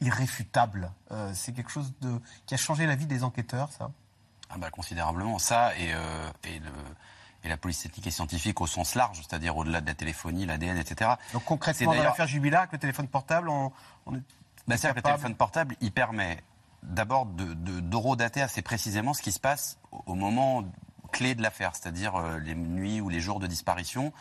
irréfutable. 0.00 0.90
Euh, 1.10 1.32
c'est 1.34 1.52
quelque 1.52 1.70
chose 1.70 1.92
de, 2.00 2.20
qui 2.46 2.54
a 2.54 2.56
changé 2.56 2.86
la 2.86 2.94
vie 2.94 3.06
des 3.06 3.24
enquêteurs, 3.24 3.70
ça? 3.72 3.90
Ah 4.50 4.56
bah, 4.58 4.70
considérablement. 4.70 5.38
Ça 5.38 5.76
et, 5.76 5.92
euh, 5.94 6.30
et, 6.44 6.58
le, 6.58 6.70
et 7.44 7.48
la 7.48 7.56
police 7.56 7.82
technique 7.82 8.06
et 8.06 8.10
scientifique 8.10 8.60
au 8.60 8.66
sens 8.66 8.94
large, 8.94 9.18
c'est-à-dire 9.18 9.56
au-delà 9.56 9.80
de 9.80 9.86
la 9.86 9.94
téléphonie, 9.94 10.46
l'ADN, 10.46 10.76
etc. 10.76 11.12
Donc 11.32 11.42
C'est 11.42 11.46
concrètement, 11.48 11.86
dans 11.86 11.92
d'ailleurs- 11.92 12.04
l'affaire 12.06 12.26
Jubilard, 12.26 12.60
avec 12.62 12.72
le 12.72 12.78
téléphone 12.78 13.08
portable, 13.08 13.48
on, 13.48 13.72
on 14.06 14.14
est 14.16 14.22
Bah, 14.66 14.76
que 14.76 14.86
le 14.88 15.02
téléphone 15.02 15.34
portable, 15.34 15.76
il 15.80 15.92
permet 15.92 16.42
d'abord 16.82 17.26
de, 17.26 17.52
de, 17.54 18.40
assez 18.40 18.62
précisément 18.62 19.12
ce 19.14 19.22
qui 19.22 19.32
se 19.32 19.40
passe 19.40 19.78
au 20.06 20.14
moment 20.14 20.64
clé 21.10 21.34
de 21.34 21.42
l'affaire, 21.42 21.72
c'est-à-dire 21.74 22.16
euh, 22.16 22.38
les 22.38 22.54
nuits 22.54 23.00
ou 23.00 23.08
les 23.08 23.20
jours 23.20 23.40
de 23.40 23.46
disparition. 23.46 24.12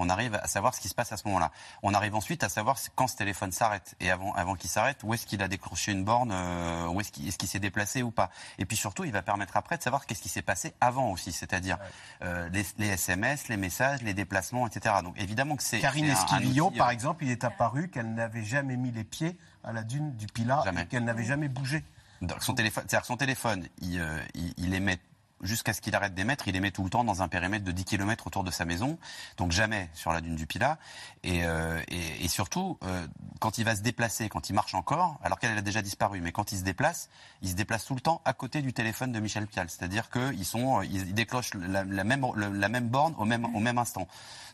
On 0.00 0.08
arrive 0.08 0.36
à 0.36 0.46
savoir 0.46 0.74
ce 0.74 0.80
qui 0.80 0.88
se 0.88 0.94
passe 0.94 1.10
à 1.10 1.16
ce 1.16 1.26
moment-là. 1.26 1.50
On 1.82 1.92
arrive 1.92 2.14
ensuite 2.14 2.44
à 2.44 2.48
savoir 2.48 2.78
quand 2.94 3.08
ce 3.08 3.16
téléphone 3.16 3.50
s'arrête. 3.50 3.96
Et 3.98 4.12
avant, 4.12 4.32
avant 4.34 4.54
qu'il 4.54 4.70
s'arrête, 4.70 4.98
où 5.02 5.12
est-ce 5.12 5.26
qu'il 5.26 5.42
a 5.42 5.48
décroché 5.48 5.90
une 5.90 6.04
borne, 6.04 6.30
euh, 6.32 6.86
où 6.86 7.00
est-ce 7.00 7.10
qu'il 7.10 7.26
est-ce 7.26 7.36
qu'il 7.36 7.48
s'est 7.48 7.58
déplacé 7.58 8.04
ou 8.04 8.12
pas. 8.12 8.30
Et 8.58 8.64
puis 8.64 8.76
surtout, 8.76 9.02
il 9.02 9.10
va 9.10 9.22
permettre 9.22 9.56
après 9.56 9.76
de 9.76 9.82
savoir 9.82 10.06
qu'est-ce 10.06 10.22
qui 10.22 10.28
s'est 10.28 10.40
passé 10.40 10.72
avant 10.80 11.10
aussi, 11.10 11.32
c'est-à-dire 11.32 11.78
euh, 12.22 12.48
les, 12.50 12.64
les 12.78 12.90
SMS, 12.90 13.48
les 13.48 13.56
messages, 13.56 14.00
les 14.02 14.14
déplacements, 14.14 14.68
etc. 14.68 14.94
Donc 15.02 15.20
évidemment 15.20 15.56
que 15.56 15.64
c'est 15.64 15.80
Karine 15.80 16.06
Esquivillon, 16.06 16.70
par 16.70 16.90
exemple, 16.90 17.24
il 17.24 17.32
est 17.32 17.42
apparu 17.42 17.88
qu'elle 17.88 18.14
n'avait 18.14 18.44
jamais 18.44 18.76
mis 18.76 18.92
les 18.92 19.04
pieds 19.04 19.36
à 19.64 19.72
la 19.72 19.82
dune 19.82 20.14
du 20.14 20.26
Pilat 20.28 20.62
qu'elle 20.88 21.04
n'avait 21.04 21.24
jamais 21.24 21.48
bougé. 21.48 21.82
Donc, 22.20 22.42
son 22.42 22.54
téléphone, 22.54 22.84
c'est-à-dire 22.86 23.02
que 23.02 23.06
son 23.06 23.16
téléphone, 23.16 23.68
il, 23.80 24.04
il, 24.34 24.52
il 24.56 24.74
émet 24.74 24.98
jusqu'à 25.42 25.72
ce 25.72 25.80
qu'il 25.80 25.94
arrête 25.94 26.14
d'émettre, 26.14 26.48
il 26.48 26.56
émet 26.56 26.70
tout 26.70 26.84
le 26.84 26.90
temps 26.90 27.04
dans 27.04 27.22
un 27.22 27.28
périmètre 27.28 27.64
de 27.64 27.72
10 27.72 27.84
km 27.84 28.26
autour 28.26 28.44
de 28.44 28.50
sa 28.50 28.64
maison, 28.64 28.98
donc 29.36 29.52
jamais 29.52 29.88
sur 29.94 30.12
la 30.12 30.20
dune 30.20 30.36
du 30.36 30.46
Pilat. 30.46 30.78
Et, 31.22 31.44
euh, 31.44 31.80
surtout, 32.28 32.78
euh, 32.84 33.06
quand 33.40 33.58
il 33.58 33.64
va 33.64 33.74
se 33.74 33.80
déplacer, 33.80 34.28
quand 34.28 34.50
il 34.50 34.52
marche 34.52 34.74
encore, 34.74 35.18
alors 35.22 35.38
qu'elle 35.38 35.52
elle 35.52 35.58
a 35.58 35.62
déjà 35.62 35.82
disparu, 35.82 36.20
mais 36.20 36.32
quand 36.32 36.52
il 36.52 36.58
se 36.58 36.64
déplace, 36.64 37.08
il 37.42 37.48
se 37.48 37.54
déplace 37.54 37.84
tout 37.84 37.94
le 37.94 38.00
temps 38.00 38.20
à 38.24 38.32
côté 38.32 38.62
du 38.62 38.72
téléphone 38.72 39.12
de 39.12 39.20
Michel 39.20 39.46
Pial. 39.46 39.68
C'est-à-dire 39.70 40.10
qu'ils 40.10 40.44
sont, 40.44 40.80
euh, 40.80 40.84
ils 40.84 41.14
déclenchent 41.14 41.54
la, 41.54 41.84
même, 41.84 42.26
la 42.36 42.68
même 42.68 42.88
borne 42.88 43.14
au 43.18 43.24
même, 43.24 43.44
au 43.44 43.60
même 43.60 43.78
instant. 43.78 44.06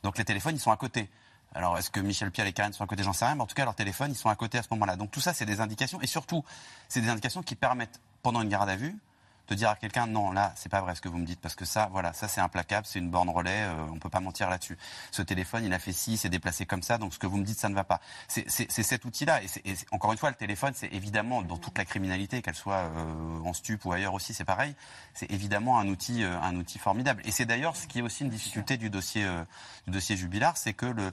Donc 0.02 0.18
les 0.18 0.24
téléphones, 0.24 0.54
ils 0.54 0.60
sont 0.60 0.70
à 0.70 0.76
côté. 0.76 1.10
Alors, 1.54 1.78
est-ce 1.78 1.90
que 1.90 2.00
Michel 2.00 2.32
Pial 2.32 2.48
et 2.48 2.52
Karine 2.52 2.72
sont 2.72 2.82
à 2.82 2.86
côté? 2.86 3.04
J'en 3.04 3.12
sais 3.12 3.24
rien, 3.24 3.36
mais 3.36 3.42
en 3.42 3.46
tout 3.46 3.54
cas, 3.54 3.64
leurs 3.64 3.76
téléphones, 3.76 4.10
ils 4.10 4.16
sont 4.16 4.28
à 4.28 4.34
côté 4.34 4.58
à 4.58 4.62
ce 4.62 4.68
moment-là. 4.72 4.96
Donc 4.96 5.12
tout 5.12 5.20
ça, 5.20 5.32
c'est 5.32 5.46
des 5.46 5.60
indications, 5.60 6.00
et 6.00 6.06
surtout, 6.06 6.44
c'est 6.88 7.00
des 7.00 7.08
indications 7.08 7.42
qui 7.42 7.54
permettent, 7.54 8.00
pendant 8.22 8.42
une 8.42 8.48
garde 8.48 8.68
à 8.68 8.76
vue, 8.76 8.98
de 9.48 9.54
dire 9.54 9.70
à 9.70 9.76
quelqu'un 9.76 10.06
non 10.06 10.32
là 10.32 10.52
c'est 10.56 10.68
pas 10.68 10.80
vrai 10.80 10.94
ce 10.94 11.00
que 11.00 11.08
vous 11.08 11.18
me 11.18 11.26
dites 11.26 11.40
parce 11.40 11.54
que 11.54 11.64
ça 11.64 11.88
voilà 11.92 12.12
ça 12.12 12.28
c'est 12.28 12.40
implacable 12.40 12.86
c'est 12.86 12.98
une 12.98 13.10
borne 13.10 13.28
relais 13.28 13.64
euh, 13.64 13.86
on 13.92 13.98
peut 13.98 14.08
pas 14.08 14.20
mentir 14.20 14.48
là-dessus. 14.50 14.78
Ce 15.10 15.22
téléphone 15.22 15.64
il 15.64 15.72
a 15.72 15.78
fait 15.78 15.92
ci 15.92 16.16
c'est 16.16 16.28
déplacé 16.28 16.66
comme 16.66 16.82
ça 16.82 16.98
donc 16.98 17.14
ce 17.14 17.18
que 17.18 17.26
vous 17.26 17.36
me 17.36 17.44
dites 17.44 17.58
ça 17.58 17.68
ne 17.68 17.74
va 17.74 17.84
pas. 17.84 18.00
C'est 18.28 18.48
cet 18.48 19.04
outil 19.04 19.24
là 19.24 19.42
et, 19.42 19.70
et 19.70 19.74
encore 19.90 20.12
une 20.12 20.18
fois 20.18 20.30
le 20.30 20.36
téléphone 20.36 20.72
c'est 20.74 20.92
évidemment 20.92 21.42
dans 21.42 21.58
toute 21.58 21.76
la 21.78 21.84
criminalité 21.84 22.42
qu'elle 22.42 22.54
soit 22.54 22.90
euh, 22.96 23.40
en 23.44 23.52
stup 23.52 23.84
ou 23.84 23.92
ailleurs 23.92 24.14
aussi 24.14 24.34
c'est 24.34 24.44
pareil 24.44 24.74
c'est 25.14 25.30
évidemment 25.30 25.78
un 25.78 25.88
outil 25.88 26.24
euh, 26.24 26.38
un 26.40 26.56
outil 26.56 26.78
formidable. 26.78 27.22
Et 27.24 27.30
c'est 27.30 27.46
d'ailleurs 27.46 27.76
ce 27.76 27.86
qui 27.86 27.98
est 27.98 28.02
aussi 28.02 28.24
une 28.24 28.30
difficulté 28.30 28.76
du 28.76 28.90
dossier 28.90 29.24
euh, 29.24 29.44
du 29.86 29.92
dossier 29.92 30.16
Jubilard 30.16 30.56
c'est 30.56 30.72
que 30.74 30.86
le 30.86 31.12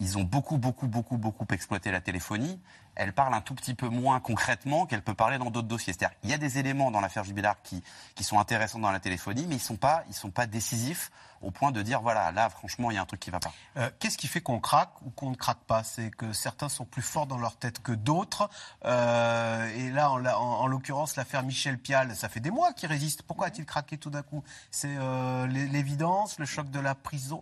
ils 0.00 0.18
ont 0.18 0.24
beaucoup, 0.24 0.58
beaucoup, 0.58 0.86
beaucoup, 0.86 1.16
beaucoup 1.16 1.46
exploité 1.50 1.90
la 1.90 2.00
téléphonie. 2.00 2.60
Elle 2.96 3.12
parle 3.12 3.34
un 3.34 3.40
tout 3.40 3.54
petit 3.56 3.74
peu 3.74 3.88
moins 3.88 4.20
concrètement 4.20 4.86
qu'elle 4.86 5.02
peut 5.02 5.14
parler 5.14 5.38
dans 5.38 5.50
d'autres 5.50 5.66
dossiers. 5.66 5.92
C'est-à-dire 5.92 6.16
qu'il 6.20 6.30
y 6.30 6.34
a 6.34 6.38
des 6.38 6.58
éléments 6.58 6.90
dans 6.92 7.00
l'affaire 7.00 7.24
Jubilard 7.24 7.60
qui, 7.62 7.82
qui 8.14 8.22
sont 8.22 8.38
intéressants 8.38 8.78
dans 8.78 8.92
la 8.92 9.00
téléphonie, 9.00 9.46
mais 9.48 9.56
ils 9.56 9.58
ne 9.58 9.62
sont, 9.62 9.76
pas- 9.76 10.04
sont 10.12 10.30
pas 10.30 10.46
décisifs 10.46 11.10
au 11.42 11.50
point 11.50 11.72
de 11.72 11.82
dire, 11.82 12.00
voilà, 12.00 12.30
là, 12.32 12.48
franchement, 12.48 12.90
il 12.90 12.94
y 12.94 12.96
a 12.98 13.02
un 13.02 13.06
truc 13.06 13.20
qui 13.20 13.30
ne 13.30 13.32
va 13.32 13.40
pas. 13.40 13.52
Euh, 13.76 13.90
Qu'est-ce 13.98 14.16
qui 14.16 14.28
fait 14.28 14.40
qu'on 14.40 14.60
craque 14.60 14.92
ou 15.02 15.10
qu'on 15.10 15.30
ne 15.30 15.34
craque 15.34 15.58
pas? 15.66 15.82
C'est 15.82 16.10
que 16.10 16.32
certains 16.32 16.68
sont 16.68 16.84
plus 16.84 17.02
forts 17.02 17.26
dans 17.26 17.36
leur 17.36 17.56
tête 17.56 17.80
que 17.82 17.92
d'autres. 17.92 18.48
Euh, 18.84 19.68
et 19.76 19.90
là, 19.90 20.10
en, 20.10 20.24
en- 20.24 20.30
en 20.60 20.66
l'occurrence, 20.66 21.16
l'affaire 21.16 21.42
Michel 21.42 21.78
Pial, 21.78 22.14
ça 22.14 22.28
fait 22.28 22.40
des 22.40 22.50
mois 22.50 22.72
qu'il 22.72 22.88
résiste. 22.88 23.22
Pourquoi 23.22 23.48
a-t-il 23.48 23.66
craqué 23.66 23.98
tout 23.98 24.10
d'un 24.10 24.22
coup? 24.22 24.42
C'est 24.70 24.94
euh, 24.98 25.46
l'é- 25.48 25.66
l'évidence, 25.68 26.38
le 26.38 26.46
choc 26.46 26.70
de 26.70 26.80
la 26.80 26.94
prison 26.94 27.40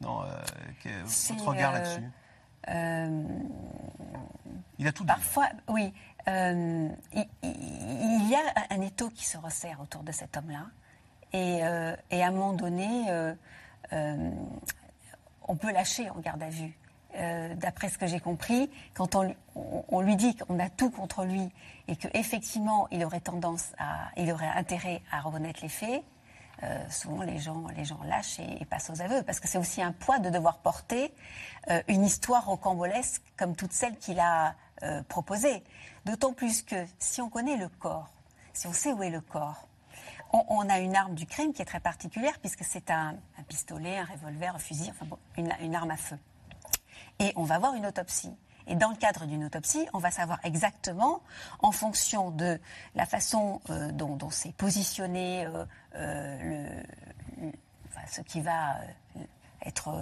Non, 0.00 0.22
euh, 0.22 1.04
votre 1.04 1.48
regard 1.48 1.74
euh, 1.74 1.78
là-dessus 1.78 2.10
Euh, 2.68 3.24
Il 4.78 4.86
a 4.86 4.92
tout 4.92 5.02
dit. 5.02 5.08
Parfois, 5.08 5.48
oui. 5.68 5.92
euh, 6.28 6.88
il, 7.42 8.28
y 8.30 8.34
a 8.34 8.40
un 8.70 8.80
étau 8.80 9.10
qui 9.10 9.24
se 9.24 9.36
resserre 9.38 9.80
autour 9.80 10.02
de 10.02 10.12
cet 10.12 10.36
homme-là. 10.36 10.66
Et, 11.32 11.60
et 12.10 12.22
à 12.22 12.26
un 12.26 12.30
moment 12.32 12.52
donné, 12.54 13.06
on 13.92 15.56
peut 15.56 15.72
lâcher 15.72 16.10
en 16.10 16.18
garde 16.18 16.42
à 16.42 16.48
vue. 16.48 16.76
Euh, 17.16 17.54
D'après 17.56 17.88
ce 17.88 17.98
que 17.98 18.06
j'ai 18.06 18.20
compris, 18.20 18.70
quand 18.94 19.14
on, 19.16 19.22
lui- 19.22 19.36
on- 19.56 19.84
on 19.88 20.00
lui 20.00 20.14
dit 20.16 20.36
qu'on 20.36 20.58
a 20.60 20.68
tout 20.70 20.90
contre 20.90 21.24
lui 21.24 21.50
et 21.88 21.96
qu'effectivement 21.96 22.86
il 22.92 23.04
aurait 23.04 23.20
tendance 23.20 23.72
à, 23.78 24.10
il 24.16 24.30
aurait 24.32 24.46
intérêt 24.48 25.02
à 25.10 25.20
reconnaître 25.20 25.58
les 25.62 25.68
faits, 25.68 26.04
euh, 26.62 26.88
souvent 26.90 27.22
les 27.22 27.38
gens, 27.38 27.66
les 27.76 27.84
gens 27.84 28.00
lâchent 28.04 28.38
et, 28.40 28.64
passent 28.64 28.90
aux 28.90 29.00
aveux. 29.00 29.22
Parce 29.22 29.40
que 29.40 29.48
c'est 29.48 29.58
aussi 29.58 29.82
un 29.82 29.92
poids 29.92 30.18
de 30.18 30.30
devoir 30.30 30.58
porter 30.58 31.12
euh, 31.70 31.82
une 31.88 32.04
histoire 32.04 32.46
rocambolesque 32.46 33.22
comme 33.36 33.56
toutes 33.56 33.72
celles 33.72 33.96
qu'il 33.96 34.20
a 34.20 34.54
euh, 34.82 35.02
proposées. 35.04 35.62
D'autant 36.04 36.32
plus 36.32 36.62
que 36.62 36.86
si 36.98 37.20
on 37.20 37.28
connaît 37.28 37.56
le 37.56 37.68
corps, 37.68 38.10
si 38.52 38.66
on 38.66 38.72
sait 38.72 38.92
où 38.92 39.02
est 39.02 39.10
le 39.10 39.20
corps, 39.20 39.66
on, 40.32 40.68
a 40.68 40.78
une 40.78 40.94
arme 40.94 41.16
du 41.16 41.26
crime 41.26 41.52
qui 41.52 41.60
est 41.60 41.64
très 41.64 41.80
particulière 41.80 42.38
puisque 42.38 42.62
c'est 42.62 42.88
un, 42.90 43.16
pistolet, 43.48 43.98
un 43.98 44.04
revolver, 44.04 44.54
un 44.54 44.60
fusil, 44.60 44.88
enfin 44.90 45.04
bon, 45.06 45.18
une, 45.36 45.52
une 45.60 45.74
arme 45.74 45.90
à 45.90 45.96
feu. 45.96 46.16
Et 47.18 47.32
on 47.34 47.42
va 47.42 47.56
avoir 47.56 47.74
une 47.74 47.84
autopsie. 47.84 48.32
Et 48.70 48.76
dans 48.76 48.90
le 48.90 48.96
cadre 48.96 49.26
d'une 49.26 49.44
autopsie, 49.44 49.84
on 49.92 49.98
va 49.98 50.12
savoir 50.12 50.38
exactement, 50.44 51.22
en 51.58 51.72
fonction 51.72 52.30
de 52.30 52.60
la 52.94 53.04
façon 53.04 53.60
euh, 53.68 53.90
dont, 53.90 54.14
dont 54.14 54.30
s'est 54.30 54.52
positionné 54.52 55.44
euh, 55.44 55.64
euh, 55.96 56.38
le, 57.40 57.48
enfin, 57.88 58.06
ce 58.08 58.20
qui 58.20 58.40
va 58.40 58.76
être, 59.66 59.92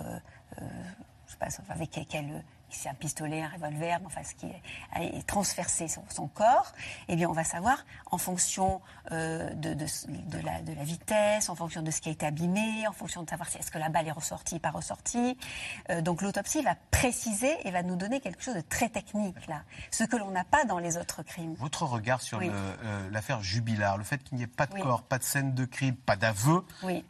je 0.58 1.32
sais 1.32 1.38
pas, 1.38 1.48
avec 1.70 1.98
quel, 2.10 2.44
c'est 2.70 2.88
un 2.88 2.94
pistolet, 2.94 3.42
un 3.42 3.48
revolver, 3.48 3.98
enfin 4.04 4.22
ce 4.22 4.34
qui 4.34 4.46
est, 4.46 5.26
transversé 5.26 5.88
son, 5.88 6.02
son 6.08 6.26
corps, 6.28 6.72
eh 7.08 7.16
bien 7.16 7.28
on 7.28 7.32
va 7.32 7.44
savoir 7.44 7.84
en 8.10 8.18
fonction 8.18 8.80
euh, 9.12 9.52
de, 9.54 9.74
de, 9.74 9.86
de 10.08 10.38
la, 10.44 10.62
de 10.62 10.72
la 10.72 10.84
vitesse, 10.84 11.48
en 11.48 11.54
fonction 11.54 11.82
de 11.82 11.90
ce 11.90 12.00
qui 12.00 12.08
a 12.08 12.12
été 12.12 12.26
abîmé, 12.26 12.86
en 12.88 12.92
fonction 12.92 13.22
de 13.22 13.28
savoir 13.30 13.48
si 13.48 13.58
est-ce 13.58 13.70
que 13.70 13.78
la 13.78 13.88
balle 13.88 14.06
est 14.08 14.12
ressortie, 14.12 14.58
pas 14.58 14.70
ressortie. 14.70 15.36
Euh, 15.90 16.00
donc 16.02 16.22
l'autopsie 16.22 16.62
va 16.62 16.74
préciser 16.90 17.54
et 17.66 17.70
va 17.70 17.82
nous 17.82 17.96
donner 17.96 18.20
quelque 18.20 18.42
chose 18.42 18.54
de 18.56 18.60
très 18.60 18.88
technique 18.88 19.46
là, 19.48 19.62
ce 19.90 20.04
que 20.04 20.16
l'on 20.16 20.30
n'a 20.30 20.44
pas 20.44 20.64
dans 20.64 20.78
les 20.78 20.96
autres 20.96 21.22
crimes. 21.22 21.54
Votre 21.58 21.84
regard 21.84 22.20
sur 22.20 22.38
Oui. 22.38 22.50
euh, 22.52 23.08
l'affaire 23.10 23.42
Jubilard, 23.42 23.98
le 23.98 24.04
fait 24.04 24.22
qu'il 24.22 24.36
n'y 24.36 24.44
ait 24.44 24.46
pas 24.46 24.66
de 24.66 24.74
Oui. 24.74 24.82
corps, 24.82 25.02
pas 25.02 25.18
de 25.18 25.24
scène 25.24 25.54
de 25.54 25.64
crime, 25.64 25.96
pas 25.96 26.16
d'aveu. 26.16 26.64
Oui. 26.82 27.04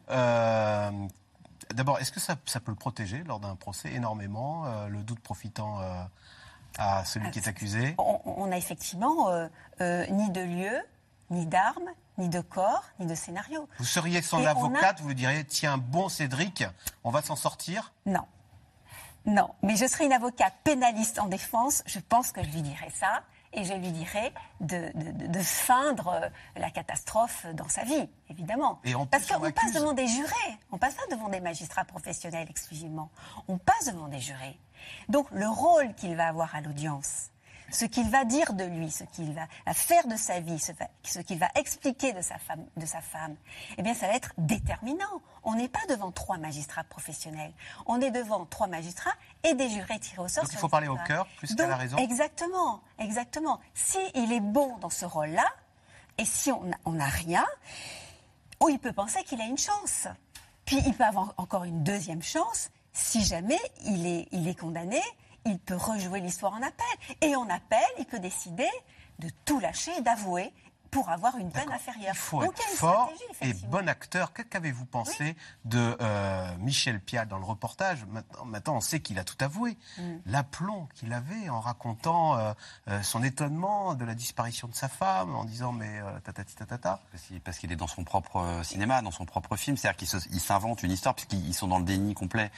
D'abord, 1.75 1.99
est-ce 2.01 2.13
que 2.13 2.21
ça, 2.21 2.37
ça 2.47 2.61
peut 2.61 2.71
le 2.73 2.77
protéger 2.77 3.23
lors 3.25 3.41
d'un 3.41 3.57
procès 3.57 3.93
énormément, 3.93 4.65
euh, 4.67 4.89
le 4.89 5.03
doute 5.03 5.21
profitant 5.21 5.81
euh, 5.81 6.03
à 6.79 7.05
celui 7.05 7.31
qui 7.31 7.39
est 7.39 7.49
accusé? 7.49 7.95
On, 7.99 8.21
on 8.25 8.51
a 8.53 8.57
effectivement 8.57 9.29
euh, 9.31 10.07
ni 10.11 10.31
de 10.31 10.41
lieu, 10.41 10.81
ni 11.31 11.47
d'armes, 11.47 11.91
ni 12.17 12.29
de 12.29 12.41
corps, 12.41 12.85
ni 12.99 13.07
de 13.07 13.15
scénario. 13.15 13.69
Vous 13.79 13.85
seriez 13.85 14.21
a- 14.21 14.51
avocate, 14.51 15.01
vous 15.01 15.09
lui 15.09 15.15
diriez 15.15 15.45
tiens, 15.45 15.79
bon 15.79 16.09
Cédric, 16.09 16.65
on 17.05 17.11
va 17.11 17.23
s'en 17.23 17.37
sortir? 17.37 17.93
Non. 18.07 18.25
Non, 19.27 19.55
mais 19.63 19.77
je 19.77 19.87
serais 19.87 20.07
une 20.07 20.13
avocate 20.13 20.55
pénaliste 20.65 21.19
en 21.19 21.27
défense, 21.27 21.83
je 21.87 21.99
pense 21.99 22.33
que 22.33 22.43
je 22.43 22.49
lui 22.49 22.63
dirais 22.63 22.91
ça, 22.95 23.23
et 23.53 23.65
je 23.65 23.73
lui 23.75 23.91
dirais 23.93 24.33
de, 24.61 24.91
de- 24.95 25.39
feindre 25.43 26.31
la 26.57 26.71
catastrophe 26.71 27.47
dans 27.55 27.69
sa 27.69 27.85
vie, 27.85 28.09
évidemment. 28.29 28.81
Et 28.85 28.95
en 28.95 29.07
Parce 29.07 29.25
plus, 29.25 29.35
qu'on 29.35 29.51
passe 29.51 29.73
devant 29.73 29.93
des 29.93 30.07
jurés, 30.07 30.59
on 30.71 30.79
passe 30.79 30.95
pas 30.95 31.07
devant 31.15 31.29
des 31.29 31.41
magistrats 31.41 31.85
professionnels 31.85 32.47
exclusivement, 32.51 33.11
on 33.49 33.59
passe 33.59 33.87
devant 33.87 34.09
des 34.09 34.21
jurés. 34.21 34.59
Donc 35.09 35.27
le 35.33 35.49
rôle 35.49 35.95
qu'il 35.95 36.15
va 36.17 36.29
avoir 36.29 36.55
à 36.55 36.61
l'audience, 36.61 37.31
ce 37.71 37.85
qu'il 37.85 38.09
va 38.09 38.25
dire 38.25 38.55
de 38.55 38.65
lui, 38.65 38.91
ce 38.91 39.05
qu'il 39.05 39.33
va 39.35 39.47
faire 39.75 40.07
de 40.07 40.17
sa 40.17 40.41
vie, 40.41 40.59
ce, 40.59 41.21
qu'il 41.21 41.39
va 41.39 41.49
expliquer 41.55 42.13
de 42.13 42.23
sa 42.23 42.39
femme, 42.39 42.65
de 42.77 42.87
sa 42.87 43.01
femme, 43.01 43.37
eh 43.77 43.83
bien, 43.83 43.95
ça 43.95 44.07
va 44.07 44.15
être 44.15 44.33
déterminant. 44.39 45.23
On 45.45 45.55
n'est 45.55 45.69
pas 45.69 45.85
devant 45.89 46.11
trois 46.11 46.39
magistrats 46.39 46.85
professionnels. 46.85 47.53
On 47.87 48.01
est 48.01 48.11
devant 48.11 48.45
trois 48.47 48.67
magistrats 48.67 49.15
et 49.45 49.55
des 49.55 49.69
jurés 49.69 49.99
tirés 49.99 50.23
au 50.23 50.29
sort. 50.29 50.45
Donc 50.45 50.53
il 50.53 50.59
faut 50.59 50.69
parler 50.69 50.89
au 50.89 50.97
cœur 51.07 51.27
plus 51.39 51.55
qu'à 51.55 51.67
la 51.67 51.77
raison 51.77 51.97
Exactement, 51.99 52.81
exactement. 52.99 53.61
Si 53.75 53.99
il 54.15 54.33
est 54.33 54.41
bon 54.41 54.77
dans 54.79 54.91
ce 54.91 55.05
rôle-là, 55.05 55.47
et 56.19 56.25
si 56.25 56.51
on 56.51 56.93
n'a- 56.93 57.07
rien, 57.07 57.47
ou 58.61 58.69
il 58.69 58.79
peut 58.79 58.93
penser 58.93 59.23
qu'il 59.25 59.41
a 59.41 59.45
une 59.45 59.59
chance. 59.59 60.09
Puis 60.65 60.79
il 60.85 60.95
peut 60.95 61.05
avoir 61.05 61.33
encore 61.37 61.65
une 61.65 61.85
deuxième 61.85 62.23
chance 62.23 62.71
si 62.93 63.25
jamais 63.25 63.59
il 63.85 64.07
est, 64.07 64.29
il 64.33 64.49
est 64.49 64.59
condamné. 64.59 65.01
Il 65.49 65.59
peut 65.59 65.77
rejouer 65.77 66.21
l'histoire 66.21 66.53
en 66.53 66.63
appel. 66.63 66.87
Et 67.23 67.35
en 67.35 67.49
appel, 67.49 67.79
il 67.99 68.05
peut 68.05 68.19
décider 68.19 68.69
de 69.19 69.29
tout 69.47 69.59
lâcher 69.61 69.93
et 69.99 70.03
d'avouer 70.03 70.53
pour 70.91 71.09
avoir 71.11 71.37
une 71.37 71.51
peine 71.51 71.71
inférieure. 71.71 72.13
Il 72.15 72.19
faut 72.19 72.41
Donc 72.43 72.53
être 72.59 72.61
il 72.61 72.63
y 72.63 72.67
a 72.67 72.71
une 72.73 72.77
fort 72.77 73.11
et 73.43 73.53
bon 73.67 73.89
acteur. 73.89 74.33
Qu'avez-vous 74.33 74.85
pensé 74.87 75.37
de 75.65 75.97
euh, 76.01 76.57
Michel 76.59 77.01
Pial 77.01 77.29
dans 77.29 77.39
le 77.39 77.45
reportage? 77.45 78.05
Maintenant, 78.07 78.45
maintenant, 78.45 78.77
on 78.77 78.81
sait 78.81 79.01
qu'il 79.01 79.19
a 79.19 79.25
tout 79.25 79.37
avoué. 79.41 79.77
Mm. 79.99 80.03
L'aplomb 80.27 80.89
qu'il 80.95 81.13
avait 81.13 81.49
en 81.49 81.61
racontant 81.61 82.37
euh, 82.39 82.53
euh, 82.89 83.03
son 83.03 83.23
étonnement 83.23 83.95
de 83.95 84.05
la 84.05 84.15
disparition 84.15 84.69
de 84.69 84.75
sa 84.75 84.89
femme, 84.89 85.35
en 85.35 85.45
disant 85.45 85.73
mais 85.73 86.01
euh, 86.01 86.19
tatati 86.21 86.55
tatata. 86.55 87.01
Parce 87.11 87.23
qu'il- 87.25 87.41
Parce 87.41 87.59
qu'il 87.59 87.71
est 87.73 87.77
dans 87.77 87.87
son 87.87 88.05
propre 88.05 88.61
cinéma, 88.63 89.01
dans 89.03 89.11
son 89.11 89.25
propre 89.25 89.57
film. 89.57 89.77
C'est-à-dire 89.77 89.97
qu'il 90.29 90.41
s'invente 90.41 90.83
une 90.83 90.91
histoire, 90.93 91.15
puisqu'ils 91.15 91.55
sont 91.55 91.69
dans 91.69 91.79
le 91.79 91.85
déni 91.85 92.15
complet. 92.15 92.51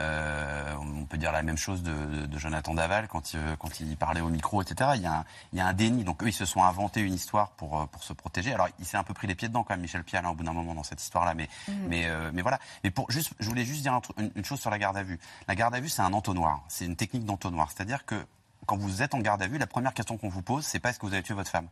Euh, 0.00 0.74
on 0.80 1.04
peut 1.04 1.18
dire 1.18 1.32
la 1.32 1.42
même 1.42 1.56
chose 1.58 1.82
de, 1.82 2.26
de 2.26 2.38
Jonathan 2.38 2.74
Daval 2.74 3.08
quand, 3.08 3.34
il- 3.34 3.56
quand 3.58 3.80
il 3.80 3.96
parlait 3.96 4.20
au 4.20 4.28
micro, 4.28 4.62
etc. 4.62 4.90
Il 4.96 5.02
y, 5.02 5.06
a 5.06 5.18
un, 5.18 5.24
il 5.52 5.58
y 5.58 5.60
a 5.60 5.66
un 5.66 5.72
déni. 5.72 6.04
Donc 6.04 6.22
eux, 6.22 6.28
ils 6.28 6.32
se 6.32 6.44
sont 6.46 6.62
inventés 6.62 7.00
une 7.00 7.14
histoire 7.14 7.50
pour, 7.52 7.71
euh, 7.80 7.86
pour 7.86 8.02
se 8.02 8.12
protéger. 8.12 8.52
Alors, 8.52 8.68
il 8.78 8.84
s'est 8.84 8.96
un 8.96 9.04
peu 9.04 9.14
pris 9.14 9.26
les 9.26 9.34
pieds 9.34 9.48
dedans, 9.48 9.64
quand 9.64 9.74
même, 9.74 9.80
Michel 9.80 10.04
Pial, 10.04 10.24
hein, 10.24 10.30
au 10.30 10.34
bout 10.34 10.44
d'un 10.44 10.52
moment, 10.52 10.74
dans 10.74 10.82
cette 10.82 11.02
histoire-là. 11.02 11.34
Mais, 11.34 11.48
mais, 11.88 12.06
euh, 12.06 12.30
mais 12.32 12.42
voilà. 12.42 12.58
Mais 12.84 12.90
pour, 12.90 13.10
juste, 13.10 13.32
je 13.38 13.48
voulais 13.48 13.64
juste 13.64 13.82
dire 13.82 13.98
une, 14.18 14.30
une 14.34 14.44
chose 14.44 14.60
sur 14.60 14.70
la 14.70 14.78
garde 14.78 14.96
à 14.96 15.02
vue. 15.02 15.18
La 15.48 15.54
garde 15.54 15.74
à 15.74 15.80
vue, 15.80 15.88
c'est 15.88 16.02
un 16.02 16.12
entonnoir. 16.12 16.62
C'est 16.68 16.84
une 16.84 16.96
technique 16.96 17.24
d'entonnoir. 17.24 17.70
C'est-à-dire 17.70 18.04
que 18.04 18.24
quand 18.66 18.76
vous 18.76 19.02
êtes 19.02 19.14
en 19.14 19.18
garde 19.18 19.42
à 19.42 19.48
vue, 19.48 19.58
la 19.58 19.66
première 19.66 19.92
question 19.92 20.16
qu'on 20.16 20.28
vous 20.28 20.42
pose, 20.42 20.64
c'est 20.64 20.78
pas 20.78 20.90
est-ce 20.90 20.98
que 21.00 21.06
vous 21.06 21.14
avez 21.14 21.22
tué 21.24 21.34
votre 21.34 21.50
femme? 21.50 21.66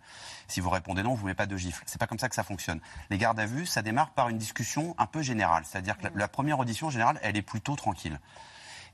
Si 0.48 0.60
vous 0.60 0.70
répondez 0.70 1.04
non, 1.04 1.12
on 1.12 1.14
vous 1.14 1.26
met 1.26 1.34
pas 1.34 1.46
de 1.46 1.56
gifle. 1.56 1.82
C'est 1.86 1.98
pas 1.98 2.08
comme 2.08 2.18
ça 2.18 2.28
que 2.28 2.34
ça 2.34 2.42
fonctionne. 2.42 2.80
Les 3.10 3.18
gardes 3.18 3.38
à 3.38 3.46
vue, 3.46 3.64
ça 3.64 3.80
démarre 3.80 4.10
par 4.10 4.28
une 4.28 4.38
discussion 4.38 4.96
un 4.98 5.06
peu 5.06 5.22
générale. 5.22 5.62
C'est-à-dire 5.64 5.96
que 5.96 6.04
la, 6.04 6.10
la 6.14 6.28
première 6.28 6.58
audition 6.58 6.88
en 6.88 6.90
général, 6.90 7.20
elle 7.22 7.36
est 7.36 7.42
plutôt 7.42 7.76
tranquille. 7.76 8.18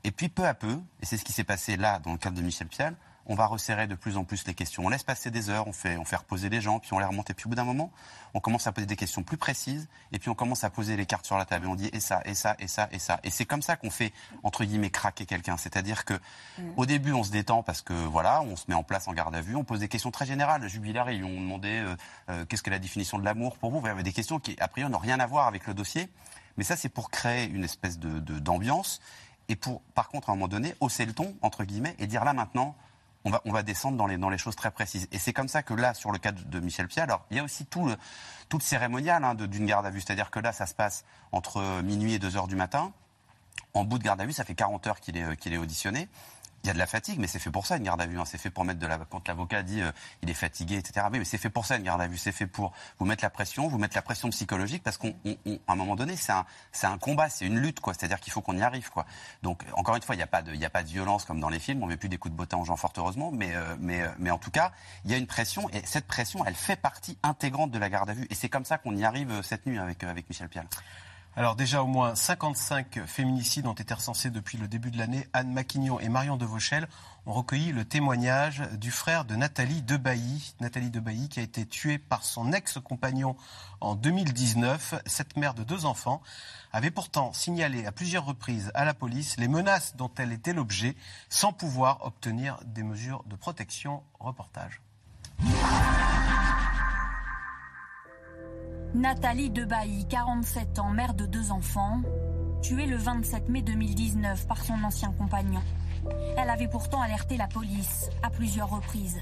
Et 0.03 0.11
puis 0.11 0.29
peu 0.29 0.45
à 0.45 0.53
peu, 0.53 0.79
et 1.01 1.05
c'est 1.07 1.17
ce 1.17 1.25
qui 1.25 1.33
s'est 1.33 1.43
passé 1.43 1.75
là 1.75 1.97
dans 1.97 2.11
le 2.11 2.19
cadre 2.19 2.37
de 2.37 2.43
Michel 2.43 2.67
Pial, 2.67 2.95
on 3.27 3.35
va 3.35 3.45
resserrer 3.45 3.87
de 3.87 3.95
plus 3.95 4.17
en 4.17 4.23
plus 4.23 4.47
les 4.47 4.53
questions. 4.53 4.83
On 4.85 4.89
laisse 4.89 5.03
passer 5.03 5.29
des 5.31 5.49
heures, 5.49 5.67
on 5.67 5.73
fait, 5.73 5.97
on 5.97 6.05
fait 6.05 6.15
reposer 6.15 6.49
les 6.49 6.61
gens, 6.61 6.79
puis 6.79 6.93
on 6.93 6.99
les 6.99 7.05
remonte. 7.05 7.29
Et 7.29 7.33
puis 7.33 7.45
au 7.45 7.49
bout 7.49 7.55
d'un 7.55 7.63
moment, 7.65 7.91
on 8.33 8.39
commence 8.39 8.67
à 8.67 8.71
poser 8.71 8.87
des 8.87 8.95
questions 8.95 9.21
plus 9.23 9.37
précises, 9.37 9.87
et 10.11 10.19
puis 10.19 10.29
on 10.29 10.33
commence 10.35 10.63
à 10.63 10.69
poser 10.69 10.95
les 10.97 11.05
cartes 11.05 11.25
sur 11.25 11.37
la 11.37 11.45
table. 11.45 11.65
Et 11.65 11.69
on 11.69 11.75
dit 11.75 11.89
et 11.93 11.99
ça, 11.99 12.21
et 12.25 12.33
ça, 12.33 12.55
et 12.59 12.67
ça, 12.67 12.87
et 12.91 12.99
ça. 12.99 13.19
Et 13.23 13.29
c'est 13.29 13.45
comme 13.45 13.61
ça 13.61 13.75
qu'on 13.75 13.89
fait, 13.91 14.13
entre 14.43 14.63
guillemets, 14.63 14.89
craquer 14.89 15.25
quelqu'un. 15.25 15.57
C'est-à-dire 15.57 16.05
que 16.05 16.13
au 16.77 16.85
début, 16.85 17.11
on 17.13 17.23
se 17.23 17.31
détend 17.31 17.63
parce 17.63 17.81
que 17.81 17.93
voilà, 17.93 18.41
on 18.41 18.55
se 18.55 18.65
met 18.67 18.75
en 18.75 18.83
place 18.83 19.07
en 19.07 19.13
garde 19.13 19.35
à 19.35 19.41
vue, 19.41 19.55
on 19.55 19.63
pose 19.63 19.79
des 19.79 19.87
questions 19.89 20.11
très 20.11 20.25
générales. 20.25 20.61
Lui 20.63 21.23
ont 21.23 21.41
demandé 21.41 21.79
euh, 21.79 21.95
euh, 22.29 22.45
qu'est-ce 22.45 22.63
que 22.63 22.69
la 22.69 22.79
définition 22.79 23.17
de 23.19 23.25
l'amour 23.25 23.57
pour 23.57 23.71
vous? 23.71 23.81
Vous 23.81 23.87
avez 23.87 24.03
des 24.03 24.13
questions 24.13 24.39
qui, 24.39 24.55
a 24.59 24.67
priori, 24.67 24.91
n'ont 24.91 24.97
rien 24.99 25.19
à 25.19 25.25
voir 25.27 25.47
avec 25.47 25.67
le 25.67 25.73
dossier. 25.73 26.09
Mais 26.55 26.63
ça, 26.63 26.75
c'est 26.75 26.89
pour 26.89 27.09
créer 27.11 27.45
une 27.49 27.63
espèce 27.63 27.99
de- 27.99 28.19
d'ambiance. 28.39 29.01
et 29.49 29.55
pour, 29.55 29.81
par 29.95 30.09
contre, 30.09 30.29
à 30.29 30.33
un 30.33 30.35
moment 30.35 30.47
donné, 30.49 30.75
hausser 30.81 31.05
le 31.05 31.13
ton, 31.13 31.35
entre 31.41 31.63
guillemets, 31.63 31.95
et 31.99 32.07
dire 32.07 32.25
là 32.25 32.33
maintenant, 32.33 32.75
on 33.45 33.51
va, 33.51 33.63
descendre 33.63 33.97
dans 33.97 34.29
les, 34.29 34.37
choses 34.37 34.55
très 34.55 34.71
précises. 34.71 35.07
Et 35.11 35.19
c'est 35.19 35.33
comme 35.33 35.47
ça 35.47 35.63
que 35.63 35.73
là, 35.73 35.93
sur 35.93 36.11
le 36.11 36.17
cas 36.17 36.31
de, 36.31 36.59
Michel 36.59 36.87
Piat, 36.87 37.03
alors 37.03 37.25
il 37.31 37.37
y 37.37 37.39
a 37.39 37.43
aussi 37.43 37.65
tout 37.65 37.87
le, 37.87 37.95
toute 38.49 38.63
cérémoniale 38.63 39.23
hein, 39.23 39.35
d'une 39.35 39.65
garde 39.65 39.85
à 39.85 39.89
vue. 39.89 40.01
C'est-à-dire 40.01 40.31
que 40.31 40.39
là, 40.39 40.53
ça 40.53 40.65
se 40.65 40.73
passe 40.73 41.03
entre 41.31 41.81
minuit 41.81 42.13
et 42.13 42.19
2 42.19 42.37
heures 42.37 42.47
du 42.47 42.55
matin. 42.55 42.93
En 43.73 43.83
bout 43.83 43.99
de 43.99 44.03
garde 44.03 44.21
à 44.21 44.25
vue, 44.25 44.33
ça 44.33 44.43
fait 44.43 44.55
40 44.55 44.87
heures 44.87 44.99
qu'il 44.99 45.17
est, 45.17 45.23
euh, 45.23 45.35
qu'il 45.35 45.53
est 45.53 45.57
auditionné. 45.57 46.07
Il 46.67 46.69
y 46.69 46.71
a 46.71 46.73
de 46.73 46.79
la 46.79 46.85
fatigue, 46.85 47.17
mais 47.17 47.27
c'est 47.27 47.39
fait 47.39 47.49
pour 47.49 47.65
ça 47.65 47.77
une 47.77 47.83
garde 47.83 48.01
à 48.01 48.05
vue. 48.05 48.19
hein. 48.19 48.25
C'est 48.25 48.37
fait 48.37 48.49
pour 48.49 48.65
mettre 48.65 48.81
de 48.81 48.87
la. 48.87 48.97
Quand 48.97 49.25
l'avocat 49.25 49.63
dit 49.63 49.81
euh, 49.81 49.89
il 50.21 50.29
est 50.29 50.33
fatigué, 50.33 50.75
etc. 50.75 51.07
Mais 51.09 51.23
c'est 51.23 51.37
fait 51.37 51.49
pour 51.49 51.65
ça 51.65 51.77
une 51.77 51.83
garde 51.83 52.01
à 52.01 52.07
vue. 52.07 52.17
C'est 52.17 52.33
fait 52.33 52.45
pour 52.45 52.73
vous 52.99 53.05
mettre 53.05 53.23
la 53.23 53.29
pression, 53.29 53.69
vous 53.69 53.77
mettre 53.77 53.95
la 53.95 54.01
pression 54.01 54.29
psychologique, 54.31 54.83
parce 54.83 54.97
qu'à 54.97 55.07
un 55.69 55.75
moment 55.75 55.95
donné, 55.95 56.17
c'est 56.17 56.33
un, 56.33 56.45
un 56.83 56.97
combat, 56.97 57.29
c'est 57.29 57.45
une 57.45 57.57
lutte, 57.57 57.79
quoi. 57.79 57.93
C'est-à-dire 57.93 58.19
qu'il 58.19 58.33
faut 58.33 58.41
qu'on 58.41 58.57
y 58.57 58.63
arrive, 58.63 58.89
quoi. 58.89 59.05
Donc 59.43 59.63
encore 59.77 59.95
une 59.95 60.01
fois, 60.01 60.15
il 60.15 60.17
n'y 60.17 60.25
a 60.25 60.27
pas 60.27 60.41
de, 60.41 60.53
y 60.53 60.65
a 60.65 60.69
pas 60.69 60.83
de 60.83 60.89
violence 60.89 61.23
comme 61.23 61.39
dans 61.39 61.47
les 61.47 61.59
films. 61.59 61.81
On 61.83 61.87
met 61.87 61.95
plus 61.95 62.09
des 62.09 62.17
coups 62.17 62.33
de 62.33 62.37
bottin 62.37 62.57
aux 62.57 62.65
gens, 62.65 62.75
fort 62.75 62.91
heureusement. 62.97 63.31
Mais, 63.31 63.55
euh, 63.55 63.77
mais, 63.79 64.01
euh, 64.01 64.09
mais 64.19 64.29
en 64.31 64.37
tout 64.37 64.51
cas, 64.51 64.73
il 65.05 65.11
y 65.11 65.13
a 65.13 65.17
une 65.17 65.27
pression, 65.27 65.69
et 65.69 65.81
cette 65.85 66.05
pression, 66.05 66.43
elle 66.45 66.55
fait 66.55 66.75
partie 66.75 67.17
intégrante 67.23 67.71
de 67.71 67.79
la 67.79 67.89
garde 67.89 68.09
à 68.09 68.13
vue. 68.13 68.27
Et 68.29 68.35
c'est 68.35 68.49
comme 68.49 68.65
ça 68.65 68.77
qu'on 68.77 68.93
y 68.97 69.05
arrive 69.05 69.31
euh, 69.31 69.41
cette 69.41 69.65
nuit 69.67 69.79
avec, 69.79 70.03
avec 70.03 70.27
Michel 70.29 70.49
Pial. 70.49 70.67
Alors 71.37 71.55
déjà, 71.55 71.83
au 71.83 71.85
moins 71.85 72.15
55 72.15 73.05
féminicides 73.05 73.67
ont 73.67 73.73
été 73.73 73.93
recensés 73.93 74.31
depuis 74.31 74.57
le 74.57 74.67
début 74.67 74.89
de 74.89 74.97
l'année. 74.97 75.27
Anne 75.33 75.53
Maquignon 75.53 75.99
et 75.99 76.09
Marion 76.09 76.35
Devauchel 76.35 76.87
ont 77.27 77.33
recueilli 77.33 77.71
le 77.71 77.85
témoignage 77.85 78.63
du 78.71 78.89
frère 78.89 79.23
de 79.23 79.35
Nathalie 79.35 79.83
Debailly. 79.83 80.55
Nathalie 80.61 80.89
Debailly 80.89 81.29
qui 81.29 81.39
a 81.39 81.43
été 81.43 81.67
tuée 81.67 81.99
par 81.99 82.23
son 82.23 82.53
ex-compagnon 82.53 83.35
en 83.81 83.93
2019. 83.93 84.95
Cette 85.05 85.37
mère 85.37 85.53
de 85.53 85.63
deux 85.63 85.85
enfants 85.85 86.23
avait 86.73 86.89
pourtant 86.89 87.31
signalé 87.33 87.85
à 87.85 87.91
plusieurs 87.91 88.25
reprises 88.25 88.71
à 88.73 88.83
la 88.83 88.95
police 88.95 89.37
les 89.37 89.47
menaces 89.47 89.95
dont 89.95 90.09
elle 90.17 90.31
était 90.31 90.53
l'objet 90.53 90.95
sans 91.29 91.53
pouvoir 91.53 92.03
obtenir 92.03 92.57
des 92.65 92.81
mesures 92.81 93.23
de 93.27 93.35
protection. 93.35 94.01
Reportage. 94.19 94.81
Nathalie 98.97 99.51
Debailly, 99.51 100.07
47 100.07 100.79
ans, 100.79 100.89
mère 100.89 101.13
de 101.13 101.27
deux 101.27 101.51
enfants, 101.51 102.01
tuée 102.63 102.87
le 102.87 102.97
27 102.97 103.47
mai 103.47 103.61
2019 103.61 104.47
par 104.47 104.65
son 104.65 104.73
ancien 104.83 105.11
compagnon. 105.11 105.61
Elle 106.35 106.49
avait 106.49 106.67
pourtant 106.67 106.99
alerté 107.03 107.37
la 107.37 107.45
police 107.47 108.09
à 108.23 108.31
plusieurs 108.31 108.71
reprises. 108.71 109.19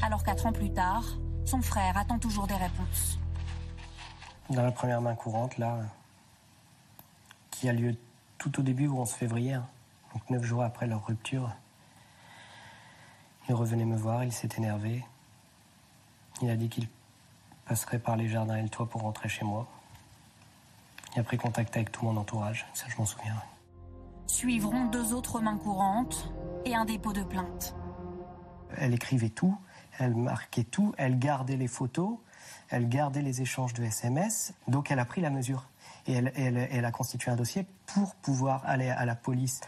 Alors 0.00 0.24
quatre 0.24 0.46
ans 0.46 0.52
plus 0.52 0.72
tard, 0.72 1.04
son 1.44 1.60
frère 1.60 1.98
attend 1.98 2.18
toujours 2.18 2.46
des 2.46 2.54
réponses. 2.54 3.18
Dans 4.48 4.62
la 4.62 4.72
première 4.72 5.02
main 5.02 5.14
courante, 5.14 5.58
là, 5.58 5.80
qui 7.50 7.68
a 7.68 7.74
lieu 7.74 7.94
tout 8.38 8.58
au 8.58 8.62
début, 8.62 8.86
au 8.86 9.00
11 9.00 9.10
février, 9.10 9.52
hein, 9.52 9.66
donc 10.14 10.30
neuf 10.30 10.44
jours 10.44 10.62
après 10.62 10.86
leur 10.86 11.06
rupture, 11.06 11.52
il 13.50 13.54
revenait 13.54 13.84
me 13.84 13.98
voir, 13.98 14.24
il 14.24 14.32
s'est 14.32 14.48
énervé. 14.56 15.04
Il 16.40 16.48
a 16.48 16.56
dit 16.56 16.70
qu'il 16.70 16.88
passerait 17.70 18.00
par 18.00 18.16
les 18.16 18.28
jardins 18.28 18.56
et 18.56 18.62
le 18.62 18.68
toit 18.68 18.86
pour 18.88 19.02
rentrer 19.02 19.28
chez 19.28 19.44
moi. 19.44 19.64
Il 21.14 21.20
a 21.20 21.22
pris 21.22 21.38
contact 21.38 21.76
avec 21.76 21.92
tout 21.92 22.04
mon 22.04 22.16
entourage, 22.16 22.66
ça 22.74 22.86
je 22.88 22.96
m'en 22.96 23.06
souviens. 23.06 23.40
Suivront 24.26 24.86
deux 24.86 25.12
autres 25.12 25.40
mains 25.40 25.56
courantes 25.56 26.32
et 26.64 26.74
un 26.74 26.84
dépôt 26.84 27.12
de 27.12 27.22
plainte. 27.22 27.76
Elle 28.76 28.92
écrivait 28.92 29.28
tout, 29.28 29.56
elle 30.00 30.16
marquait 30.16 30.64
tout, 30.64 30.92
elle 30.98 31.16
gardait 31.20 31.56
les 31.56 31.68
photos, 31.68 32.18
elle 32.70 32.88
gardait 32.88 33.22
les 33.22 33.40
échanges 33.40 33.72
de 33.74 33.84
SMS, 33.84 34.52
donc 34.66 34.90
elle 34.90 34.98
a 34.98 35.04
pris 35.04 35.20
la 35.20 35.30
mesure. 35.30 35.68
Et 36.08 36.14
elle, 36.14 36.32
elle- 36.34 36.68
elle 36.72 36.84
a 36.84 36.90
constitué 36.90 37.30
un 37.30 37.36
dossier 37.36 37.66
pour 37.86 38.16
pouvoir 38.16 38.62
aller 38.66 38.90
à 38.90 39.04
la 39.04 39.14
police 39.14 39.60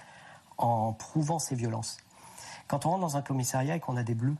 en 0.58 0.92
prouvant 0.92 1.38
ses 1.38 1.54
violences. 1.54 1.98
Quand 2.66 2.84
on 2.84 2.90
rentre 2.90 3.02
dans 3.02 3.16
un 3.16 3.22
commissariat 3.22 3.76
et 3.76 3.80
qu'on 3.80 3.96
a 3.96 4.02
des 4.02 4.16
bleus, 4.16 4.36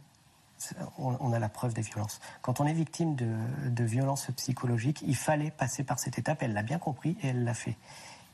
on, 0.99 1.33
a 1.33 1.39
la 1.39 1.49
preuve 1.49 1.75
des 1.75 1.83
violences. 1.83 2.21
Quand 2.41 2.61
on 2.61 2.67
est 2.67 2.73
victime 2.73 3.15
de, 3.15 3.29
de 3.69 3.85
violences 3.85 4.29
psychologiques, 4.37 5.03
il 5.07 5.17
fallait 5.17 5.51
passer 5.51 5.85
par 5.85 5.99
cette 5.99 6.19
étape, 6.19 6.43
elle 6.43 6.53
l'a 6.53 6.63
bien 6.63 6.79
compris 6.79 7.17
et 7.23 7.29
elle 7.29 7.45
l'a 7.45 7.55
fait. 7.55 7.77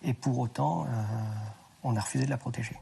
Et 0.02 0.14
pour 0.14 0.38
autant, 0.38 0.84
euh, 0.84 0.86
on 1.82 1.96
a 1.96 2.00
refusé 2.00 2.24
de 2.24 2.30
la 2.30 2.38
protéger. 2.38 2.76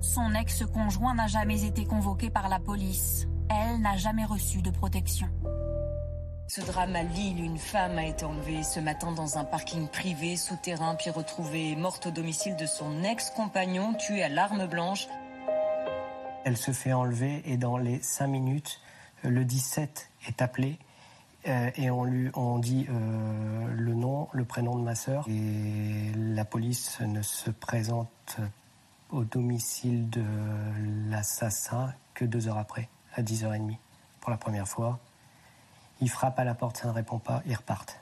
Son 0.00 0.34
ex-conjoint 0.34 1.14
n'a 1.14 1.26
jamais 1.26 1.64
été 1.64 1.84
convoqué 1.86 2.30
par 2.30 2.48
la 2.48 2.58
police. 2.58 3.26
Elle 3.48 3.80
n'a 3.80 3.96
jamais 3.96 4.24
reçu 4.24 4.60
de 4.60 4.70
protection. 4.70 5.28
Ce 6.48 6.60
drame 6.60 6.94
à 6.94 7.02
Lille, 7.02 7.42
une 7.42 7.58
femme 7.58 7.98
a 7.98 8.04
été 8.04 8.24
enlevée 8.24 8.62
ce 8.62 8.78
matin 8.78 9.10
dans 9.10 9.36
un 9.36 9.44
parking 9.44 9.88
privé 9.88 10.36
souterrain, 10.36 10.94
puis 10.94 11.10
retrouvée 11.10 11.74
morte 11.74 12.06
au 12.06 12.10
domicile 12.12 12.54
de 12.54 12.66
son 12.66 13.02
ex-compagnon, 13.02 13.94
tué 13.94 14.22
à 14.22 14.28
l'arme 14.28 14.66
blanche. 14.66 15.08
Elle 16.46 16.56
se 16.56 16.70
fait 16.70 16.92
enlever 16.92 17.42
et 17.44 17.56
dans 17.56 17.76
les 17.76 18.00
5 18.00 18.28
minutes, 18.28 18.80
euh, 19.24 19.30
le 19.30 19.44
17 19.44 20.10
est 20.28 20.40
appelé 20.40 20.78
euh, 21.48 21.72
et 21.74 21.90
on 21.90 22.04
lui 22.04 22.30
on 22.34 22.60
dit 22.60 22.86
euh, 22.88 23.66
le 23.74 23.94
nom, 23.94 24.28
le 24.30 24.44
prénom 24.44 24.76
de 24.76 24.84
ma 24.84 24.94
sœur 24.94 25.24
et 25.28 26.12
la 26.14 26.44
police 26.44 27.00
ne 27.00 27.20
se 27.20 27.50
présente 27.50 28.36
au 29.10 29.24
domicile 29.24 30.08
de 30.08 30.22
l'assassin 31.10 31.92
que 32.14 32.24
deux 32.24 32.46
heures 32.46 32.58
après, 32.58 32.88
à 33.16 33.22
10h30 33.22 33.76
pour 34.20 34.30
la 34.30 34.36
première 34.36 34.68
fois. 34.68 35.00
Ils 36.00 36.10
frappent 36.10 36.38
à 36.38 36.44
la 36.44 36.54
porte, 36.54 36.76
ça 36.76 36.86
ne 36.86 36.92
répond 36.92 37.18
pas, 37.18 37.42
ils 37.46 37.56
repartent. 37.56 37.98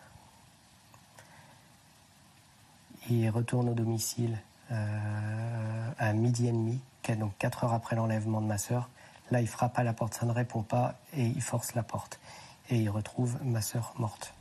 Ils 3.09 3.31
retournent 3.31 3.71
au 3.71 3.75
domicile 3.75 4.37
à 4.69 6.13
midi 6.13 6.49
et 6.49 6.53
demi, 6.53 6.81
donc 7.13 7.33
4 7.39 7.65
heures 7.65 7.73
après 7.75 7.97
l'enlèvement 7.97 8.41
de 8.41 8.47
ma 8.47 8.59
sœur. 8.59 8.89
Là, 9.31 9.41
il 9.41 9.49
frappe 9.49 9.79
à 9.79 9.83
la 9.85 9.93
porte, 9.95 10.15
ça 10.15 10.27
ne 10.27 10.33
répond 10.33 10.63
pas, 10.63 10.97
et 11.17 11.25
il 11.27 11.41
force 11.43 11.75
la 11.75 11.83
porte. 11.83 12.21
Et 12.71 12.79
il 12.79 12.91
retrouve 12.91 13.39
ma 13.43 13.61
sœur 13.61 13.95
morte. 13.99 14.35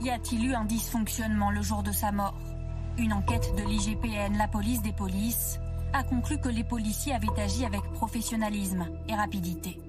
Y 0.00 0.10
a-t-il 0.10 0.46
eu 0.46 0.54
un 0.54 0.64
dysfonctionnement 0.64 1.50
le 1.50 1.62
jour 1.62 1.82
de 1.82 1.92
sa 1.92 2.12
mort? 2.12 2.34
Une 2.98 3.12
enquête 3.12 3.54
de 3.56 3.62
l'IGPN, 3.62 4.36
la 4.36 4.48
police 4.48 4.82
des 4.82 4.92
polices, 4.92 5.58
a 5.92 6.02
conclu 6.02 6.38
que 6.38 6.48
les 6.48 6.64
policiers 6.64 7.14
avaient 7.14 7.40
agi 7.40 7.64
avec 7.64 7.82
professionnalisme 7.92 8.86
et 9.08 9.14
rapidité. 9.14 9.80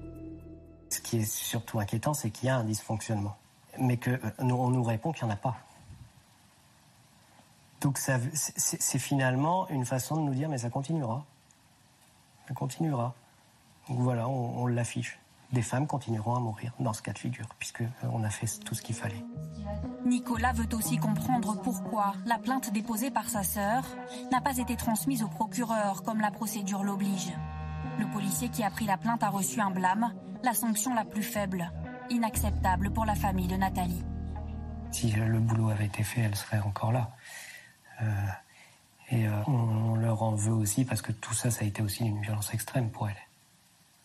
Ce 0.90 1.00
qui 1.00 1.18
est 1.18 1.24
surtout 1.30 1.78
inquiétant, 1.80 2.14
c'est 2.14 2.30
qu'il 2.30 2.46
y 2.46 2.50
a 2.50 2.56
un 2.56 2.64
dysfonctionnement. 2.64 3.36
Mais 3.78 3.96
que 3.98 4.10
euh, 4.10 4.18
nous- 4.40 4.56
on 4.56 4.70
nous 4.70 4.82
répond 4.82 5.12
qu'il 5.12 5.24
n'y 5.26 5.30
en 5.32 5.34
a 5.34 5.38
pas. 5.38 5.56
Donc 7.80 7.98
c'est 7.98 8.98
finalement 8.98 9.68
une 9.68 9.84
façon 9.84 10.16
de 10.16 10.22
nous 10.22 10.34
dire, 10.34 10.48
mais 10.48 10.58
ça 10.58 10.70
continuera. 10.70 11.24
Continuera. 12.54 13.14
Donc 13.88 13.98
voilà, 14.00 14.28
on, 14.28 14.62
on 14.62 14.66
l'affiche. 14.66 15.18
Des 15.52 15.62
femmes 15.62 15.86
continueront 15.86 16.34
à 16.34 16.40
mourir 16.40 16.72
dans 16.78 16.92
ce 16.92 17.00
cas 17.00 17.14
de 17.14 17.18
figure, 17.18 17.46
puisque 17.58 17.80
euh, 17.80 17.86
on 18.12 18.22
a 18.22 18.28
fait 18.28 18.46
tout 18.64 18.74
ce 18.74 18.82
qu'il 18.82 18.94
fallait. 18.94 19.24
Nicolas 20.04 20.52
veut 20.52 20.68
aussi 20.74 20.98
comprendre 20.98 21.58
pourquoi 21.62 22.12
la 22.26 22.36
plainte 22.36 22.70
déposée 22.70 23.10
par 23.10 23.30
sa 23.30 23.42
sœur 23.42 23.82
n'a 24.30 24.42
pas 24.42 24.58
été 24.58 24.76
transmise 24.76 25.22
au 25.22 25.28
procureur 25.28 26.02
comme 26.02 26.20
la 26.20 26.30
procédure 26.30 26.84
l'oblige. 26.84 27.32
Le 27.98 28.06
policier 28.12 28.50
qui 28.50 28.62
a 28.62 28.70
pris 28.70 28.84
la 28.84 28.98
plainte 28.98 29.22
a 29.22 29.30
reçu 29.30 29.60
un 29.60 29.70
blâme, 29.70 30.12
la 30.42 30.52
sanction 30.52 30.94
la 30.94 31.04
plus 31.04 31.22
faible, 31.22 31.72
inacceptable 32.10 32.90
pour 32.90 33.06
la 33.06 33.14
famille 33.14 33.48
de 33.48 33.56
Nathalie. 33.56 34.04
Si 34.90 35.10
le 35.10 35.40
boulot 35.40 35.70
avait 35.70 35.86
été 35.86 36.02
fait, 36.02 36.22
elle 36.22 36.36
serait 36.36 36.60
encore 36.60 36.92
là. 36.92 37.10
Euh, 38.02 38.04
et 39.10 39.26
euh, 39.26 39.42
on, 39.46 39.94
leur 39.96 40.22
en 40.22 40.34
veut 40.34 40.52
aussi 40.52 40.84
parce 40.84 41.02
que 41.02 41.12
tout 41.12 41.34
ça, 41.34 41.50
ça 41.50 41.64
a 41.64 41.68
été 41.68 41.82
aussi 41.82 42.04
une 42.04 42.20
violence 42.20 42.52
extrême 42.52 42.90
pour 42.90 43.08
elle. 43.08 43.16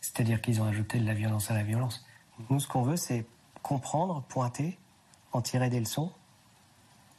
C'est-à-dire 0.02 0.42
qu'ils 0.42 0.62
ont 0.62 0.66
ajouté 0.66 1.00
de 1.00 1.06
la 1.06 1.14
violence 1.14 1.52
à 1.52 1.54
la 1.54 1.64
violence. 1.64 2.06
Nous, 2.50 2.60
ce 2.60 2.68
qu'on 2.68 2.84
veut, 2.84 2.96
c'est 2.96 3.26
comprendre, 3.62 4.22
pointer, 4.24 4.78
en 5.32 5.42
tirer 5.42 5.70
des 5.70 5.80
leçons 5.80 6.12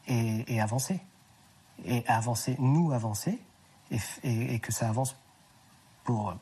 et, 0.07 0.61
avancer. 0.61 1.01
Et 1.85 2.07
avancer, 2.07 2.57
nous 2.59 2.93
avancer, 2.93 3.39
et, 4.23 4.59
que 4.61 4.73
ça 4.73 4.89
avance 4.89 5.17
pour, 6.05 6.35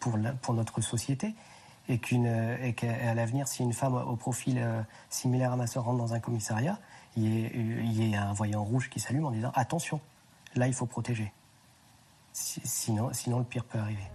pour, 0.00 0.54
notre 0.54 0.80
société. 0.80 1.34
Et 1.88 1.98
qu'à 1.98 3.14
l'avenir, 3.14 3.48
si 3.48 3.62
une 3.62 3.72
femme 3.72 3.94
au 3.94 4.16
profil 4.16 4.58
euh, 4.58 4.82
similaire 5.10 5.52
à 5.52 5.56
ma 5.56 5.66
soeur 5.66 5.84
rentre 5.84 5.98
dans 5.98 6.14
un 6.14 6.20
commissariat, 6.20 6.78
il 7.16 7.24
y, 7.24 7.46
il 7.46 7.92
y 7.92 8.12
ait 8.12 8.16
un 8.16 8.32
voyant 8.32 8.64
rouge 8.64 8.88
qui 8.88 9.00
s'allume 9.00 9.26
en 9.26 9.30
disant 9.30 9.52
attention, 9.54 10.00
là 10.54 10.66
il 10.66 10.74
faut 10.74 10.86
protéger. 10.86 11.32
Si- 12.32 12.60
sinon, 12.64 13.10
sinon 13.12 13.38
le 13.38 13.44
pire 13.44 13.64
peut 13.64 13.78
arriver. 13.78 14.10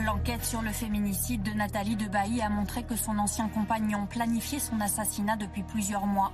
L'enquête 0.00 0.44
sur 0.44 0.62
le 0.62 0.70
féminicide 0.70 1.42
de 1.42 1.52
Nathalie 1.52 1.96
Debailly 1.96 2.40
a 2.40 2.48
montré 2.48 2.84
que 2.84 2.96
son 2.96 3.18
ancien 3.18 3.48
compagnon 3.48 4.06
planifiait 4.06 4.58
son 4.58 4.80
assassinat 4.80 5.36
depuis 5.36 5.62
plusieurs 5.62 6.06
mois. 6.06 6.32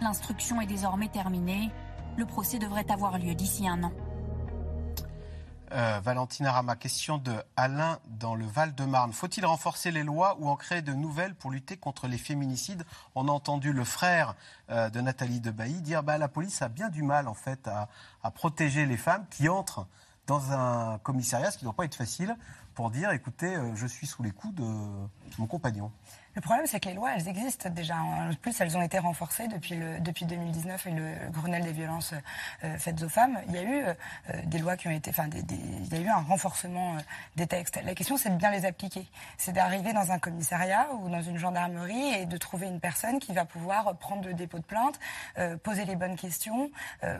L'instruction 0.00 0.60
est 0.60 0.66
désormais 0.66 1.08
terminée. 1.08 1.70
Le 2.16 2.26
procès 2.26 2.58
devrait 2.58 2.90
avoir 2.90 3.18
lieu 3.18 3.34
d'ici 3.34 3.68
un 3.68 3.84
an. 3.84 3.92
Euh, 5.72 6.00
Valentina 6.02 6.52
Rama, 6.52 6.76
question 6.76 7.18
de 7.18 7.34
Alain 7.56 7.98
dans 8.08 8.36
le 8.36 8.46
Val-de-Marne. 8.46 9.12
Faut-il 9.12 9.44
renforcer 9.44 9.90
les 9.90 10.04
lois 10.04 10.36
ou 10.38 10.48
en 10.48 10.54
créer 10.54 10.80
de 10.80 10.92
nouvelles 10.92 11.34
pour 11.34 11.50
lutter 11.50 11.76
contre 11.76 12.06
les 12.06 12.18
féminicides? 12.18 12.84
On 13.16 13.26
a 13.26 13.32
entendu 13.32 13.72
le 13.72 13.82
frère 13.82 14.36
euh, 14.70 14.90
de 14.90 15.00
Nathalie 15.00 15.40
Debailly 15.40 15.80
dire 15.80 16.04
bah, 16.04 16.18
la 16.18 16.28
police 16.28 16.62
a 16.62 16.68
bien 16.68 16.88
du 16.88 17.02
mal 17.02 17.26
en 17.26 17.34
fait 17.34 17.66
à, 17.66 17.88
à 18.22 18.30
protéger 18.30 18.86
les 18.86 18.96
femmes 18.96 19.26
qui 19.28 19.48
entrent 19.48 19.86
dans 20.28 20.52
un 20.52 20.98
commissariat, 20.98 21.50
ce 21.50 21.58
qui 21.58 21.64
ne 21.64 21.70
doit 21.70 21.76
pas 21.76 21.84
être 21.84 21.96
facile 21.96 22.36
pour 22.74 22.90
dire, 22.90 23.10
écoutez, 23.10 23.56
euh, 23.56 23.74
je 23.74 23.86
suis 23.86 24.06
sous 24.06 24.22
les 24.22 24.30
coups 24.30 24.54
de 24.54 24.64
mon 25.38 25.46
compagnon. 25.46 25.90
Le 26.36 26.42
problème, 26.42 26.66
c'est 26.66 26.80
que 26.80 26.90
les 26.90 26.94
lois, 26.94 27.12
elles 27.16 27.28
existent 27.28 27.70
déjà. 27.70 27.96
En 27.96 28.30
plus, 28.34 28.60
elles 28.60 28.76
ont 28.76 28.82
été 28.82 28.98
renforcées 28.98 29.48
depuis, 29.48 29.74
le, 29.74 29.98
depuis 30.00 30.26
2019 30.26 30.86
et 30.86 30.90
le 30.90 31.14
Grenelle 31.30 31.64
des 31.64 31.72
violences 31.72 32.12
euh, 32.62 32.76
faites 32.76 33.02
aux 33.02 33.08
femmes. 33.08 33.40
Il 33.48 33.54
y 33.54 33.58
a 33.58 33.62
eu 33.62 33.82
euh, 33.82 33.94
des 34.44 34.58
lois 34.58 34.76
qui 34.76 34.86
ont 34.86 34.90
été. 34.90 35.08
Enfin, 35.08 35.28
des, 35.28 35.42
il 35.48 35.94
y 35.94 35.96
a 35.96 36.00
eu 36.00 36.08
un 36.08 36.20
renforcement 36.20 36.96
euh, 36.96 37.00
des 37.36 37.46
textes. 37.46 37.80
La 37.82 37.94
question, 37.94 38.18
c'est 38.18 38.28
de 38.28 38.36
bien 38.36 38.50
les 38.50 38.66
appliquer. 38.66 39.08
C'est 39.38 39.52
d'arriver 39.52 39.94
dans 39.94 40.12
un 40.12 40.18
commissariat 40.18 40.88
ou 41.00 41.08
dans 41.08 41.22
une 41.22 41.38
gendarmerie 41.38 42.12
et 42.20 42.26
de 42.26 42.36
trouver 42.36 42.66
une 42.66 42.80
personne 42.80 43.18
qui 43.18 43.32
va 43.32 43.46
pouvoir 43.46 43.96
prendre 43.96 44.26
le 44.26 44.34
dépôt 44.34 44.58
de 44.58 44.64
plainte, 44.64 45.00
poser 45.62 45.86
les 45.86 45.96
bonnes 45.96 46.16
questions, 46.16 46.70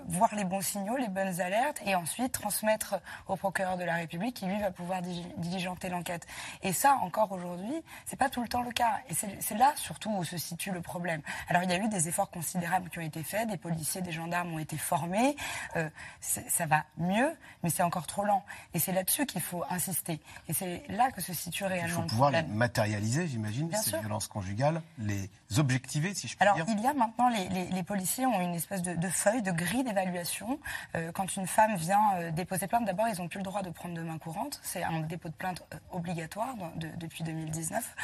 voir 0.07 0.35
les 0.35 0.45
bons 0.45 0.61
signaux, 0.61 0.97
les 0.97 1.09
bonnes 1.09 1.41
alertes 1.41 1.81
et 1.87 1.95
ensuite 1.95 2.33
transmettre 2.33 2.97
au 3.29 3.37
procureur 3.37 3.77
de 3.77 3.85
la 3.85 3.95
République 3.95 4.37
qui, 4.37 4.47
lui, 4.47 4.61
va 4.61 4.71
pouvoir 4.71 5.01
diligenter 5.03 5.89
l'enquête. 5.89 6.27
Et 6.63 6.73
ça, 6.73 6.99
encore 7.03 7.33
aujourd'hui, 7.33 7.83
c'est 8.05 8.17
pas 8.17 8.29
tout 8.29 8.43
le 8.43 8.49
temps 8.49 8.63
le 8.63 8.73
cas. 8.73 9.01
Et 9.09 9.15
c'est 9.15 9.57
là 9.57 9.73
surtout 9.77 10.11
où 10.11 10.25
se 10.25 10.37
situe 10.37 10.71
le 10.71 10.81
problème. 10.81 11.21
Alors 11.49 11.63
il 11.63 11.71
y 11.71 11.73
a 11.73 11.79
eu 11.79 11.89
des 11.89 12.09
efforts 12.09 12.31
considérables 12.31 12.89
qui 12.91 12.99
ont 12.99 13.03
été 13.03 13.23
faits, 13.23 13.49
des 13.49 13.57
policiers, 13.57 14.01
des 14.03 14.13
gendarmes 14.13 14.53
ont 14.55 14.59
été 14.59 14.77
formés, 14.77 15.37
euh, 15.77 15.89
ça 16.21 16.67
va 16.67 16.85
mieux, 16.99 17.31
mais 17.63 17.71
c'est 17.71 17.83
encore 17.83 18.07
trop 18.07 18.25
lent. 18.25 18.45
Et 18.75 18.79
c'est 18.79 18.93
là-dessus 18.93 19.27
qu'il 19.27 19.41
faut 19.41 19.65
insister. 19.71 20.21
Et 20.49 20.53
c'est 20.53 20.83
là 20.89 21.11
que 21.11 21.21
se 21.21 21.33
situe 21.33 21.65
réellement 21.65 21.89
Il 21.89 21.95
faut 21.95 22.03
le 22.03 22.07
pouvoir 22.09 22.31
les 22.31 22.43
matérialiser, 22.43 23.27
j'imagine, 23.29 23.71
ces 23.73 23.91
sûr. 23.91 24.01
violences 24.01 24.29
conjugales, 24.29 24.83
les 24.99 25.31
objectiver, 25.59 26.15
si 26.15 26.29
je 26.29 26.37
puis 26.37 26.43
Alors, 26.47 26.57
dire. 26.57 26.67
il 26.69 26.81
y 26.81 26.87
a 26.87 26.95
maintenant, 26.95 27.29
les, 27.29 27.49
les- 27.49 27.67
les 27.71 27.83
policiers 27.83 28.27
ont 28.27 28.41
une 28.41 28.55
espèce 28.55 28.83
de, 28.83 28.95
de 28.95 29.09
feuille, 29.09 29.43
de 29.43 29.53
grille 29.53 29.85
d'évaluation. 29.85 30.59
Euh, 30.95 31.13
quand 31.13 31.37
une 31.37 31.47
femme 31.47 31.77
vient 31.77 32.01
euh, 32.15 32.31
déposer 32.31 32.67
plainte, 32.67 32.85
d'abord, 32.85 33.07
ils 33.09 33.19
n'ont 33.19 33.29
plus 33.29 33.39
le 33.39 33.45
droit 33.45 33.63
de 33.63 33.71
prendre 33.71 33.95
de 33.95 34.03
main 34.03 34.19
courante. 34.19 34.61
C'est 34.63 34.83
un 34.83 35.01
dépôt 35.01 35.29
de 35.29 35.35
plainte 35.35 35.63
euh, 35.75 35.79
obligatoire 35.93 36.55
de- 36.77 36.89
depuis 36.97 37.25
2019. 37.25 37.95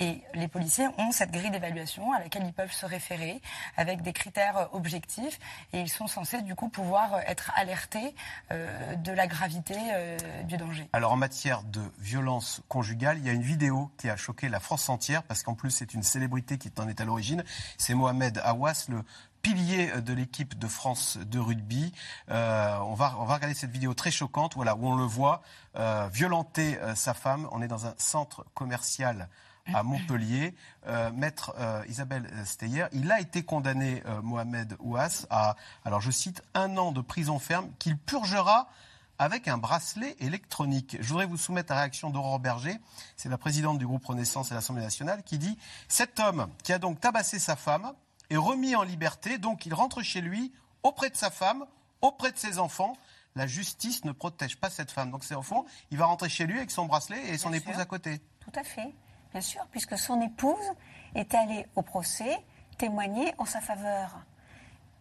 Et 0.00 0.22
les 0.34 0.48
policiers 0.48 0.88
ont 0.98 1.12
cette 1.12 1.30
grille 1.32 1.50
d'évaluation 1.50 2.12
à 2.12 2.20
laquelle 2.20 2.44
ils 2.46 2.52
peuvent 2.52 2.72
se 2.72 2.86
référer 2.86 3.40
avec 3.76 4.02
des 4.02 4.12
critères 4.12 4.68
objectifs. 4.74 5.38
Et 5.72 5.80
ils 5.80 5.88
sont 5.88 6.06
censés, 6.06 6.42
du 6.42 6.54
coup, 6.54 6.68
pouvoir 6.68 7.20
être 7.26 7.52
alertés 7.56 8.14
de 8.50 9.12
la 9.12 9.26
gravité 9.26 9.74
du 10.44 10.56
danger. 10.56 10.88
Alors 10.92 11.12
en 11.12 11.16
matière 11.16 11.62
de 11.64 11.80
violence 11.98 12.62
conjugale, 12.68 13.18
il 13.18 13.26
y 13.26 13.30
a 13.30 13.32
une 13.32 13.42
vidéo 13.42 13.90
qui 13.98 14.08
a 14.10 14.16
choqué 14.16 14.48
la 14.48 14.60
France 14.60 14.88
entière 14.88 15.22
parce 15.22 15.42
qu'en 15.42 15.54
plus 15.54 15.70
c'est 15.70 15.94
une 15.94 16.02
célébrité 16.02 16.58
qui 16.58 16.70
en 16.78 16.88
est 16.92 17.00
à 17.00 17.04
l'origine. 17.04 17.44
C'est 17.78 17.94
Mohamed 17.94 18.40
Awas, 18.44 18.86
le 18.88 19.02
pilier 19.42 19.90
de 20.00 20.12
l'équipe 20.12 20.58
de 20.58 20.68
France 20.68 21.18
de 21.18 21.38
rugby. 21.38 21.92
Euh, 22.30 22.78
on, 22.82 22.94
va, 22.94 23.16
on 23.18 23.24
va 23.24 23.34
regarder 23.34 23.54
cette 23.54 23.70
vidéo 23.70 23.92
très 23.92 24.10
choquante 24.10 24.54
voilà, 24.54 24.76
où 24.76 24.86
on 24.86 24.96
le 24.96 25.04
voit 25.04 25.42
euh, 25.76 26.08
violenter 26.12 26.78
euh, 26.78 26.94
sa 26.94 27.12
femme. 27.12 27.48
On 27.50 27.60
est 27.60 27.68
dans 27.68 27.86
un 27.86 27.94
centre 27.98 28.46
commercial 28.54 29.28
à 29.74 29.82
Montpellier. 29.82 30.54
Maître 31.14 31.54
Isabelle 31.88 32.28
Steyer, 32.44 32.86
il 32.90 33.12
a 33.12 33.20
été 33.20 33.44
condamné, 33.44 34.02
Mohamed 34.24 34.74
Ouas, 34.80 35.26
à, 35.30 35.54
alors 35.84 36.00
je 36.00 36.10
cite, 36.10 36.42
un 36.54 36.76
an 36.76 36.90
de 36.90 37.00
prison 37.00 37.38
ferme 37.38 37.70
qu'il 37.78 37.96
purgera 37.96 38.68
avec 39.22 39.46
un 39.46 39.56
bracelet 39.56 40.16
électronique. 40.18 40.96
Je 41.00 41.06
voudrais 41.08 41.26
vous 41.26 41.36
soumettre 41.36 41.72
la 41.72 41.78
réaction 41.80 42.10
d'Aurore 42.10 42.40
Berger, 42.40 42.78
c'est 43.16 43.28
la 43.28 43.38
présidente 43.38 43.78
du 43.78 43.86
groupe 43.86 44.04
Renaissance 44.04 44.50
à 44.50 44.56
l'Assemblée 44.56 44.82
nationale, 44.82 45.22
qui 45.22 45.38
dit 45.38 45.56
Cet 45.86 46.18
homme 46.18 46.48
qui 46.64 46.72
a 46.72 46.78
donc 46.80 47.00
tabassé 47.00 47.38
sa 47.38 47.54
femme 47.54 47.92
est 48.30 48.36
remis 48.36 48.74
en 48.74 48.82
liberté, 48.82 49.38
donc 49.38 49.64
il 49.64 49.74
rentre 49.74 50.02
chez 50.02 50.20
lui, 50.20 50.52
auprès 50.82 51.08
de 51.08 51.16
sa 51.16 51.30
femme, 51.30 51.64
auprès 52.00 52.32
de 52.32 52.36
ses 52.36 52.58
enfants. 52.58 52.94
La 53.36 53.46
justice 53.46 54.04
ne 54.04 54.10
protège 54.10 54.56
pas 54.56 54.70
cette 54.70 54.90
femme. 54.90 55.12
Donc 55.12 55.22
c'est 55.22 55.36
au 55.36 55.42
fond, 55.42 55.64
il 55.92 55.98
va 55.98 56.06
rentrer 56.06 56.28
chez 56.28 56.44
lui 56.44 56.56
avec 56.58 56.72
son 56.72 56.86
bracelet 56.86 57.28
et 57.28 57.38
son 57.38 57.50
Bien 57.50 57.58
épouse 57.58 57.74
sûr. 57.74 57.82
à 57.82 57.86
côté. 57.86 58.20
Tout 58.40 58.52
à 58.58 58.64
fait, 58.64 58.92
bien 59.30 59.40
sûr, 59.40 59.64
puisque 59.70 59.96
son 59.96 60.20
épouse 60.20 60.72
est 61.14 61.32
allée 61.34 61.64
au 61.76 61.82
procès 61.82 62.44
témoigner 62.76 63.32
en 63.38 63.44
sa 63.44 63.60
faveur 63.60 64.18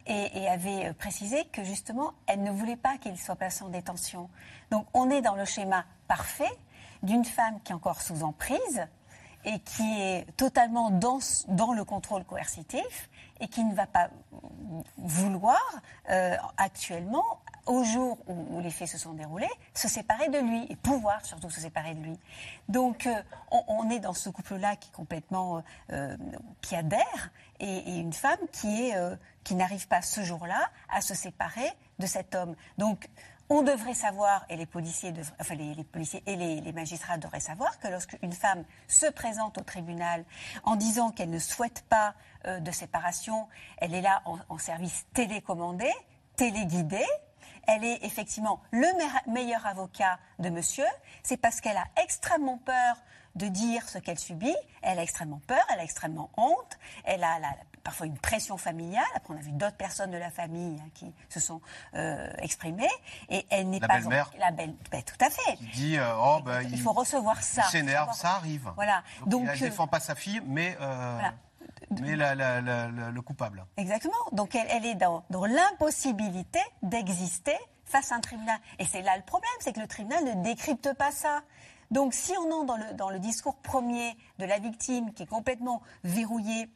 et, 0.08 0.48
avait 0.48 0.88
euh, 0.88 0.94
précisé 0.94 1.46
que 1.52 1.64
justement, 1.64 2.14
elle 2.28 2.44
ne 2.44 2.52
voulait 2.52 2.76
pas 2.76 2.98
qu'il 2.98 3.18
soit 3.18 3.36
placé 3.36 3.64
en 3.64 3.70
détention. 3.70 4.30
Donc 4.70 4.88
on 4.94 5.10
est 5.10 5.22
dans 5.22 5.36
le 5.36 5.46
schéma 5.46 5.86
parfait 6.08 6.52
d'une 7.04 7.26
femme 7.26 7.60
qui 7.64 7.72
est 7.72 7.76
encore 7.76 8.02
sous 8.02 8.24
emprise 8.24 8.88
et 9.44 9.60
qui 9.60 10.02
est 10.02 10.26
totalement 10.38 10.92
dans 10.92 11.74
le 11.74 11.84
contrôle 11.84 12.24
coercitif 12.24 13.10
et 13.40 13.48
qui 13.48 13.64
ne 13.64 13.74
va 13.74 13.88
pas 13.88 14.10
vouloir 14.98 15.60
euh, 16.10 16.36
actuellement, 16.58 17.42
au 17.66 17.84
jour 17.84 18.18
où, 18.28 18.60
les 18.60 18.72
faits 18.72 18.88
se 18.88 18.98
sont 18.98 19.14
déroulés, 19.14 19.50
se 19.74 19.88
séparer 19.88 20.30
de 20.30 20.40
lui 20.40 20.66
et 20.70 20.76
pouvoir 20.76 21.24
surtout 21.26 21.50
se 21.50 21.62
séparer 21.62 21.94
de 21.94 22.02
lui. 22.02 22.20
Donc 22.70 23.08
euh, 23.08 23.22
on, 23.52 23.90
est 23.90 24.00
dans 24.00 24.14
ce 24.14 24.30
couple-là 24.30 24.76
qui 24.76 24.90
est 24.90 24.94
complètement 24.94 25.64
euh, 25.92 26.18
euh, 26.74 27.00
et, 27.60 28.00
une 28.00 28.14
femme 28.14 28.40
qui 28.52 28.88
est 28.88 28.96
euh, 28.96 29.16
qui 29.44 29.56
n'arrive 29.56 29.88
pas 29.88 30.02
ce 30.02 30.22
jour-là 30.22 30.70
à 30.90 31.02
se 31.02 31.14
séparer 31.14 31.70
de 32.00 32.06
cet 32.06 32.36
homme. 32.36 32.56
Donc 32.78 33.10
on 33.50 33.64
devrait 33.64 33.94
savoir, 33.94 34.46
et 34.50 34.56
les 34.56 34.66
policiers, 34.66 35.14
enfin 35.40 35.56
les, 35.56 35.84
policiers 35.84 36.24
et 36.26 36.36
les, 36.36 36.72
magistrats 36.72 37.18
devraient 37.18 37.42
savoir 37.42 37.80
que 37.80 37.90
lorsqu'une 37.90 38.32
femme 38.32 38.64
se 38.88 39.08
présente 39.08 39.58
au 39.58 39.62
tribunal 39.62 40.24
en 40.64 40.78
disant 40.78 41.12
qu'elle 41.12 41.30
ne 41.30 41.40
souhaite 41.40 41.84
pas 41.90 42.16
de 42.46 42.72
séparation, 42.72 43.48
elle 43.78 43.94
est 43.94 44.02
là 44.02 44.22
en, 44.24 44.38
en 44.48 44.58
service 44.58 45.06
télécommandé, 45.14 45.92
téléguidé. 46.38 47.04
Elle 47.68 47.84
est 47.84 48.04
effectivement 48.04 48.62
le 48.72 48.80
me- 48.88 49.32
meilleur 49.34 49.66
avocat 49.66 50.20
de 50.40 50.50
monsieur. 50.50 50.86
C'est 51.24 51.38
parce 51.38 51.62
qu'elle 51.62 51.78
a 51.78 51.86
extrêmement 52.02 52.58
peur 52.58 52.96
de 53.36 53.48
dire 53.48 53.88
ce 53.88 53.98
qu'elle 53.98 54.20
subit. 54.20 54.56
Elle 54.82 55.00
a 55.00 55.04
extrêmement 55.04 55.40
peur, 55.48 55.64
elle 55.74 55.80
a 55.80 55.84
extrêmement 55.84 56.30
honte. 56.38 56.78
Elle 57.06 57.24
a 57.24 57.40
la- 57.40 57.56
parfois 57.84 58.06
une 58.06 58.18
pression 58.18 58.58
familiale. 58.58 59.06
Après, 59.16 59.34
on 59.34 59.38
a 59.38 59.42
vu 59.42 59.52
d'autres 59.54 59.78
personnes 59.78 60.12
de 60.12 60.18
la 60.18 60.30
famille 60.30 60.80
hein, 60.84 60.90
qui 60.94 61.14
se 61.30 61.40
sont 61.40 61.62
euh, 61.96 62.30
exprimées. 62.40 62.90
Et 63.30 63.46
elle 63.50 63.70
n'est 63.70 63.80
pas... 63.80 63.88
belle-mère. 63.88 64.32
La 64.38 64.52
belle... 64.52 64.76
ben, 64.92 65.02
tout 65.02 65.16
à 65.26 65.30
fait. 65.30 65.58
Il 65.62 65.72
dit 65.72 65.98
euh, 65.98 66.14
oh, 66.18 66.42
bah, 66.44 66.62
Il 66.64 66.80
faut 66.80 66.92
recevoir 66.94 67.42
ça. 67.42 67.64
Il 67.68 67.72
s'énerve, 67.72 68.14
ça 68.14 68.32
arrive. 68.36 68.72
Voilà. 68.76 69.02
Donc, 69.22 69.30
Donc, 69.30 69.42
il 69.42 69.62
ne 69.62 69.66
euh, 69.68 69.70
défend 69.70 69.88
pas 69.88 70.00
sa 70.00 70.14
fille, 70.16 70.42
mais, 70.46 70.76
Voilà. 70.78 71.34
Mais 72.00 72.16
la- 72.16 72.36
la- 72.36 72.62
la- 72.62 72.88
la- 72.90 73.12
le 73.12 73.22
coupable. 73.22 73.66
Exactement. 73.78 74.14
Donc 74.32 74.56
elle, 74.56 74.68
elle 74.70 74.86
est 74.86 74.96
dans, 74.96 75.24
dans 75.30 75.46
l'impossibilité 75.46 76.60
d'exister 76.84 77.58
face 77.86 78.12
à 78.12 78.16
un 78.16 78.20
tribunal. 78.22 78.58
Et 78.80 78.86
c'est 78.86 79.02
là 79.02 79.18
le 79.18 79.24
problème, 79.24 79.50
c'est 79.60 79.74
que 79.74 79.80
le 79.82 79.88
tribunal 79.88 80.24
ne 80.24 80.44
décrypte 80.44 80.94
pas 80.94 81.12
ça. 81.12 81.42
Donc 81.90 82.14
si 82.14 82.32
on 82.38 82.52
entre 82.52 82.66
dans 82.66 82.78
le, 82.78 82.94
dans 82.94 83.10
le 83.10 83.20
discours 83.20 83.58
premier 83.58 84.16
de 84.40 84.46
la 84.46 84.60
victime 84.60 85.14
qui 85.14 85.24
est 85.24 85.28
complètement 85.28 85.82
verrouillé 86.06 86.70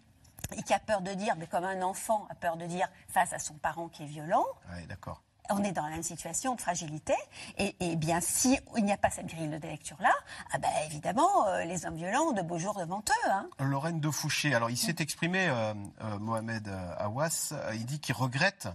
et 0.57 0.61
qui 0.63 0.73
a 0.73 0.79
peur 0.79 1.01
de 1.01 1.11
dire, 1.13 1.35
mais 1.37 1.47
comme 1.47 1.63
un 1.63 1.81
enfant 1.81 2.27
a 2.29 2.35
peur 2.35 2.57
de 2.57 2.65
dire 2.65 2.87
face 3.07 3.31
à 3.31 3.39
son 3.39 3.53
parent 3.55 3.87
qui 3.87 4.03
est 4.03 4.07
violent, 4.07 4.45
Ouais, 4.73 4.85
d'accord. 4.87 5.21
On 5.49 5.63
est 5.63 5.71
dans 5.71 5.83
la 5.83 5.89
même 5.89 6.03
situation 6.03 6.55
de 6.55 6.61
fragilité. 6.61 7.15
Et, 7.57 7.75
et 7.79 7.95
bien, 7.95 8.21
si 8.21 8.57
il 8.77 8.85
n'y 8.85 8.91
a 8.91 8.97
pas 8.97 9.09
cette 9.09 9.27
grille 9.27 9.47
de 9.47 9.67
lecture-là, 9.67 10.13
ah 10.51 10.57
ben, 10.57 10.69
évidemment, 10.85 11.47
euh, 11.47 11.63
les 11.63 11.85
hommes 11.85 11.95
violents 11.95 12.23
ont 12.23 12.33
de 12.33 12.41
beaux 12.41 12.59
jours 12.59 12.75
devant 12.75 12.99
eux. 12.99 13.29
Hein. 13.31 13.47
Lorraine 13.59 13.99
de 13.99 14.09
Fouché, 14.09 14.53
alors 14.53 14.69
il 14.69 14.77
s'est 14.77 14.95
exprimé, 14.99 15.47
euh, 15.47 15.73
euh, 16.03 16.19
Mohamed 16.19 16.69
Awas, 16.97 17.53
il 17.73 17.85
dit 17.85 17.99
qu'il 17.99 18.15
regrette, 18.15 18.67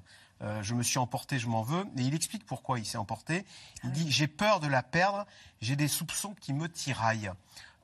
je 0.63 0.73
me 0.73 0.83
suis 0.83 0.99
emporté, 0.99 1.39
je 1.39 1.49
m'en 1.49 1.63
veux, 1.63 1.85
et 1.99 2.03
il 2.03 2.15
explique 2.15 2.47
pourquoi 2.47 2.79
il 2.79 2.87
s'est 2.87 2.97
emporté. 2.97 3.45
Il 3.85 3.93
dit, 3.93 4.11
j'ai 4.11 4.27
peur 4.27 4.59
de 4.61 4.69
la 4.69 4.83
perdre, 4.83 5.27
j'ai 5.61 5.77
des 5.77 5.89
soupçons 5.89 6.35
qui 6.41 6.55
me 6.55 6.67
tiraillent. 6.67 7.31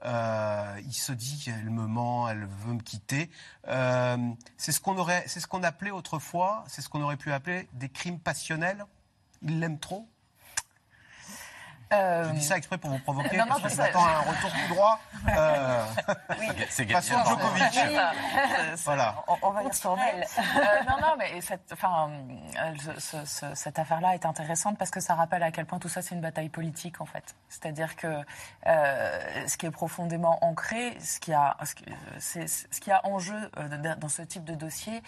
Euh, 0.05 0.81
il 0.85 0.93
se 0.93 1.13
dit 1.13 1.43
qu'elle 1.45 1.71
me 1.71 1.87
ment, 1.87 2.29
elle 2.29 2.45
veut 2.45 2.75
me 2.75 2.83
quitter. 2.83 3.31
Euh, 3.69 4.17
c'est 4.57 4.73
ce 4.73 4.81
qu'on 4.81 4.99
aurait, 4.99 5.25
c'est 5.27 5.41
ce 5.41 5.47
qu'on 5.47 5.63
appelait 5.63 5.91
autrefois, 5.91 6.65
c'est 6.69 6.83
ce 6.83 6.89
qu'on 6.89 7.03
aurait 7.03 7.17
pu 7.17 7.33
appeler 7.33 7.69
des 7.73 7.89
crimes 7.89 8.19
passionnels. 8.19 8.85
Il 9.43 9.61
l'aime 9.61 9.79
trop. 9.79 10.09
Je 11.93 12.31
dis 12.33 12.43
ça 12.45 12.57
exprès 12.57 12.79
pour 12.79 12.91
vous 12.91 12.99
provoquer, 12.99 13.37
Non, 13.37 13.45
non, 13.47 13.61
parce 13.61 13.77
que 13.77 13.83
je 13.83 13.97
un 13.97 14.19
retour 14.21 14.51
tout 14.51 14.75
droit. 14.75 14.99
Euh, 15.29 15.85
C'est 16.71 16.85
façon 16.91 17.15
Gaëtan. 17.15 17.31
Djokovic. 17.31 17.65
C'est. 17.73 17.87
C'est- 17.89 18.77
Voilà. 18.85 19.15
On, 19.29 19.37
on 19.43 19.51
va 19.51 19.63
y 19.63 19.67
retourner. 19.69 20.03
Euh, 20.57 20.83
non, 20.89 20.97
non, 21.01 21.15
mais 21.19 21.41
cette, 21.41 21.71
enfin, 21.73 22.11
euh, 22.59 22.73
ce- 22.79 23.01
ce- 23.01 23.25
ce- 23.25 23.55
cette 23.55 23.79
affaire-là 23.79 24.15
est 24.15 24.25
intéressante 24.27 24.79
parce 24.79 24.91
que 24.91 25.01
ça 25.01 25.15
rappelle 25.15 25.43
à 25.43 25.51
quel 25.51 25.67
point 25.67 25.79
tout 25.79 25.89
ça 25.89 26.03
c'est 26.03 26.15
une 26.15 26.21
bataille 26.21 26.49
politique 26.49 27.01
en 27.01 27.05
fait. 27.07 27.35
C'est-à-dire 27.49 27.95
que 27.97 28.07
euh, 28.67 29.47
ce 29.49 29.57
qui 29.57 29.67
est 29.67 29.71
profondément 29.71 30.39
ancré, 30.45 30.97
ce 31.01 31.21
qui 31.21 31.33
a, 31.33 31.57
ce 31.65 31.75
qui, 31.75 31.85
c'est- 32.19 32.47
ce 32.49 32.81
qui 32.81 32.91
a 32.91 33.01
en 33.07 33.19
jeu 33.19 33.51
euh, 33.59 33.95
dans 33.97 34.09
ce 34.09 34.23
type 34.23 34.45
de 34.45 34.55
dossier, 34.55 35.03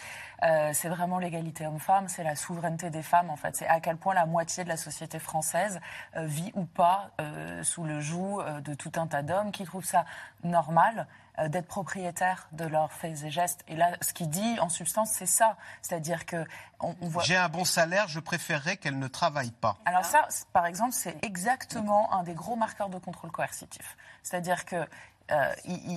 euh, 0.45 0.71
c'est 0.75 0.89
vraiment 0.89 1.19
l'égalité 1.19 1.67
homme-femme, 1.67 2.09
c'est 2.09 2.25
la 2.25 2.37
souveraineté 2.37 2.91
des 2.91 3.03
femmes 3.03 3.31
en 3.31 3.37
fait. 3.37 3.57
C'est 3.57 3.69
à 3.69 3.81
quel 3.81 3.97
point 3.97 4.15
la 4.15 4.27
moitié 4.27 4.65
de 4.65 4.69
la 4.69 4.77
société 4.77 5.19
française 5.19 5.81
euh, 6.17 6.25
vit 6.27 6.53
ou 6.55 6.65
pas 6.69 7.11
euh, 7.21 7.63
sous 7.63 7.85
le 7.85 8.01
joug 8.01 8.41
euh, 8.41 8.61
de 8.61 8.75
tout 8.75 8.93
un 8.97 9.07
tas 9.07 9.23
d'hommes 9.23 9.51
qui 9.51 9.65
trouvent 9.65 9.85
ça 9.85 10.05
normal 10.45 11.07
euh, 11.39 11.49
d'être 11.49 11.67
propriétaires 11.67 12.49
de 12.53 12.65
leurs 12.65 12.93
faits 12.93 13.23
et 13.25 13.31
gestes. 13.31 13.65
Et 13.69 13.77
là, 13.77 13.93
ce 14.01 14.13
qu'il 14.13 14.29
dit 14.29 14.59
en 14.61 14.69
substance, 14.69 15.11
c'est 15.13 15.27
ça. 15.27 15.57
C'est-à-dire 15.83 16.27
que 16.27 16.45
on, 16.81 16.95
on 17.01 17.09
voit. 17.09 17.23
J'ai 17.23 17.37
un 17.37 17.49
bon 17.49 17.65
salaire, 17.65 18.09
je 18.09 18.21
préférerais 18.21 18.77
qu'elle 18.77 18.99
ne 18.99 19.09
travaille 19.09 19.51
pas. 19.51 19.77
Alors 19.85 20.05
ça, 20.05 20.29
par 20.53 20.67
exemple, 20.67 20.93
c'est 20.93 21.17
exactement 21.25 22.13
un 22.13 22.23
des 22.23 22.35
gros 22.35 22.57
marqueurs 22.57 22.89
de 22.89 22.99
contrôle 22.99 23.31
coercitif. 23.31 23.97
C'est-à-dire 24.23 24.65
que 24.65 24.87
euh, 25.31 25.53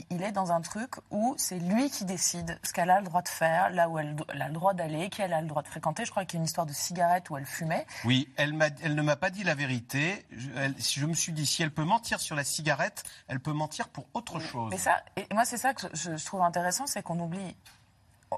il, 0.09 0.23
est 0.23 0.31
dans 0.31 0.51
un 0.51 0.61
truc 0.61 0.95
où 1.09 1.35
c'est 1.37 1.59
lui 1.59 1.89
qui 1.89 2.05
décide 2.05 2.59
ce 2.63 2.73
qu'elle 2.73 2.89
a 2.89 2.99
le 2.99 3.05
droit 3.05 3.21
de 3.21 3.27
faire, 3.29 3.69
là 3.69 3.87
où 3.87 3.97
elle, 3.97 4.15
a 4.39 4.47
le 4.47 4.53
droit 4.53 4.73
d'aller, 4.73 5.09
qui 5.09 5.21
elle 5.21 5.33
a 5.33 5.41
le 5.41 5.47
droit 5.47 5.61
de 5.61 5.67
fréquenter. 5.67 6.05
Je 6.05 6.11
crois 6.11 6.25
qu'il 6.25 6.37
y 6.37 6.37
a 6.37 6.41
une 6.41 6.45
histoire 6.45 6.65
de 6.65 6.73
cigarette 6.73 7.29
où 7.29 7.37
elle 7.37 7.45
fumait. 7.45 7.85
Oui, 8.03 8.29
elle, 8.35 8.57
ne 8.57 9.01
m'a 9.01 9.15
pas 9.15 9.29
dit 9.29 9.43
la 9.43 9.55
vérité. 9.55 10.25
Je, 10.31 10.49
elle- 10.57 10.75
je 10.77 11.05
me 11.05 11.13
suis 11.13 11.31
dit, 11.31 11.45
si 11.45 11.63
elle 11.63 11.71
peut 11.71 11.85
mentir 11.85 12.19
sur 12.19 12.35
la 12.35 12.43
cigarette, 12.43 13.03
elle 13.27 13.39
peut 13.39 13.53
mentir 13.53 13.87
pour 13.89 14.05
autre 14.13 14.39
chose. 14.39 14.69
Mais 14.71 14.77
ça, 14.77 15.01
et 15.15 15.25
moi, 15.33 15.45
c'est 15.45 15.57
ça 15.57 15.73
que 15.73 15.87
je, 15.93 16.17
je 16.17 16.25
trouve 16.25 16.41
intéressant, 16.41 16.85
c'est 16.85 17.01
qu'on 17.01 17.19
oublie. 17.19 17.55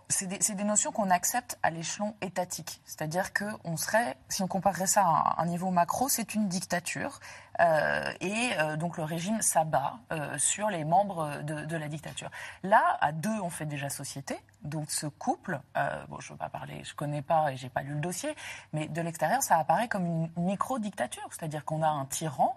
C'est 0.09 0.25
des, 0.25 0.63
notions 0.63 0.91
qu'on 0.91 1.11
accepte 1.11 1.59
à 1.61 1.69
l'échelon 1.69 2.15
étatique. 2.21 2.81
C'est-à-dire 2.83 3.31
qu'on 3.31 3.77
serait, 3.77 4.17
si 4.27 4.41
on 4.41 4.47
comparerait 4.47 4.87
ça 4.87 5.03
à 5.03 5.41
un 5.41 5.45
niveau 5.45 5.69
macro, 5.69 6.09
c'est 6.09 6.33
une 6.33 6.47
dictature. 6.47 7.19
Euh, 7.59 8.11
et 8.19 8.51
euh, 8.59 8.77
donc 8.77 8.97
le 8.97 9.03
régime 9.03 9.41
s'abat 9.41 9.99
euh, 10.11 10.37
sur 10.37 10.69
les 10.69 10.83
membres 10.83 11.41
de, 11.41 11.77
la 11.77 11.87
dictature. 11.87 12.29
Là, 12.63 12.97
à 13.01 13.11
deux, 13.11 13.39
on 13.41 13.49
fait 13.49 13.65
déjà 13.65 13.89
société. 13.89 14.37
Donc 14.61 14.91
ce 14.91 15.07
couple, 15.07 15.59
bon, 16.07 16.19
je 16.19 16.27
ne 16.27 16.33
veux 16.33 16.37
pas 16.37 16.49
parler, 16.49 16.81
je 16.85 16.93
connais 16.93 17.21
pas 17.21 17.51
et 17.51 17.57
j'ai 17.57 17.67
pas 17.67 17.81
lu 17.81 17.95
le 17.95 17.99
dossier, 17.99 18.33
mais 18.71 18.87
de 18.87 19.01
l'extérieur, 19.01 19.43
ça 19.43 19.57
apparaît 19.57 19.89
comme 19.89 20.05
une 20.05 20.29
micro-dictature. 20.37 21.27
C'est-à-dire 21.31 21.65
qu'on 21.65 21.81
a 21.81 21.89
un 21.89 22.05
tyran 22.05 22.55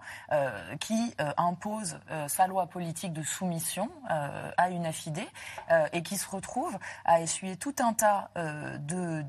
qui 0.79 1.13
impose 1.35 1.99
sa 2.27 2.47
loi 2.47 2.67
politique 2.67 3.11
de 3.11 3.23
soumission 3.23 3.89
à 4.07 4.69
une 4.69 4.85
affidée 4.85 5.27
et 5.91 6.01
qui 6.01 6.15
se 6.17 6.29
retrouve 6.29 6.77
à 7.03 7.19
essuyer 7.19 7.57
tout 7.57 7.75
un 7.79 7.91
tas 7.93 8.29
de 8.35 9.25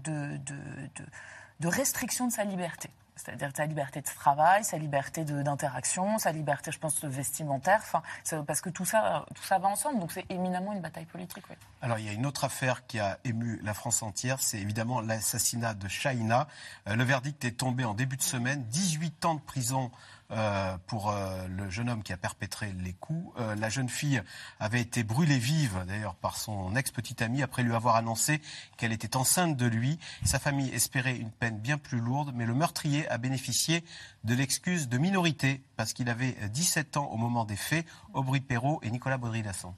restrictions 1.64 2.28
de 2.28 2.32
sa 2.32 2.44
liberté. 2.44 2.90
C'est-à-dire 3.18 3.50
sa 3.54 3.66
liberté 3.66 4.00
de 4.00 4.06
travail, 4.06 4.64
sa 4.64 4.78
liberté 4.78 5.24
d'interaction, 5.24 6.18
sa 6.18 6.32
liberté, 6.32 6.70
je 6.72 6.78
pense, 6.78 7.04
vestimentaire. 7.04 7.80
Enfin, 7.82 8.02
parce 8.46 8.60
que 8.60 8.70
tout 8.70 8.84
ça, 8.84 9.26
tout 9.34 9.42
ça 9.42 9.58
va 9.58 9.68
ensemble. 9.68 10.00
Donc 10.00 10.12
c'est 10.12 10.24
éminemment 10.30 10.72
une 10.72 10.80
bataille 10.80 11.04
politique. 11.04 11.44
Alors, 11.82 11.98
il 11.98 12.06
y 12.06 12.08
a 12.08 12.12
une 12.12 12.26
autre 12.26 12.44
affaire 12.44 12.86
qui 12.86 12.98
a 12.98 13.18
ému 13.24 13.60
la 13.62 13.74
France 13.74 14.02
entière, 14.02 14.40
c'est 14.40 14.58
évidemment 14.58 15.00
l'assassinat 15.00 15.74
de 15.74 15.88
Shaina. 15.88 16.48
Euh, 16.88 16.96
le 16.96 17.04
verdict 17.04 17.44
est 17.44 17.52
tombé 17.52 17.84
en 17.84 17.94
début 17.94 18.16
de 18.16 18.22
semaine. 18.22 18.64
18 18.64 19.24
ans 19.24 19.34
de 19.34 19.40
prison 19.40 19.90
euh, 20.30 20.76
pour 20.86 21.10
euh, 21.10 21.48
le 21.48 21.70
jeune 21.70 21.88
homme 21.88 22.02
qui 22.02 22.12
a 22.12 22.18
perpétré 22.18 22.74
les 22.84 22.92
coups. 22.92 23.32
Euh, 23.40 23.54
la 23.54 23.70
jeune 23.70 23.88
fille 23.88 24.22
avait 24.60 24.82
été 24.82 25.02
brûlée 25.02 25.38
vive, 25.38 25.82
d'ailleurs, 25.86 26.14
par 26.16 26.36
son 26.36 26.76
ex-petite 26.76 27.22
amie, 27.22 27.42
après 27.42 27.62
lui 27.62 27.74
avoir 27.74 27.96
annoncé 27.96 28.42
qu'elle 28.76 28.92
était 28.92 29.16
enceinte 29.16 29.56
de 29.56 29.64
lui. 29.64 29.98
Sa 30.24 30.38
famille 30.38 30.68
espérait 30.74 31.16
une 31.16 31.30
peine 31.30 31.58
bien 31.58 31.78
plus 31.78 31.98
lourde, 31.98 32.32
mais 32.34 32.44
le 32.44 32.52
meurtrier 32.52 33.08
a 33.08 33.16
bénéficié 33.16 33.82
de 34.24 34.34
l'excuse 34.34 34.90
de 34.90 34.98
minorité, 34.98 35.62
parce 35.76 35.94
qu'il 35.94 36.10
avait 36.10 36.36
17 36.50 36.98
ans 36.98 37.06
au 37.06 37.16
moment 37.16 37.46
des 37.46 37.56
faits, 37.56 37.86
Aubry 38.12 38.40
Perrault 38.40 38.80
et 38.82 38.90
Nicolas 38.90 39.16
Baudry-Lasson. 39.16 39.74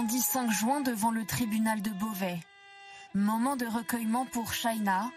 Lundi 0.00 0.22
5 0.22 0.50
juin 0.50 0.80
devant 0.80 1.10
le 1.10 1.26
tribunal 1.26 1.82
de 1.82 1.90
Beauvais. 1.90 2.40
Moment 3.14 3.56
de 3.56 3.66
recueillement 3.66 4.24
pour 4.24 4.54
Shaina, 4.54 5.10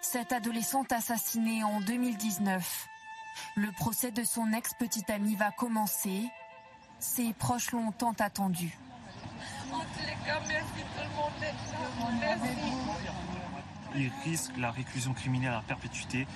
cette 0.00 0.32
adolescente 0.32 0.92
assassinée 0.92 1.62
en 1.62 1.82
2019. 1.82 2.88
Le 3.56 3.70
procès 3.72 4.12
de 4.12 4.24
son 4.24 4.50
ex-petite 4.54 5.10
amie 5.10 5.34
va 5.34 5.50
commencer. 5.50 6.26
Ses 7.00 7.34
proches 7.34 7.72
l'ont 7.72 7.92
tant 7.92 8.14
attendu. 8.18 8.78
Il 13.94 14.10
risque 14.24 14.56
la 14.56 14.70
réclusion 14.70 15.12
criminelle 15.12 15.52
à 15.52 15.62
perpétuité. 15.68 16.26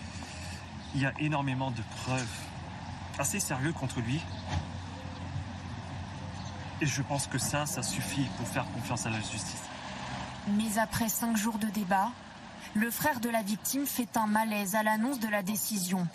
Il 0.94 1.00
y 1.00 1.06
a 1.06 1.14
énormément 1.20 1.70
de 1.70 1.80
preuves 2.02 2.36
assez 3.18 3.40
sérieuses 3.40 3.72
contre 3.72 4.00
lui. 4.00 4.20
Et 6.80 6.86
je 6.86 7.02
pense 7.02 7.26
que 7.26 7.38
ça, 7.38 7.66
ça 7.66 7.82
suffit 7.82 8.26
pour 8.36 8.48
faire 8.48 8.66
confiance 8.72 9.06
à 9.06 9.10
la 9.10 9.20
justice. 9.20 9.62
Mais 10.48 10.78
après 10.78 11.08
cinq 11.08 11.36
jours 11.36 11.58
de 11.58 11.68
débat, 11.68 12.10
le 12.74 12.90
frère 12.90 13.20
de 13.20 13.28
la 13.28 13.42
victime 13.42 13.86
fait 13.86 14.16
un 14.16 14.26
malaise 14.26 14.74
à 14.74 14.82
l'annonce 14.82 15.20
de 15.20 15.28
la 15.28 15.42
décision. 15.42 16.06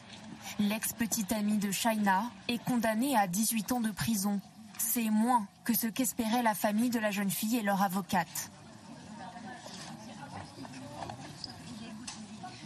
L'ex-petite 0.59 1.31
amie 1.31 1.57
de 1.57 1.71
Shaina 1.71 2.23
est 2.47 2.63
condamnée 2.63 3.15
à 3.15 3.27
18 3.27 3.71
ans 3.71 3.81
de 3.81 3.91
prison. 3.91 4.41
C'est 4.77 5.09
moins 5.09 5.47
que 5.63 5.73
ce 5.73 5.87
qu'espérait 5.87 6.43
la 6.43 6.53
famille 6.53 6.89
de 6.89 6.99
la 6.99 7.11
jeune 7.11 7.29
fille 7.29 7.57
et 7.57 7.61
leur 7.61 7.81
avocate. 7.81 8.51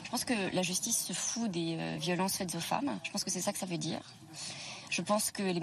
Je 0.03 0.09
pense 0.09 0.25
que 0.25 0.55
la 0.55 0.61
justice 0.61 1.05
se 1.05 1.13
fout 1.13 1.49
des 1.49 1.75
euh, 1.79 1.97
violences 1.97 2.37
faites 2.37 2.53
aux 2.53 2.59
femmes. 2.59 2.99
Je 3.03 3.09
pense 3.09 3.23
que 3.23 3.31
c'est 3.31 3.41
ça 3.41 3.51
que 3.51 3.57
ça 3.57 3.65
veut 3.65 3.79
dire. 3.79 4.01
Je 4.93 5.01
pense 5.01 5.31
que 5.31 5.41
les, 5.41 5.59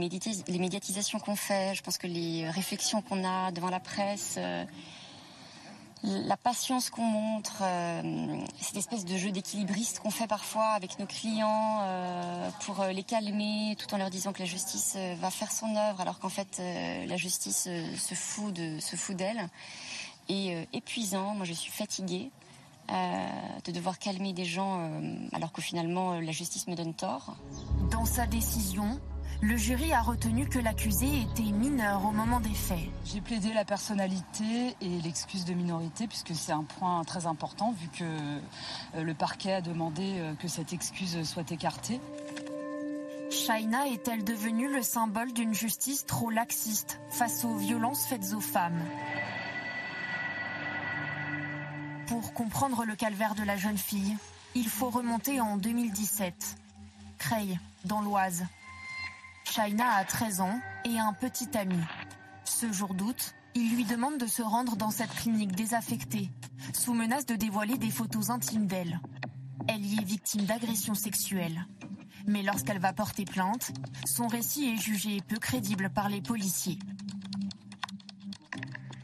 médiatisations 0.59 1.20
qu'on 1.20 1.37
fait, 1.37 1.72
je 1.76 1.85
pense 1.85 1.99
que 1.99 2.09
les 2.09 2.51
réflexions 2.51 3.01
qu'on 3.01 3.22
a 3.22 3.53
devant 3.53 3.70
la 3.70 3.78
presse, 3.78 4.35
euh, 4.39 4.64
la 6.03 6.37
patience 6.37 6.91
qu'on 6.91 7.05
montre, 7.05 7.62
euh, 7.62 8.45
cette 8.61 8.76
espèce 8.76 9.05
de 9.05 9.16
jeu 9.16 9.31
d'équilibriste 9.31 10.01
qu'on 10.01 10.11
fait 10.11 10.26
parfois 10.26 10.70
avec 10.70 10.99
nos 10.99 11.07
clients 11.07 11.78
euh, 11.83 12.51
pour 12.64 12.83
les 12.87 13.05
calmer, 13.05 13.76
tout 13.78 13.95
en 13.95 13.99
leur 13.99 14.11
disant 14.11 14.33
que 14.33 14.41
la 14.41 14.47
justice 14.47 14.97
va 15.20 15.31
faire 15.31 15.53
son 15.53 15.76
œuvre, 15.76 16.01
alors 16.01 16.18
qu'en 16.18 16.28
fait 16.28 16.61
la 17.07 17.16
justice 17.16 17.68
se 17.97 18.14
fout 18.16 18.53
de 18.53 18.81
se 18.81 18.97
fout 18.97 19.14
d'elle, 19.14 19.49
et 20.28 20.66
épuisant. 20.72 21.37
Moi, 21.37 21.45
je 21.45 21.53
suis 21.53 21.70
fatiguée 21.70 22.33
de 22.89 23.70
devoir 23.70 24.01
calmer 24.01 24.33
des 24.33 24.45
gens 24.45 24.91
alors 25.33 25.53
que 25.53 25.62
finalement 25.62 26.18
la 26.18 26.33
justice 26.33 26.66
me 26.66 26.74
donne 26.74 26.95
tort. 26.95 27.37
Dans 27.93 28.05
sa 28.05 28.26
décision, 28.26 28.99
le 29.43 29.57
jury 29.57 29.93
a 29.93 30.03
retenu 30.03 30.47
que 30.47 30.59
l'accusé 30.59 31.07
était 31.22 31.51
mineur 31.51 32.05
au 32.05 32.11
moment 32.11 32.41
des 32.41 32.53
faits. 32.55 32.91
J'ai 33.05 33.20
plaidé 33.20 33.53
la 33.55 33.64
personnalité 33.64 34.76
et 34.80 35.01
l'excuse 35.03 35.45
de 35.45 35.55
minorité 35.55 36.07
puisque 36.07 36.34
c'est 36.34 36.53
un 36.53 36.64
point 36.64 37.03
très 37.05 37.26
important 37.26 37.72
vu 37.72 37.88
que 37.88 38.05
euh, 38.05 39.03
le 39.03 39.14
parquet 39.14 39.55
a 39.55 39.61
demandé 39.62 40.18
euh, 40.18 40.34
que 40.34 40.47
cette 40.47 40.72
excuse 40.72 41.22
soit 41.24 41.51
écartée. 41.51 42.01
Shaina 43.30 43.88
est-elle 43.88 44.24
devenue 44.24 44.70
le 44.70 44.82
symbole 44.82 45.32
d'une 45.32 45.55
justice 45.55 46.05
trop 46.05 46.30
laxiste 46.30 47.01
face 47.11 47.45
aux 47.45 47.57
violences 47.57 48.05
faites 48.05 48.34
aux 48.34 48.41
femmes? 48.41 48.82
Pour 52.09 52.34
comprendre 52.34 52.84
le 52.84 52.97
calvaire 52.97 53.36
de 53.36 53.45
la 53.45 53.57
jeune 53.57 53.78
fille, 53.78 54.16
il 54.55 54.68
faut 54.68 54.91
remonter 54.91 55.41
en 55.41 55.57
2017. 55.57 56.57
Creil, 57.18 57.59
dans 57.84 58.01
l'Oise. 58.01 58.45
Shaina 59.51 59.96
a 59.96 60.05
13 60.05 60.42
ans 60.42 60.61
et 60.84 60.96
un 61.01 61.12
petit 61.12 61.59
ami. 61.59 61.80
Ce 62.44 62.70
jour 62.70 62.94
d'août, 62.94 63.34
il 63.57 63.74
lui 63.74 63.84
demande 63.84 64.16
de 64.16 64.26
se 64.26 64.42
rendre 64.42 64.76
dans 64.76 64.92
cette 64.92 65.12
clinique 65.12 65.57
désaffectée, 65.57 66.30
sous 66.72 66.94
menace 66.94 67.26
de 67.26 67.34
dévoiler 67.34 67.76
des 67.76 67.90
photos 67.90 68.30
intimes 68.30 68.68
d'elle. 68.68 69.01
Elle 69.66 69.84
y 69.84 69.98
est 69.98 70.05
victime 70.05 70.44
d'agressions 70.44 70.94
sexuelles. 70.94 71.66
Mais 72.28 72.44
lorsqu'elle 72.44 72.78
va 72.78 72.92
porter 72.92 73.24
plainte, 73.24 73.72
son 74.05 74.28
récit 74.28 74.72
est 74.72 74.80
jugé 74.80 75.20
peu 75.26 75.38
crédible 75.38 75.90
par 75.90 76.09
les 76.09 76.22
policiers. 76.22 76.78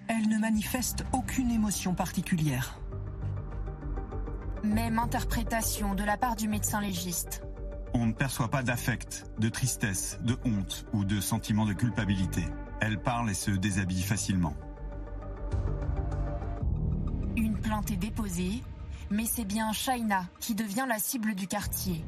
Elle 0.07 0.28
ne 0.28 0.38
manifeste 0.38 1.05
aucune 1.12 1.51
émotion 1.51 1.92
particulière. 1.92 2.78
Même 4.62 5.01
interprétation 5.01 5.97
de 5.97 6.05
la 6.05 6.16
part 6.16 6.36
du 6.36 6.47
médecin 6.47 6.80
légiste. 6.80 7.45
On 7.99 8.05
ne 8.05 8.12
perçoit 8.12 8.51
pas 8.51 8.62
d'affect, 8.62 9.24
de 9.38 9.49
tristesse, 9.49 10.18
de 10.20 10.36
honte 10.44 10.84
ou 10.92 11.07
de 11.07 11.18
sentiment 11.18 11.64
de 11.64 11.72
culpabilité. 11.72 12.44
Elle 12.78 13.01
parle 13.01 13.30
et 13.30 13.34
se 13.34 13.51
déshabille 13.51 14.03
facilement. 14.03 14.53
Une 17.36 17.57
plainte 17.59 17.90
est 17.90 17.97
déposée, 17.97 18.62
mais 19.11 19.24
c'est 19.24 19.47
bien 19.47 19.72
Shaina 19.72 20.26
qui 20.40 20.55
devient 20.55 20.84
la 20.86 20.99
cible 20.99 21.34
du 21.34 21.47
quartier. 21.47 22.05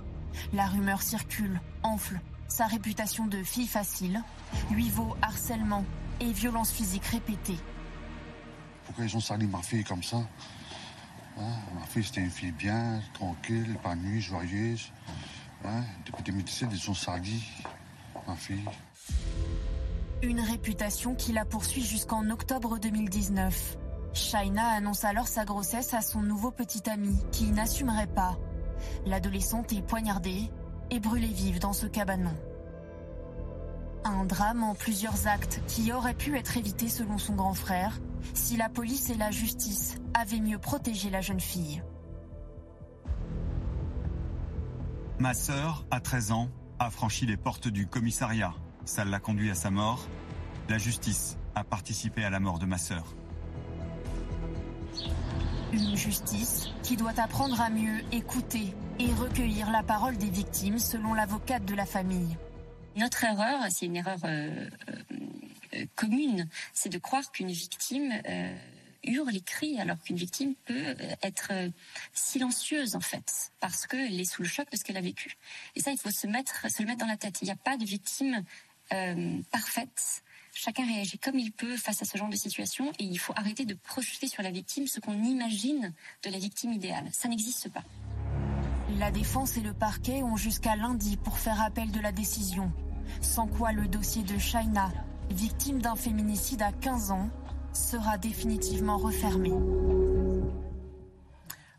La 0.53 0.66
rumeur 0.66 1.01
circule, 1.01 1.59
enfle. 1.82 2.20
Sa 2.49 2.66
réputation 2.66 3.26
de 3.26 3.43
fille 3.43 3.66
facile 3.66 4.22
lui 4.70 4.91
vaut 4.91 5.16
harcèlement 5.22 5.86
et 6.20 6.30
violence 6.32 6.70
physique 6.70 7.07
répétées. 7.07 7.59
Pourquoi 8.84 9.07
ils 9.07 9.16
ont 9.16 9.20
sali 9.20 9.47
ma 9.47 9.62
fille 9.62 9.84
comme 9.84 10.03
ça? 10.03 10.18
Hein, 11.39 11.55
Ma 11.74 11.86
fille, 11.86 12.05
c'était 12.05 12.20
une 12.20 12.30
fille 12.30 12.53
bien, 12.53 13.01
tranquille, 13.14 13.70
épanouie, 13.74 14.20
joyeuse. 14.20 14.93
Depuis 16.07 16.23
2017, 16.25 16.69
ils 16.73 16.91
ont 16.91 16.95
sali 16.95 17.45
ma 18.27 18.35
fille. 18.37 18.65
Une 20.23 20.41
réputation 20.41 21.15
qui 21.15 21.33
la 21.33 21.45
poursuit 21.45 21.85
jusqu'en 21.85 22.29
octobre 22.31 22.79
2019. 22.79 23.77
Shaina 24.13 24.67
annonce 24.69 25.05
alors 25.05 25.29
sa 25.29 25.45
grossesse 25.45 25.95
à 25.95 26.01
son 26.01 26.23
nouveau 26.23 26.51
petit 26.51 26.89
ami, 26.91 27.17
qui 27.31 27.51
n'assumerait 27.51 28.09
pas. 28.09 28.37
L'adolescente 29.07 29.73
est 29.73 29.83
poignardée 29.83 30.51
et 30.91 31.01
brûlée 31.01 31.27
vive 31.29 31.61
dans 31.61 31.73
ce 31.73 31.87
cabanon. 31.87 32.35
Un 34.05 34.25
drame 34.25 34.63
en 34.63 34.75
plusieurs 34.75 35.27
actes 35.27 35.61
qui 35.67 35.93
aurait 35.93 36.15
pu 36.15 36.37
être 36.37 36.57
évité 36.57 36.89
selon 36.89 37.19
son 37.19 37.35
grand 37.35 37.55
frère 37.55 38.01
si 38.35 38.57
la 38.57 38.69
police 38.69 39.11
et 39.11 39.15
la 39.15 39.31
justice 39.31 39.97
avaient 40.15 40.41
mieux 40.41 40.59
protégé 40.59 41.11
la 41.11 41.21
jeune 41.21 41.41
fille. 41.41 41.83
Ma 45.21 45.35
sœur, 45.35 45.85
à 45.91 45.99
13 45.99 46.31
ans, 46.31 46.49
a 46.79 46.91
franchi 46.91 47.27
les 47.27 47.37
portes 47.37 47.66
du 47.66 47.89
commissariat. 47.89 48.55
Ça 48.85 49.05
l'a 49.05 49.19
conduit 49.19 49.51
à 49.51 49.55
sa 49.55 49.69
mort. 49.69 50.07
La 50.69 50.79
justice 50.79 51.37
a 51.57 51.64
participé 51.64 52.23
à 52.23 52.31
la 52.31 52.39
mort 52.39 52.61
de 52.61 52.66
ma 52.66 52.79
sœur. 52.79 53.16
Une 55.73 55.97
justice 55.97 56.69
qui 56.85 56.97
doit 56.97 57.19
apprendre 57.19 57.61
à 57.61 57.69
mieux 57.69 58.01
écouter 58.12 58.73
et 59.01 59.12
recueillir 59.12 59.73
la 59.73 59.83
parole 59.83 60.16
des 60.19 60.31
victimes 60.31 60.79
selon 60.79 61.14
l'avocate 61.14 61.64
de 61.64 61.75
la 61.75 61.85
famille. 61.85 62.37
Notre 62.97 63.25
erreur, 63.25 63.61
c'est 63.71 63.87
une 63.87 63.97
erreur 63.97 64.19
euh, 64.23 64.69
euh, 65.75 65.85
commune, 65.97 66.49
c'est 66.73 66.91
de 66.91 66.99
croire 66.99 67.31
qu'une 67.33 67.51
victime 67.51 68.12
euh, 68.29 68.57
hurle 69.09 69.35
et 69.35 69.41
crie 69.41 69.81
alors 69.81 69.99
qu'une 70.01 70.17
victime 70.17 70.55
peut 70.65 70.97
être 71.23 71.53
silencieuse 72.13 72.95
en 72.95 73.01
fait 73.01 73.53
parce 73.61 73.87
qu'elle 73.87 74.21
est 74.21 74.25
sous 74.25 74.43
le 74.43 74.49
choc 74.49 74.71
de 74.71 74.77
ce 74.77 74.85
qu'elle 74.85 74.97
a 74.97 75.01
vécu. 75.01 75.37
Et 75.75 75.81
ça, 75.81 75.91
il 75.91 75.99
faut 75.99 76.11
se 76.11 76.27
mettre, 76.27 76.71
se 76.71 76.83
le 76.83 76.89
mettre 76.89 77.01
dans 77.01 77.07
la 77.07 77.17
tête. 77.17 77.39
Il 77.43 77.47
n'y 77.47 77.51
a 77.51 77.57
pas 77.57 77.77
de 77.77 77.85
victime 77.85 78.45
parfaite. 79.51 80.23
Chacun 80.55 80.87
réagit 80.87 81.19
comme 81.19 81.39
il 81.39 81.53
peut 81.53 81.77
face 81.77 82.03
à 82.03 82.05
ce 82.05 82.19
genre 82.19 82.29
de 82.29 82.37
situation 82.37 82.91
et 82.99 83.05
il 83.05 83.19
faut 83.19 83.33
arrêter 83.37 83.65
de 83.65 83.75
projeter 83.75 84.27
sur 84.27 84.43
la 84.43 84.51
victime 84.51 84.87
ce 84.87 84.99
qu'on 84.99 85.23
imagine 85.23 85.93
de 86.25 86.31
la 86.31 86.39
victime 86.39 86.73
idéale. 86.73 87.09
Ça 87.13 87.29
n'existe 87.29 87.71
pas. 87.71 87.85
La 88.99 89.11
défense 89.11 89.57
et 89.57 89.61
le 89.61 89.75
parquet 89.75 90.23
ont 90.23 90.37
jusqu'à 90.37 90.75
lundi 90.75 91.17
pour 91.17 91.39
faire 91.39 91.61
appel 91.61 91.91
de 91.91 92.01
la 92.01 92.11
décision. 92.11 92.73
Sans 93.21 93.47
quoi 93.47 93.73
le 93.73 93.87
dossier 93.87 94.23
de 94.23 94.37
Shaina, 94.39 94.91
victime 95.31 95.81
d'un 95.81 95.95
féminicide 95.95 96.63
à 96.63 96.73
15 96.73 97.11
ans, 97.13 97.31
sera 97.73 98.19
définitivement 98.19 98.99
refermé. 98.99 99.53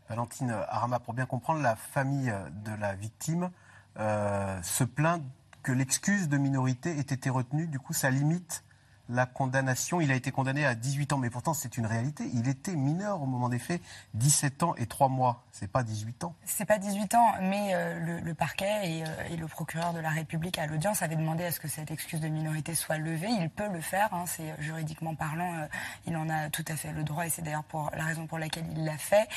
Valentine 0.08 0.50
Arama, 0.68 0.98
pour 0.98 1.14
bien 1.14 1.26
comprendre, 1.26 1.60
la 1.62 1.76
famille 1.76 2.34
de 2.64 2.72
la 2.80 2.94
victime 2.94 3.50
euh, 3.98 4.60
se 4.62 4.84
plaint 4.84 5.22
que 5.62 5.72
l'excuse 5.72 6.28
de 6.28 6.36
minorité 6.36 6.90
ait 6.90 7.00
été 7.00 7.30
retenue. 7.30 7.68
Du 7.68 7.78
coup, 7.78 7.92
ça 7.92 8.10
limite 8.10 8.64
la 9.10 9.26
condamnation. 9.26 10.00
Il 10.00 10.10
a 10.10 10.14
été 10.14 10.30
condamné 10.30 10.64
à 10.64 10.74
18 10.74 11.12
ans, 11.12 11.18
mais 11.18 11.30
pourtant 11.30 11.54
c'est 11.54 11.76
une 11.76 11.86
réalité. 11.86 12.24
Il 12.32 12.48
était 12.48 12.74
mineur 12.74 13.22
au 13.22 13.26
moment 13.26 13.48
des 13.48 13.58
faits, 13.58 13.82
17 14.14 14.62
ans 14.62 14.74
et 14.76 14.86
3 14.86 15.08
mois. 15.08 15.44
C'est 15.52 15.70
pas 15.70 15.82
18 15.82 16.24
ans. 16.24 16.34
C'est 16.44 16.64
pas 16.64 16.78
18 16.78 17.14
ans, 17.14 17.32
mais 17.42 17.74
euh, 17.74 18.20
le, 18.22 18.34
parquet 18.34 19.04
euh, 19.04 19.28
et, 19.30 19.36
le 19.36 19.46
procureur 19.46 19.92
de 19.92 20.00
la 20.00 20.10
République 20.10 20.58
à 20.58 20.66
l'audience 20.66 21.02
avaient 21.02 21.16
demandé 21.16 21.44
à 21.44 21.52
ce 21.52 21.60
que 21.60 21.68
cette 21.68 21.90
excuse 21.90 22.20
de 22.20 22.28
minorité 22.28 22.74
soit 22.74 22.98
levée. 22.98 23.28
Il 23.28 23.50
peut 23.50 23.68
le 23.68 23.80
faire, 23.80 24.12
hein, 24.14 24.24
c'est 24.26 24.54
juridiquement 24.60 25.14
parlant, 25.14 25.54
euh, 25.54 25.66
il 26.06 26.16
en 26.16 26.28
a 26.28 26.48
tout 26.50 26.64
à 26.68 26.76
fait 26.76 26.92
le 26.92 27.04
droit 27.04 27.26
et 27.26 27.30
c'est 27.30 27.42
d'ailleurs 27.42 27.64
pour 27.64 27.90
la 27.96 28.04
raison 28.04 28.26
pour 28.26 28.38
laquelle 28.38 28.66
il 28.76 28.84
l'a 28.84 28.98
fait. 28.98 29.28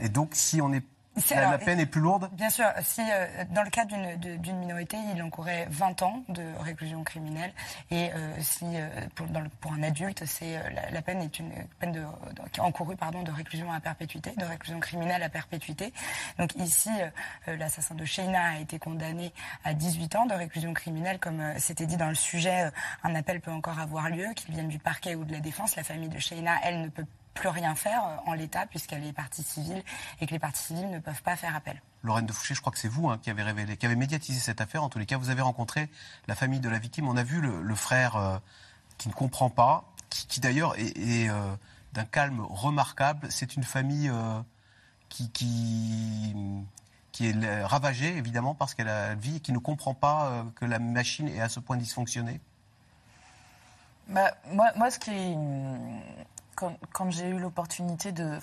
et 0.00 0.08
donc 0.08 0.30
si 0.32 0.60
on 0.60 0.72
est 1.16 1.34
la, 1.34 1.58
peine 1.58 1.80
est 1.80 1.86
plus 1.86 2.00
lourde 2.00 2.28
Bien 2.32 2.50
sûr. 2.50 2.66
Si, 2.82 3.00
euh, 3.00 3.26
dans 3.50 3.62
le 3.62 3.70
cas 3.70 3.84
d'une 3.84 4.58
minorité, 4.58 4.96
il 5.14 5.22
encourait 5.22 5.66
20 5.70 6.02
ans 6.02 6.22
de 6.28 6.42
réclusion 6.60 7.02
criminelle. 7.04 7.52
Et 7.90 8.10
euh, 8.12 8.36
si, 8.40 8.64
euh, 8.64 8.88
pour, 9.14 9.26
pour, 9.60 9.72
un 9.72 9.82
adulte, 9.82 10.24
c'est 10.26 10.58
la, 10.92 11.02
peine 11.02 11.22
est 11.22 11.38
une 11.38 11.52
peine 11.78 11.92
de, 11.92 12.02
encourue 12.58 12.96
pardon, 12.96 13.22
de 13.22 13.30
réclusion 13.30 13.72
à 13.72 13.80
perpétuité, 13.80 14.32
de 14.36 14.44
réclusion 14.44 14.80
criminelle 14.80 15.22
à 15.22 15.28
perpétuité. 15.28 15.92
Donc 16.38 16.54
ici, 16.56 16.90
l'assassin 17.46 17.94
de 17.94 18.04
Sheina 18.04 18.50
a 18.50 18.58
été 18.58 18.78
condamné 18.78 19.32
à 19.64 19.74
18 19.74 20.16
ans 20.16 20.26
de 20.26 20.34
réclusion 20.34 20.74
criminelle. 20.74 21.18
Comme 21.18 21.42
c'était 21.58 21.86
dit 21.86 21.96
dans 21.96 22.08
le 22.08 22.14
sujet, 22.14 22.70
un 23.02 23.14
appel 23.14 23.40
peut 23.40 23.50
encore 23.50 23.78
avoir 23.78 24.10
lieu, 24.10 24.26
qu'il 24.34 24.54
vienne 24.54 24.68
du 24.68 24.78
parquet 24.78 25.14
ou 25.14 25.24
de 25.24 25.32
la 25.32 25.40
défense. 25.40 25.76
La 25.76 25.84
famille 25.84 26.08
de 26.08 26.18
Sheina, 26.18 26.56
elle, 26.62 26.80
ne 26.80 26.88
peut 26.88 27.06
plus 27.36 27.48
rien 27.48 27.74
faire 27.76 28.04
euh, 28.04 28.30
en 28.30 28.32
l'état 28.32 28.66
puisqu'elle 28.66 29.04
est 29.04 29.12
partie 29.12 29.44
civile 29.44 29.82
et 30.20 30.26
que 30.26 30.32
les 30.32 30.40
parties 30.40 30.64
civiles 30.64 30.90
ne 30.90 30.98
peuvent 30.98 31.22
pas 31.22 31.36
faire 31.36 31.54
appel. 31.54 31.80
Lorraine 32.02 32.26
de 32.26 32.32
Fouché, 32.32 32.54
je 32.54 32.60
crois 32.60 32.72
que 32.72 32.78
c'est 32.78 32.88
vous 32.88 33.08
hein, 33.08 33.18
qui 33.22 33.30
avez 33.30 33.44
révélé, 33.44 33.76
qui 33.76 33.86
avez 33.86 33.94
médiatisé 33.94 34.40
cette 34.40 34.60
affaire. 34.60 34.82
En 34.82 34.88
tous 34.88 34.98
les 34.98 35.06
cas, 35.06 35.18
vous 35.18 35.30
avez 35.30 35.42
rencontré 35.42 35.88
la 36.26 36.34
famille 36.34 36.60
de 36.60 36.68
la 36.68 36.78
victime. 36.78 37.08
On 37.08 37.16
a 37.16 37.22
vu 37.22 37.40
le, 37.40 37.74
frère 37.74 38.16
euh, 38.16 38.38
qui 38.98 39.08
ne 39.08 39.14
comprend 39.14 39.50
pas, 39.50 39.84
qui, 40.08 40.40
d'ailleurs 40.40 40.74
est, 40.78 41.28
euh, 41.28 41.54
d'un 41.92 42.04
calme 42.04 42.40
remarquable. 42.40 43.28
C'est 43.30 43.54
une 43.56 43.64
famille 43.64 44.10
qui, 45.08 45.30
qui, 45.30 46.34
qui, 47.12 47.28
est 47.28 47.64
ravagée, 47.64 48.16
évidemment, 48.16 48.54
parce 48.54 48.74
qu'elle 48.74 48.88
a 48.88 49.14
vie 49.14 49.36
et 49.36 49.40
qui 49.40 49.52
ne 49.52 49.58
comprend 49.58 49.94
pas 49.94 50.44
que 50.54 50.64
la 50.64 50.78
machine 50.78 51.28
est 51.28 51.40
à 51.40 51.48
ce 51.48 51.60
point 51.60 51.76
dysfonctionnée. 51.76 52.40
Bah, 54.08 54.32
moi, 54.52 54.70
moi, 54.76 54.90
ce 54.90 54.98
qui 54.98 55.10
quand, 56.56 57.10
j'ai 57.10 57.28
eu 57.28 57.38
l'opportunité 57.38 58.12
de, 58.12 58.38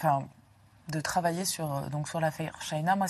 travailler 1.01 1.45
sur, 1.45 1.73
euh, 1.73 2.03
sur 2.05 2.19
l'affaire 2.19 2.61
Shaina. 2.61 2.95
Moi, 2.95 3.07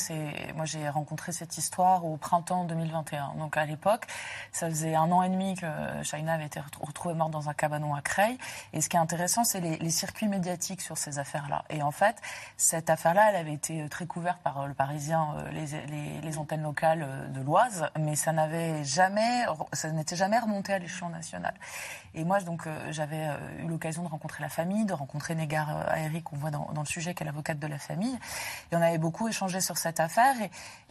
j'ai 0.65 0.89
rencontré 0.89 1.33
cette 1.33 1.57
histoire 1.57 2.05
au 2.05 2.15
printemps 2.15 2.63
2021. 2.63 3.33
Donc, 3.37 3.57
à 3.57 3.65
l'époque, 3.65 4.05
ça 4.53 4.69
faisait 4.69 4.95
un 4.95 5.11
an 5.11 5.21
et 5.21 5.29
demi 5.29 5.55
que 5.55 5.67
Shaina 6.03 6.33
avait 6.33 6.45
été 6.45 6.61
retrouvée 6.79 7.15
morte 7.15 7.31
dans 7.31 7.49
un 7.49 7.53
cabanon 7.53 7.93
à 7.93 8.01
Creil. 8.01 8.37
Et 8.71 8.79
ce 8.79 8.87
qui 8.87 8.95
est 8.95 8.99
intéressant, 8.99 9.43
c'est 9.43 9.59
les, 9.59 9.89
circuits 9.89 10.27
médiatiques 10.27 10.81
sur 10.81 10.97
ces 10.97 11.19
affaires-là. 11.19 11.65
Et 11.69 11.83
en 11.83 11.91
fait, 11.91 12.15
cette 12.55 12.89
affaire-là, 12.89 13.29
elle 13.29 13.35
avait 13.35 13.53
été 13.53 13.87
très 13.89 14.05
couverte 14.05 14.41
par 14.41 14.61
euh, 14.61 14.67
le 14.67 14.73
Parisien, 14.73 15.35
euh, 15.37 15.51
les, 15.51 16.21
les, 16.21 16.37
antennes 16.37 16.63
locales 16.63 17.31
de 17.31 17.41
l'Oise, 17.41 17.89
mais 17.99 18.15
ça 18.15 18.31
n'avait 18.31 18.83
jamais, 18.83 19.45
ça 19.73 19.91
n'était 19.91 20.15
jamais 20.15 20.39
remonté 20.39 20.73
à 20.73 20.79
l'échelon 20.79 21.09
national. 21.09 21.53
Et 22.15 22.23
moi, 22.23 22.39
donc, 22.41 22.67
j'avais 22.91 23.27
eu 23.59 23.67
l'occasion 23.67 24.03
de 24.03 24.07
rencontrer 24.07 24.41
la 24.41 24.49
famille, 24.49 24.85
de 24.85 24.93
rencontrer 24.93 25.35
Négar 25.35 25.89
Aéri, 25.89 26.21
qu'on 26.21 26.35
voit 26.35 26.51
dans, 26.51 26.69
le 26.75 26.85
sujet, 26.85 27.13
qui 27.13 27.23
est 27.23 27.25
l'avocate 27.25 27.59
de 27.59 27.67
la 27.67 27.79
famille. 27.79 28.17
Et 28.71 28.75
on 28.75 28.81
avait 28.81 28.97
beaucoup 28.97 29.27
échangé 29.27 29.61
sur 29.61 29.77
cette 29.77 29.99
affaire. 29.99 30.35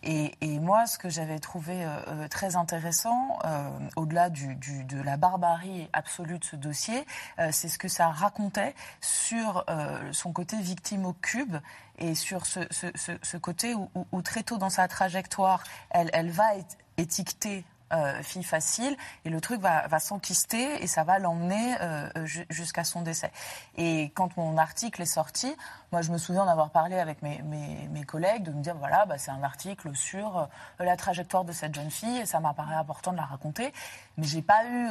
Et, 0.02 0.58
moi, 0.58 0.86
ce 0.86 0.98
que 0.98 1.08
j'avais 1.08 1.38
trouvé 1.38 1.84
euh, 1.84 1.88
euh, 2.08 2.28
très 2.28 2.56
intéressant, 2.56 3.38
euh, 3.44 3.70
au-delà 3.96 4.30
de 4.30 5.02
la 5.02 5.16
barbarie 5.16 5.88
absolue 5.92 6.38
de 6.38 6.44
ce 6.44 6.56
dossier, 6.56 7.06
c'est 7.50 7.68
ce 7.68 7.78
que 7.78 7.88
ça 7.88 8.08
racontait 8.08 8.74
sur 9.00 9.64
son 10.12 10.32
côté 10.32 10.56
victime 10.58 11.06
au 11.06 11.12
cube 11.12 11.56
et 11.98 12.14
sur 12.14 12.46
ce, 12.46 13.36
côté 13.36 13.74
où, 13.74 13.90
où, 14.12 14.22
très 14.22 14.42
tôt 14.42 14.58
dans 14.58 14.70
sa 14.70 14.88
trajectoire, 14.88 15.62
elle, 15.90 16.10
elle 16.12 16.30
va 16.30 16.56
être 16.56 16.76
étiquetée 16.96 17.64
euh, 17.92 18.22
fille 18.22 18.44
facile, 18.44 18.96
et 19.24 19.30
le 19.30 19.40
truc 19.40 19.60
va, 19.60 19.86
va 19.86 19.98
s'enquister 19.98 20.82
et 20.82 20.86
ça 20.86 21.04
va 21.04 21.18
l'emmener 21.18 21.76
euh, 21.80 22.08
jusqu'à 22.48 22.84
son 22.84 23.02
décès. 23.02 23.30
Et 23.76 24.12
quand 24.14 24.36
mon 24.36 24.56
article 24.56 25.02
est 25.02 25.06
sorti, 25.06 25.54
moi 25.90 26.00
je 26.00 26.10
me 26.10 26.18
souviens 26.18 26.46
d'avoir 26.46 26.70
parlé 26.70 26.98
avec 26.98 27.20
mes, 27.22 27.42
mes, 27.42 28.04
collègues, 28.04 28.44
de 28.44 28.52
me 28.52 28.62
dire 28.62 28.76
voilà, 28.76 29.04
bah, 29.06 29.18
c'est 29.18 29.30
un 29.30 29.42
article 29.42 29.94
sur 29.94 30.38
euh, 30.38 30.46
la 30.80 30.96
trajectoire 30.96 31.44
de 31.44 31.52
cette 31.52 31.74
jeune 31.74 31.90
fille, 31.90 32.18
et 32.18 32.26
ça 32.26 32.40
m'a 32.40 32.54
paru 32.54 32.74
important 32.74 33.12
de 33.12 33.18
la 33.18 33.26
raconter. 33.26 33.72
Mais 34.16 34.26
j'ai 34.26 34.42
pas 34.42 34.64
eu, 34.66 34.90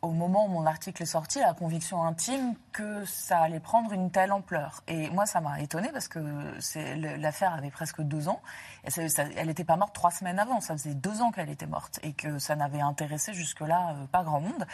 au 0.00 0.10
moment 0.10 0.46
où 0.46 0.48
mon 0.48 0.64
article 0.64 1.02
est 1.02 1.06
sorti, 1.06 1.40
la 1.40 1.54
conviction 1.54 2.04
intime 2.04 2.54
que 2.72 3.04
ça 3.04 3.40
allait 3.40 3.58
prendre 3.58 3.92
une 3.92 4.10
telle 4.10 4.30
ampleur. 4.30 4.82
Et 4.86 5.10
moi, 5.10 5.26
ça 5.26 5.40
m'a 5.40 5.60
étonnée 5.60 5.90
parce 5.92 6.06
que 6.06 6.20
l'affaire 7.18 7.52
avait 7.52 7.70
presque 7.70 8.00
deux 8.02 8.28
ans. 8.28 8.40
Elle 8.96 9.46
n'était 9.46 9.64
pas 9.64 9.76
morte 9.76 9.94
trois 9.94 10.10
semaines 10.10 10.38
avant, 10.38 10.60
ça 10.60 10.74
faisait 10.74 10.94
deux 10.94 11.20
ans 11.20 11.32
qu'elle 11.32 11.50
était 11.50 11.66
morte. 11.66 11.98
Et 12.02 12.12
que 12.12 12.38
ça 12.40 12.56
n'avait 12.56 12.80
intéressé 12.80 13.34
jusque-là 13.34 13.90
euh, 13.90 14.06
pas 14.06 14.22
grand 14.22 14.40
monde. 14.40 14.66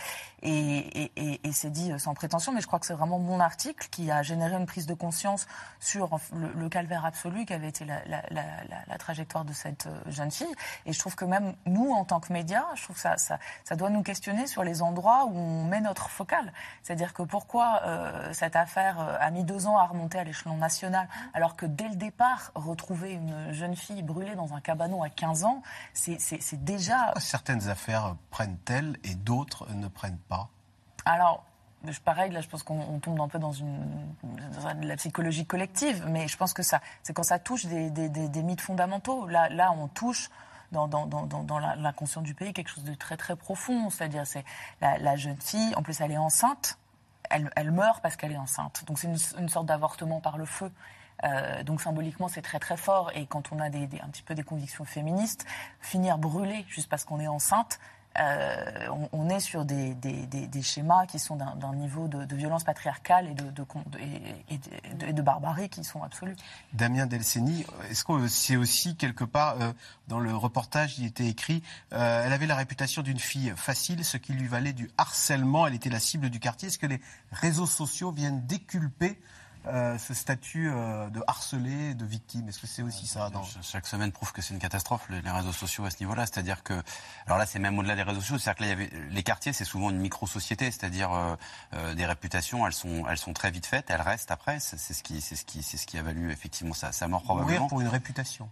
Et, 0.42 1.10
c'est 1.52 1.70
dit 1.70 1.92
euh, 1.92 1.98
sans 1.98 2.14
prétention, 2.14 2.52
mais 2.52 2.60
je 2.60 2.66
crois 2.66 2.78
que 2.78 2.86
c'est 2.86 2.94
vraiment 2.94 3.18
mon 3.18 3.40
article 3.40 3.88
qui 3.90 4.10
a 4.10 4.22
généré 4.22 4.56
une 4.56 4.66
prise 4.66 4.86
de 4.86 4.94
conscience 4.94 5.46
sur 5.80 6.18
le, 6.32 6.68
calvaire 6.68 7.04
absolu 7.04 7.46
qui 7.46 7.54
avait 7.54 7.68
été 7.68 7.84
la, 7.84 8.98
trajectoire 8.98 9.44
de 9.44 9.52
cette 9.52 9.86
euh, 9.86 10.10
jeune 10.10 10.30
fille. 10.30 10.54
Et 10.84 10.92
je 10.92 10.98
trouve 10.98 11.14
que 11.14 11.24
même 11.24 11.54
nous, 11.64 11.90
en 11.92 12.04
tant 12.04 12.20
que 12.20 12.32
médias, 12.32 12.64
je 12.74 12.82
trouve 12.82 12.96
que 12.96 13.02
ça, 13.02 13.16
ça, 13.16 13.76
doit 13.76 13.90
nous 13.90 14.02
questionner 14.02 14.46
sur 14.46 14.64
les 14.64 14.82
endroits 14.82 15.26
où 15.26 15.36
on 15.36 15.64
met 15.64 15.80
notre 15.80 16.08
focale. 16.08 16.52
C'est-à-dire 16.82 17.12
que 17.12 17.22
pourquoi 17.22 17.82
cette 18.32 18.56
affaire 18.56 18.98
a 19.20 19.30
mis 19.30 19.44
deux 19.44 19.66
ans 19.66 19.76
à 19.76 19.84
remonter 19.84 20.18
à 20.18 20.24
l'échelon 20.24 20.56
national, 20.56 21.08
alors 21.34 21.56
que 21.56 21.66
dès 21.66 21.88
le 21.88 21.96
départ, 21.96 22.52
retrouver 22.54 23.12
une 23.12 23.52
jeune 23.52 23.76
fille 23.76 24.02
brûlée 24.02 24.34
dans 24.34 24.54
un 24.54 24.60
cabanon 24.60 25.02
à 25.02 25.10
15 25.10 25.44
ans, 25.44 25.62
c'est 25.92 26.64
déjà... 26.64 27.12
Certaines 27.18 27.55
affaires 27.62 28.16
prennent-elles 28.30 28.98
et 29.04 29.14
d'autres 29.14 29.72
ne 29.74 29.88
prennent 29.88 30.18
pas 30.28 30.48
Alors, 31.04 31.44
pareil, 32.04 32.32
là, 32.32 32.40
je 32.40 32.48
pense 32.48 32.62
qu'on 32.62 32.98
tombe 33.00 33.20
un 33.20 33.28
peu 33.28 33.38
dans, 33.38 33.52
la 34.82 34.96
psychologie 34.96 35.46
collective, 35.46 36.04
mais 36.08 36.28
je 36.28 36.36
pense 36.36 36.52
que 36.52 36.62
ça, 36.62 36.80
c'est 37.02 37.12
quand 37.12 37.22
ça 37.22 37.38
touche 37.38 37.66
des, 37.66 38.42
mythes 38.42 38.60
fondamentaux. 38.60 39.26
Là, 39.26 39.48
là, 39.48 39.72
on 39.72 39.88
touche 39.88 40.30
dans, 40.72 40.88
l'inconscient 41.78 42.22
du 42.22 42.34
pays 42.34 42.52
quelque 42.52 42.70
chose 42.70 42.84
de 42.84 42.94
très 42.94 43.16
très 43.16 43.36
profond. 43.36 43.90
C'est-à-dire, 43.90 44.26
c'est 44.26 44.44
la, 44.80 45.16
jeune 45.16 45.40
fille, 45.40 45.74
en 45.76 45.82
plus, 45.82 46.00
elle 46.00 46.12
est 46.12 46.18
enceinte. 46.18 46.78
elle, 47.30 47.50
elle 47.56 47.70
meurt 47.70 48.02
parce 48.02 48.16
qu'elle 48.16 48.32
est 48.32 48.38
enceinte. 48.38 48.84
Donc 48.86 48.98
c'est 48.98 49.08
une 49.38 49.48
sorte 49.48 49.66
d'avortement 49.66 50.20
par 50.20 50.38
le 50.38 50.44
feu. 50.44 50.70
Euh, 51.24 51.62
donc 51.62 51.80
symboliquement, 51.80 52.28
c'est 52.28 52.42
très 52.42 52.58
très 52.58 52.76
fort. 52.76 53.10
Et 53.14 53.26
quand 53.26 53.52
on 53.52 53.60
a 53.60 53.66
un 53.66 53.70
petit 53.70 54.22
peu 54.22 54.34
des 54.34 54.42
convictions 54.42 54.84
féministes, 54.84 55.46
finir 55.80 56.18
brûlé 56.18 56.64
juste 56.68 56.88
parce 56.88 57.04
qu'on 57.04 57.20
est 57.20 57.28
enceinte, 57.28 57.78
euh, 58.18 58.88
on, 59.12 59.28
est 59.28 59.40
sur 59.40 59.66
des, 59.66 59.94
schémas 60.62 61.04
qui 61.04 61.18
sont 61.18 61.36
d'un 61.36 61.74
niveau 61.74 62.08
de, 62.08 62.34
violence 62.34 62.64
patriarcale 62.64 63.28
et 63.28 65.12
de, 65.12 65.22
barbarie 65.22 65.68
qui 65.68 65.84
sont 65.84 66.02
absolus. 66.02 66.34
Damien 66.72 67.04
Delceni, 67.04 67.66
est-ce 67.90 68.04
que 68.04 68.26
c'est 68.26 68.56
aussi 68.56 68.96
quelque 68.96 69.24
part, 69.24 69.60
euh, 69.60 69.70
dans 70.08 70.18
le 70.18 70.34
reportage, 70.34 70.98
il 70.98 71.04
était 71.04 71.26
écrit, 71.26 71.62
elle 71.90 72.32
avait 72.32 72.46
la 72.46 72.56
réputation 72.56 73.02
d'une 73.02 73.18
fille 73.18 73.52
facile, 73.54 74.02
ce 74.02 74.16
qui 74.16 74.32
lui 74.32 74.48
valait 74.48 74.72
du 74.72 74.90
harcèlement, 74.96 75.66
elle 75.66 75.74
était 75.74 75.90
la 75.90 76.00
cible 76.00 76.30
du 76.30 76.40
quartier. 76.40 76.68
Est-ce 76.68 76.78
que 76.78 76.86
les 76.86 77.02
réseaux 77.32 77.66
sociaux 77.66 78.12
viennent 78.12 78.46
déculper 78.46 79.20
euh, 79.66 79.98
ce 79.98 80.14
statut 80.14 80.70
euh, 80.70 81.08
de 81.08 81.22
harcelé, 81.26 81.94
de 81.94 82.04
victime 82.04 82.48
Est-ce 82.48 82.60
que 82.60 82.66
c'est 82.66 82.82
aussi 82.82 83.06
ça 83.06 83.30
dans... 83.30 83.42
Chaque 83.62 83.86
semaine 83.86 84.12
prouve 84.12 84.32
que 84.32 84.40
c'est 84.40 84.54
une 84.54 84.60
catastrophe, 84.60 85.08
les 85.10 85.20
les 85.20 85.30
réseaux 85.30 85.52
sociaux 85.52 85.84
à 85.84 85.90
ce 85.90 85.98
niveau-là. 86.00 86.26
C'est-à-dire 86.26 86.62
que, 86.62 86.74
alors 87.26 87.38
là, 87.38 87.46
c'est 87.46 87.58
même 87.58 87.78
au-delà 87.78 87.96
des 87.96 88.02
réseaux 88.02 88.20
sociaux. 88.20 88.38
C'est-à-dire 88.38 88.58
que 88.58 88.62
là, 88.62 88.68
il 88.68 88.70
y 88.70 88.72
avait, 88.72 89.10
les 89.10 89.22
quartiers, 89.22 89.52
c'est 89.52 89.64
souvent 89.64 89.90
une 89.90 89.98
micro-société. 89.98 90.70
C'est-à-dire, 90.70 91.10
euh, 91.74 91.94
des 91.94 92.06
réputations, 92.06 92.66
elles 92.66 92.72
sont, 92.72 93.04
elles 93.08 93.18
sont 93.18 93.32
très 93.32 93.50
vite 93.50 93.66
faites, 93.66 93.90
elles 93.90 94.02
restent 94.02 94.30
après. 94.30 94.60
C'est 94.60 94.78
c'est 94.78 94.94
ce 94.94 95.02
qui, 95.02 95.20
c'est 95.20 95.36
ce 95.36 95.44
qui, 95.44 95.62
c'est 95.62 95.76
ce 95.76 95.86
qui 95.86 95.98
a 95.98 96.02
valu 96.02 96.30
effectivement 96.30 96.74
sa, 96.74 96.92
sa 96.92 97.08
mort 97.08 97.22
probablement. 97.22 97.52
Mourir 97.52 97.68
pour 97.68 97.80
une 97.80 97.88
réputation. 97.88 98.48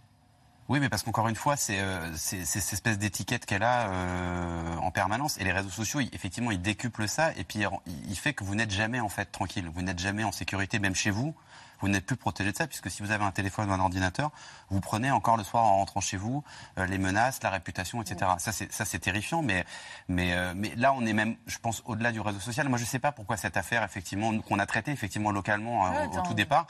Oui, 0.67 0.79
mais 0.79 0.89
parce 0.89 1.03
qu'encore 1.03 1.27
une 1.27 1.35
fois, 1.35 1.55
c'est 1.57 1.79
euh, 1.79 2.11
c'est- 2.15 2.43
cette 2.43 2.73
espèce 2.73 2.97
d'étiquette 2.97 3.45
qu'elle 3.45 3.61
a 3.61 3.87
euh, 3.89 4.75
en 4.77 4.89
permanence. 4.89 5.37
Et 5.37 5.43
les 5.43 5.51
réseaux 5.51 5.69
sociaux, 5.69 5.99
ils- 5.99 6.09
effectivement, 6.13 6.49
ils 6.49 6.61
décuplent 6.61 7.07
ça. 7.07 7.31
Et 7.37 7.43
puis, 7.43 7.63
il, 8.09 8.15
fait 8.17 8.33
que 8.33 8.43
vous 8.43 8.55
n'êtes 8.55 8.71
jamais, 8.71 8.99
en 8.99 9.09
fait, 9.09 9.25
tranquille. 9.25 9.69
Vous 9.73 9.83
n'êtes 9.83 9.99
jamais 9.99 10.23
en 10.23 10.31
sécurité, 10.31 10.79
même 10.79 10.95
chez 10.95 11.11
vous. 11.11 11.35
Vous 11.81 11.89
n'êtes 11.89 12.05
plus 12.05 12.15
protégé 12.15 12.51
de 12.51 12.57
ça, 12.57 12.65
puisque 12.67 12.89
si 12.89 13.03
vous 13.03 13.11
avez 13.11 13.25
un 13.25 13.31
téléphone 13.31 13.69
ou 13.69 13.73
un 13.73 13.79
ordinateur, 13.79 14.31
vous 14.69 14.79
prenez 14.79 15.11
encore 15.11 15.35
le 15.37 15.43
soir 15.43 15.65
en 15.65 15.75
rentrant 15.77 15.99
chez 15.99 16.17
vous 16.17 16.43
euh, 16.79 16.85
les 16.87 16.97
menaces, 16.97 17.43
la 17.43 17.49
réputation, 17.51 18.01
etc. 18.01 18.31
Ça, 18.39 18.51
c'est 18.51 18.71
ça, 18.71 18.85
c'est 18.85 18.97
terrifiant. 18.99 19.43
Mais, 19.43 19.65
mais, 20.07 20.33
euh, 20.33 20.53
mais 20.55 20.73
là, 20.77 20.93
on 20.93 21.05
est 21.05 21.13
même, 21.13 21.35
je 21.45 21.59
pense, 21.59 21.83
au-delà 21.85 22.11
du 22.11 22.21
réseau 22.21 22.39
social. 22.39 22.69
Moi, 22.69 22.79
je 22.79 22.85
ne 22.85 22.87
sais 22.87 22.97
pas 22.99 23.11
pourquoi 23.11 23.37
cette 23.37 23.57
affaire, 23.57 23.83
effectivement, 23.83 24.35
qu'on 24.39 24.57
a 24.57 24.65
traitée 24.65 24.91
effectivement 24.93 25.31
localement 25.31 25.85
euh, 25.85 25.89
Ouais, 25.91 26.07
au- 26.07 26.17
au, 26.17 26.21
tout 26.23 26.33
départ. 26.33 26.65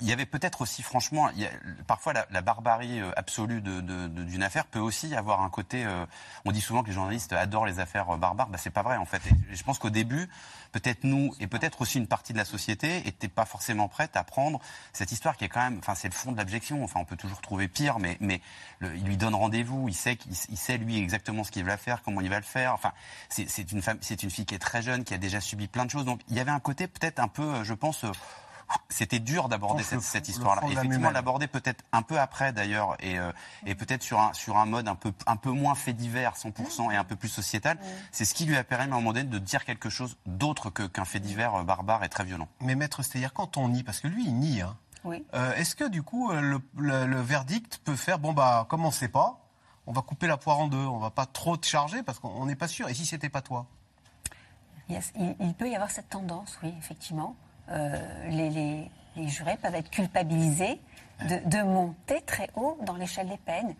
Il 0.00 0.08
y 0.08 0.12
avait 0.12 0.26
peut-être 0.26 0.60
aussi, 0.60 0.82
franchement, 0.82 1.28
il 1.30 1.40
y 1.42 1.46
a- 1.46 1.50
parfois 1.86 2.12
la, 2.12 2.26
la 2.30 2.40
barbarie 2.42 3.00
euh, 3.00 3.12
absolue 3.16 3.60
d'une 3.62 4.42
affaire 4.42 4.66
peut 4.66 4.80
aussi 4.80 5.14
avoir 5.14 5.42
un 5.42 5.50
côté. 5.50 5.84
euh, 5.84 6.04
on 6.44 6.52
dit 6.52 6.60
souvent 6.60 6.82
que 6.82 6.88
les 6.88 6.94
journalistes 6.94 7.32
adorent 7.32 7.66
les 7.66 7.78
affaires 7.78 8.10
euh, 8.10 8.16
barbares. 8.16 8.48
Bah, 8.48 8.58
c'est 8.58 8.70
pas 8.70 8.82
vrai 8.82 8.96
en 8.96 9.04
fait. 9.04 9.22
Et 9.50 9.54
je 9.56 9.62
pense 9.62 9.78
qu'au 9.78 9.90
début, 9.90 10.28
peut-être 10.72 11.04
nous 11.04 11.32
et 11.38 11.46
peut-être 11.46 11.80
aussi 11.80 11.98
une 11.98 12.08
partie 12.08 12.32
de 12.32 12.38
la 12.38 12.44
société 12.44 13.06
était 13.06 13.28
pas 13.28 13.44
forcément 13.44 13.86
prête 13.88 14.16
à 14.16 14.24
prendre 14.24 14.60
cette 14.92 15.12
histoire 15.12 15.36
qui 15.36 15.44
est 15.44 15.48
quand 15.48 15.62
même. 15.62 15.78
Enfin, 15.78 15.94
c'est 15.94 16.08
le 16.08 16.14
fond 16.14 16.32
de 16.32 16.36
l'abjection. 16.36 16.82
Enfin, 16.82 16.98
on 17.00 17.04
peut 17.04 17.16
toujours 17.16 17.40
trouver 17.40 17.68
pire, 17.68 17.98
mais 18.00 18.16
mais 18.20 18.40
le- 18.80 18.94
il 18.96 19.04
lui 19.04 19.16
donne 19.16 19.34
rendez-vous. 19.34 19.88
Il 19.88 19.94
sait 19.94 20.16
qu'il 20.16 20.32
il 20.50 20.56
sait 20.58 20.76
lui 20.76 20.98
exactement 20.98 21.44
ce 21.44 21.50
qu'il 21.52 21.64
va 21.64 21.76
faire, 21.76 22.02
comment 22.02 22.20
il 22.20 22.30
va 22.30 22.38
le 22.38 22.44
faire. 22.44 22.72
Enfin, 22.74 22.92
c'est 23.28 23.48
c'est 23.48 23.70
une 23.70 23.80
femme, 23.82 23.98
c'est 24.00 24.22
une 24.24 24.30
fille 24.30 24.44
qui 24.46 24.54
est 24.56 24.58
très 24.58 24.82
jeune, 24.82 25.04
qui 25.04 25.14
a 25.14 25.18
déjà 25.18 25.40
subi 25.40 25.68
plein 25.68 25.84
de 25.84 25.90
choses. 25.90 26.04
Donc 26.04 26.20
il 26.28 26.36
y 26.36 26.40
avait 26.40 26.50
un 26.50 26.60
côté 26.60 26.88
peut-être 26.88 27.20
un 27.20 27.28
peu, 27.28 27.42
euh, 27.42 27.64
je 27.64 27.74
pense. 27.74 28.04
C'était 28.88 29.18
dur 29.18 29.48
d'aborder 29.48 29.82
cette, 29.82 30.28
histoire-là. 30.28 30.62
Effectivement, 30.70 31.10
l'aborder 31.10 31.46
peut-être 31.46 31.84
un 31.92 32.02
peu 32.02 32.18
après 32.18 32.52
d'ailleurs, 32.52 32.96
et, 33.00 33.18
euh, 33.18 33.32
et 33.66 33.74
peut-être 33.74 34.02
sur 34.02 34.20
un, 34.20 34.32
sur 34.32 34.56
un 34.56 34.66
mode 34.66 34.88
un 34.88 34.94
peu, 34.94 35.12
un 35.26 35.36
peu 35.36 35.50
moins 35.50 35.74
fait 35.74 35.92
divers 35.92 36.34
100% 36.36 36.90
et 36.92 36.96
un 36.96 37.04
peu 37.04 37.16
plus 37.16 37.28
sociétal. 37.28 37.78
C'est 38.12 38.24
ce 38.24 38.34
qui 38.34 38.44
lui 38.44 38.56
a 38.56 38.64
permis 38.64 38.84
à 38.84 38.94
un 38.94 38.98
moment 39.00 39.12
donné 39.12 39.24
de 39.28 39.38
dire 39.38 39.64
quelque 39.64 39.88
chose 39.90 40.16
d'autre 40.26 40.70
que- 40.70 40.82
qu'un 40.86 41.04
fait 41.04 41.20
divers 41.20 41.54
euh, 41.56 41.62
barbare 41.64 42.04
et 42.04 42.08
très 42.08 42.24
violent. 42.24 42.48
Mais 42.60 42.74
maître 42.74 43.02
Steyer, 43.02 43.28
quand 43.34 43.56
on 43.56 43.68
nie, 43.68 43.82
parce 43.82 44.00
que 44.00 44.08
lui, 44.08 44.24
il 44.26 44.34
nie, 44.38 44.60
hein, 44.60 44.76
Oui. 45.04 45.24
euh, 45.34 45.54
est-ce 45.54 45.74
que 45.76 45.88
du 45.88 46.02
coup, 46.02 46.30
le, 46.32 46.60
le- 46.76 47.06
le 47.06 47.20
verdict 47.20 47.78
peut 47.84 47.96
faire, 47.96 48.18
bon, 48.18 48.32
bah, 48.32 48.66
comme 48.68 48.84
on 48.84 48.88
ne 48.88 48.92
sait 48.92 49.08
pas, 49.08 49.40
on 49.86 49.92
va 49.92 50.00
couper 50.02 50.26
la 50.26 50.36
poire 50.38 50.58
en 50.60 50.68
deux, 50.68 50.78
on 50.78 50.98
va 50.98 51.10
pas 51.10 51.26
trop 51.26 51.56
te 51.56 51.66
charger 51.66 52.02
parce 52.02 52.18
qu'on 52.18 52.28
on 52.30 52.46
n'est 52.46 52.56
pas 52.56 52.68
sûr. 52.68 52.88
Et 52.88 52.94
si 52.94 53.04
c'était 53.04 53.28
pas 53.28 53.42
toi? 53.42 53.66
Yes, 54.88 55.12
il, 55.16 55.34
il 55.40 55.54
peut 55.54 55.68
y 55.68 55.74
avoir 55.74 55.90
cette 55.90 56.08
tendance, 56.10 56.58
oui, 56.62 56.72
effectivement. 56.78 57.36
Euh, 57.70 58.28
les, 58.28 58.50
les- 58.50 58.90
les 59.16 59.28
jurés 59.28 59.56
peuvent 59.56 59.74
être 59.76 59.90
culpabilisés 59.90 60.80
de, 61.28 61.48
de 61.48 61.62
monter 61.62 62.20
très 62.22 62.50
haut 62.56 62.76
dans 62.82 62.94
l'échelle 62.96 63.28
des 63.28 63.36
peines. 63.38 63.74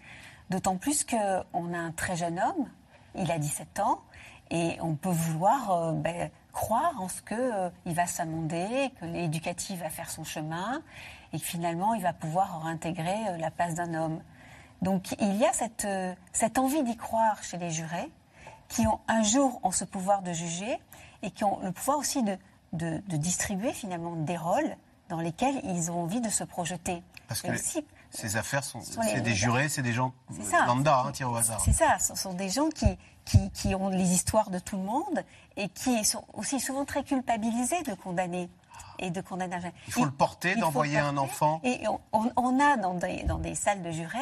D'autant 0.48 0.76
plus 0.76 1.04
qu'on 1.04 1.74
a 1.74 1.78
un 1.78 1.90
très 1.90 2.14
jeune 2.16 2.38
homme, 2.38 2.68
il 3.16 3.30
a 3.32 3.38
17 3.38 3.80
ans, 3.80 4.00
et 4.50 4.76
on 4.80 4.94
peut 4.94 5.10
vouloir 5.10 5.70
euh, 5.72 5.92
ben, 5.92 6.30
croire 6.52 7.00
en 7.00 7.08
ce 7.08 7.20
qu'il 7.22 7.94
va 7.94 8.06
s'amender, 8.06 8.92
que 9.00 9.06
l'éducatif 9.06 9.80
va 9.80 9.90
faire 9.90 10.08
son 10.08 10.22
chemin, 10.22 10.82
et 11.32 11.38
que 11.40 11.44
finalement 11.44 11.94
il 11.94 12.02
va 12.02 12.12
pouvoir 12.12 12.62
réintégrer 12.62 13.28
euh, 13.30 13.36
la 13.38 13.50
place 13.50 13.74
d'un 13.74 13.92
homme. 13.94 14.20
Donc 14.82 15.16
il 15.20 15.34
y 15.36 15.44
a 15.44 15.52
cette, 15.52 15.84
euh, 15.84 16.14
cette 16.32 16.58
envie 16.58 16.84
d'y 16.84 16.96
croire 16.96 17.42
chez 17.42 17.58
les 17.58 17.70
jurés, 17.70 18.08
qui 18.68 18.86
ont 18.86 19.00
un 19.08 19.22
jour 19.24 19.58
ont 19.64 19.72
ce 19.72 19.84
pouvoir 19.84 20.22
de 20.22 20.32
juger 20.32 20.78
et 21.22 21.30
qui 21.32 21.42
ont 21.42 21.58
le 21.60 21.72
pouvoir 21.72 21.98
aussi 21.98 22.22
de, 22.22 22.38
de, 22.74 23.02
de 23.08 23.16
distribuer 23.16 23.72
finalement 23.72 24.14
des 24.16 24.36
rôles 24.36 24.76
dans 25.08 25.20
lesquels 25.20 25.60
ils 25.64 25.90
ont 25.90 26.02
envie 26.02 26.20
de 26.20 26.30
se 26.30 26.44
projeter. 26.44 27.02
Parce 27.28 27.42
que 27.42 27.52
aussi, 27.52 27.84
ces 28.10 28.36
affaires 28.36 28.64
sont, 28.64 28.80
c'est 28.80 29.20
des 29.20 29.34
jurés, 29.34 29.68
c'est 29.68 29.82
des 29.82 29.92
gens 29.92 30.12
ça. 30.42 30.66
lambda, 30.66 31.04
hein, 31.06 31.12
tirés 31.12 31.30
au 31.30 31.36
hasard. 31.36 31.60
c'est 31.64 31.72
ça, 31.72 31.98
ce 31.98 32.14
sont 32.14 32.34
des 32.34 32.48
gens 32.48 32.68
qui, 32.68 32.86
qui, 33.24 33.50
qui 33.50 33.74
ont 33.74 33.88
les 33.88 34.12
histoires 34.12 34.50
de 34.50 34.58
tout 34.58 34.76
le 34.76 34.82
monde 34.82 35.24
et 35.56 35.68
qui 35.68 36.04
sont 36.04 36.24
aussi 36.32 36.60
souvent 36.60 36.84
très 36.84 37.02
culpabilisés 37.02 37.82
de 37.82 37.94
condamner. 37.94 38.48
Et 38.98 39.10
de 39.10 39.20
condamner. 39.20 39.56
Il 39.88 39.92
faut 39.92 40.04
le 40.04 40.10
porter, 40.10 40.54
d'envoyer 40.56 40.98
un 40.98 41.16
enfant. 41.16 41.60
Et 41.64 41.80
on, 42.12 42.60
a 42.60 42.76
dans 42.76 42.94
des, 42.94 43.24
dans 43.24 43.38
des 43.38 43.54
salles 43.54 43.82
de 43.82 43.90
jurés 43.90 44.18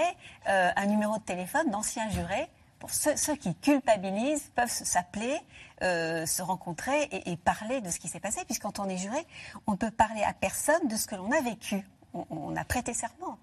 euh, 0.48 0.70
un 0.74 0.86
numéro 0.86 1.18
de 1.18 1.22
téléphone 1.22 1.70
d'anciens 1.70 2.08
jurés. 2.10 2.48
Pour 2.78 2.90
ceux, 2.90 3.16
ceux 3.16 3.36
qui 3.36 3.54
culpabilisent 3.54 4.50
peuvent 4.54 4.70
s'appeler, 4.70 5.38
euh, 5.82 6.26
se 6.26 6.42
rencontrer 6.42 7.08
et, 7.10 7.36
parler 7.36 7.80
de 7.80 7.90
ce 7.90 7.98
qui 7.98 8.08
s'est 8.08 8.20
passé. 8.20 8.44
Puisque 8.44 8.62
quand 8.62 8.78
on 8.78 8.88
est 8.88 8.96
juré, 8.96 9.26
on 9.66 9.72
ne 9.72 9.76
peut 9.76 9.90
parler 9.90 10.22
à 10.22 10.32
personne 10.32 10.88
de 10.88 10.96
ce 10.96 11.06
que 11.06 11.14
l'on 11.14 11.30
a 11.32 11.40
vécu. 11.40 11.86
On, 12.14 12.24
on 12.30 12.56
a 12.56 12.64
prêté 12.64 12.94
serment. 12.94 13.38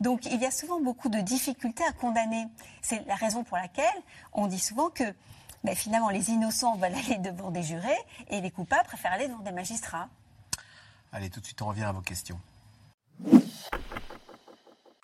Donc 0.00 0.26
il 0.26 0.40
y 0.40 0.44
a 0.44 0.50
souvent 0.50 0.80
beaucoup 0.80 1.08
de 1.08 1.20
difficultés 1.20 1.84
à 1.84 1.92
condamner. 1.92 2.46
C'est 2.82 3.06
la 3.06 3.14
raison 3.14 3.44
pour 3.44 3.56
laquelle 3.56 3.84
on 4.32 4.46
dit 4.46 4.58
souvent 4.58 4.90
que 4.90 5.04
ben, 5.64 5.74
finalement 5.74 6.10
les 6.10 6.30
innocents 6.30 6.76
veulent 6.76 6.94
aller 6.94 7.18
devant 7.18 7.50
des 7.50 7.62
jurés 7.62 7.98
et 8.28 8.40
les 8.40 8.50
coupables 8.50 8.84
préfèrent 8.84 9.12
aller 9.12 9.28
devant 9.28 9.42
des 9.42 9.52
magistrats. 9.52 10.08
Allez, 11.12 11.30
tout 11.30 11.40
de 11.40 11.46
suite, 11.46 11.62
on 11.62 11.68
revient 11.68 11.84
à 11.84 11.92
vos 11.92 12.02
questions. 12.02 12.38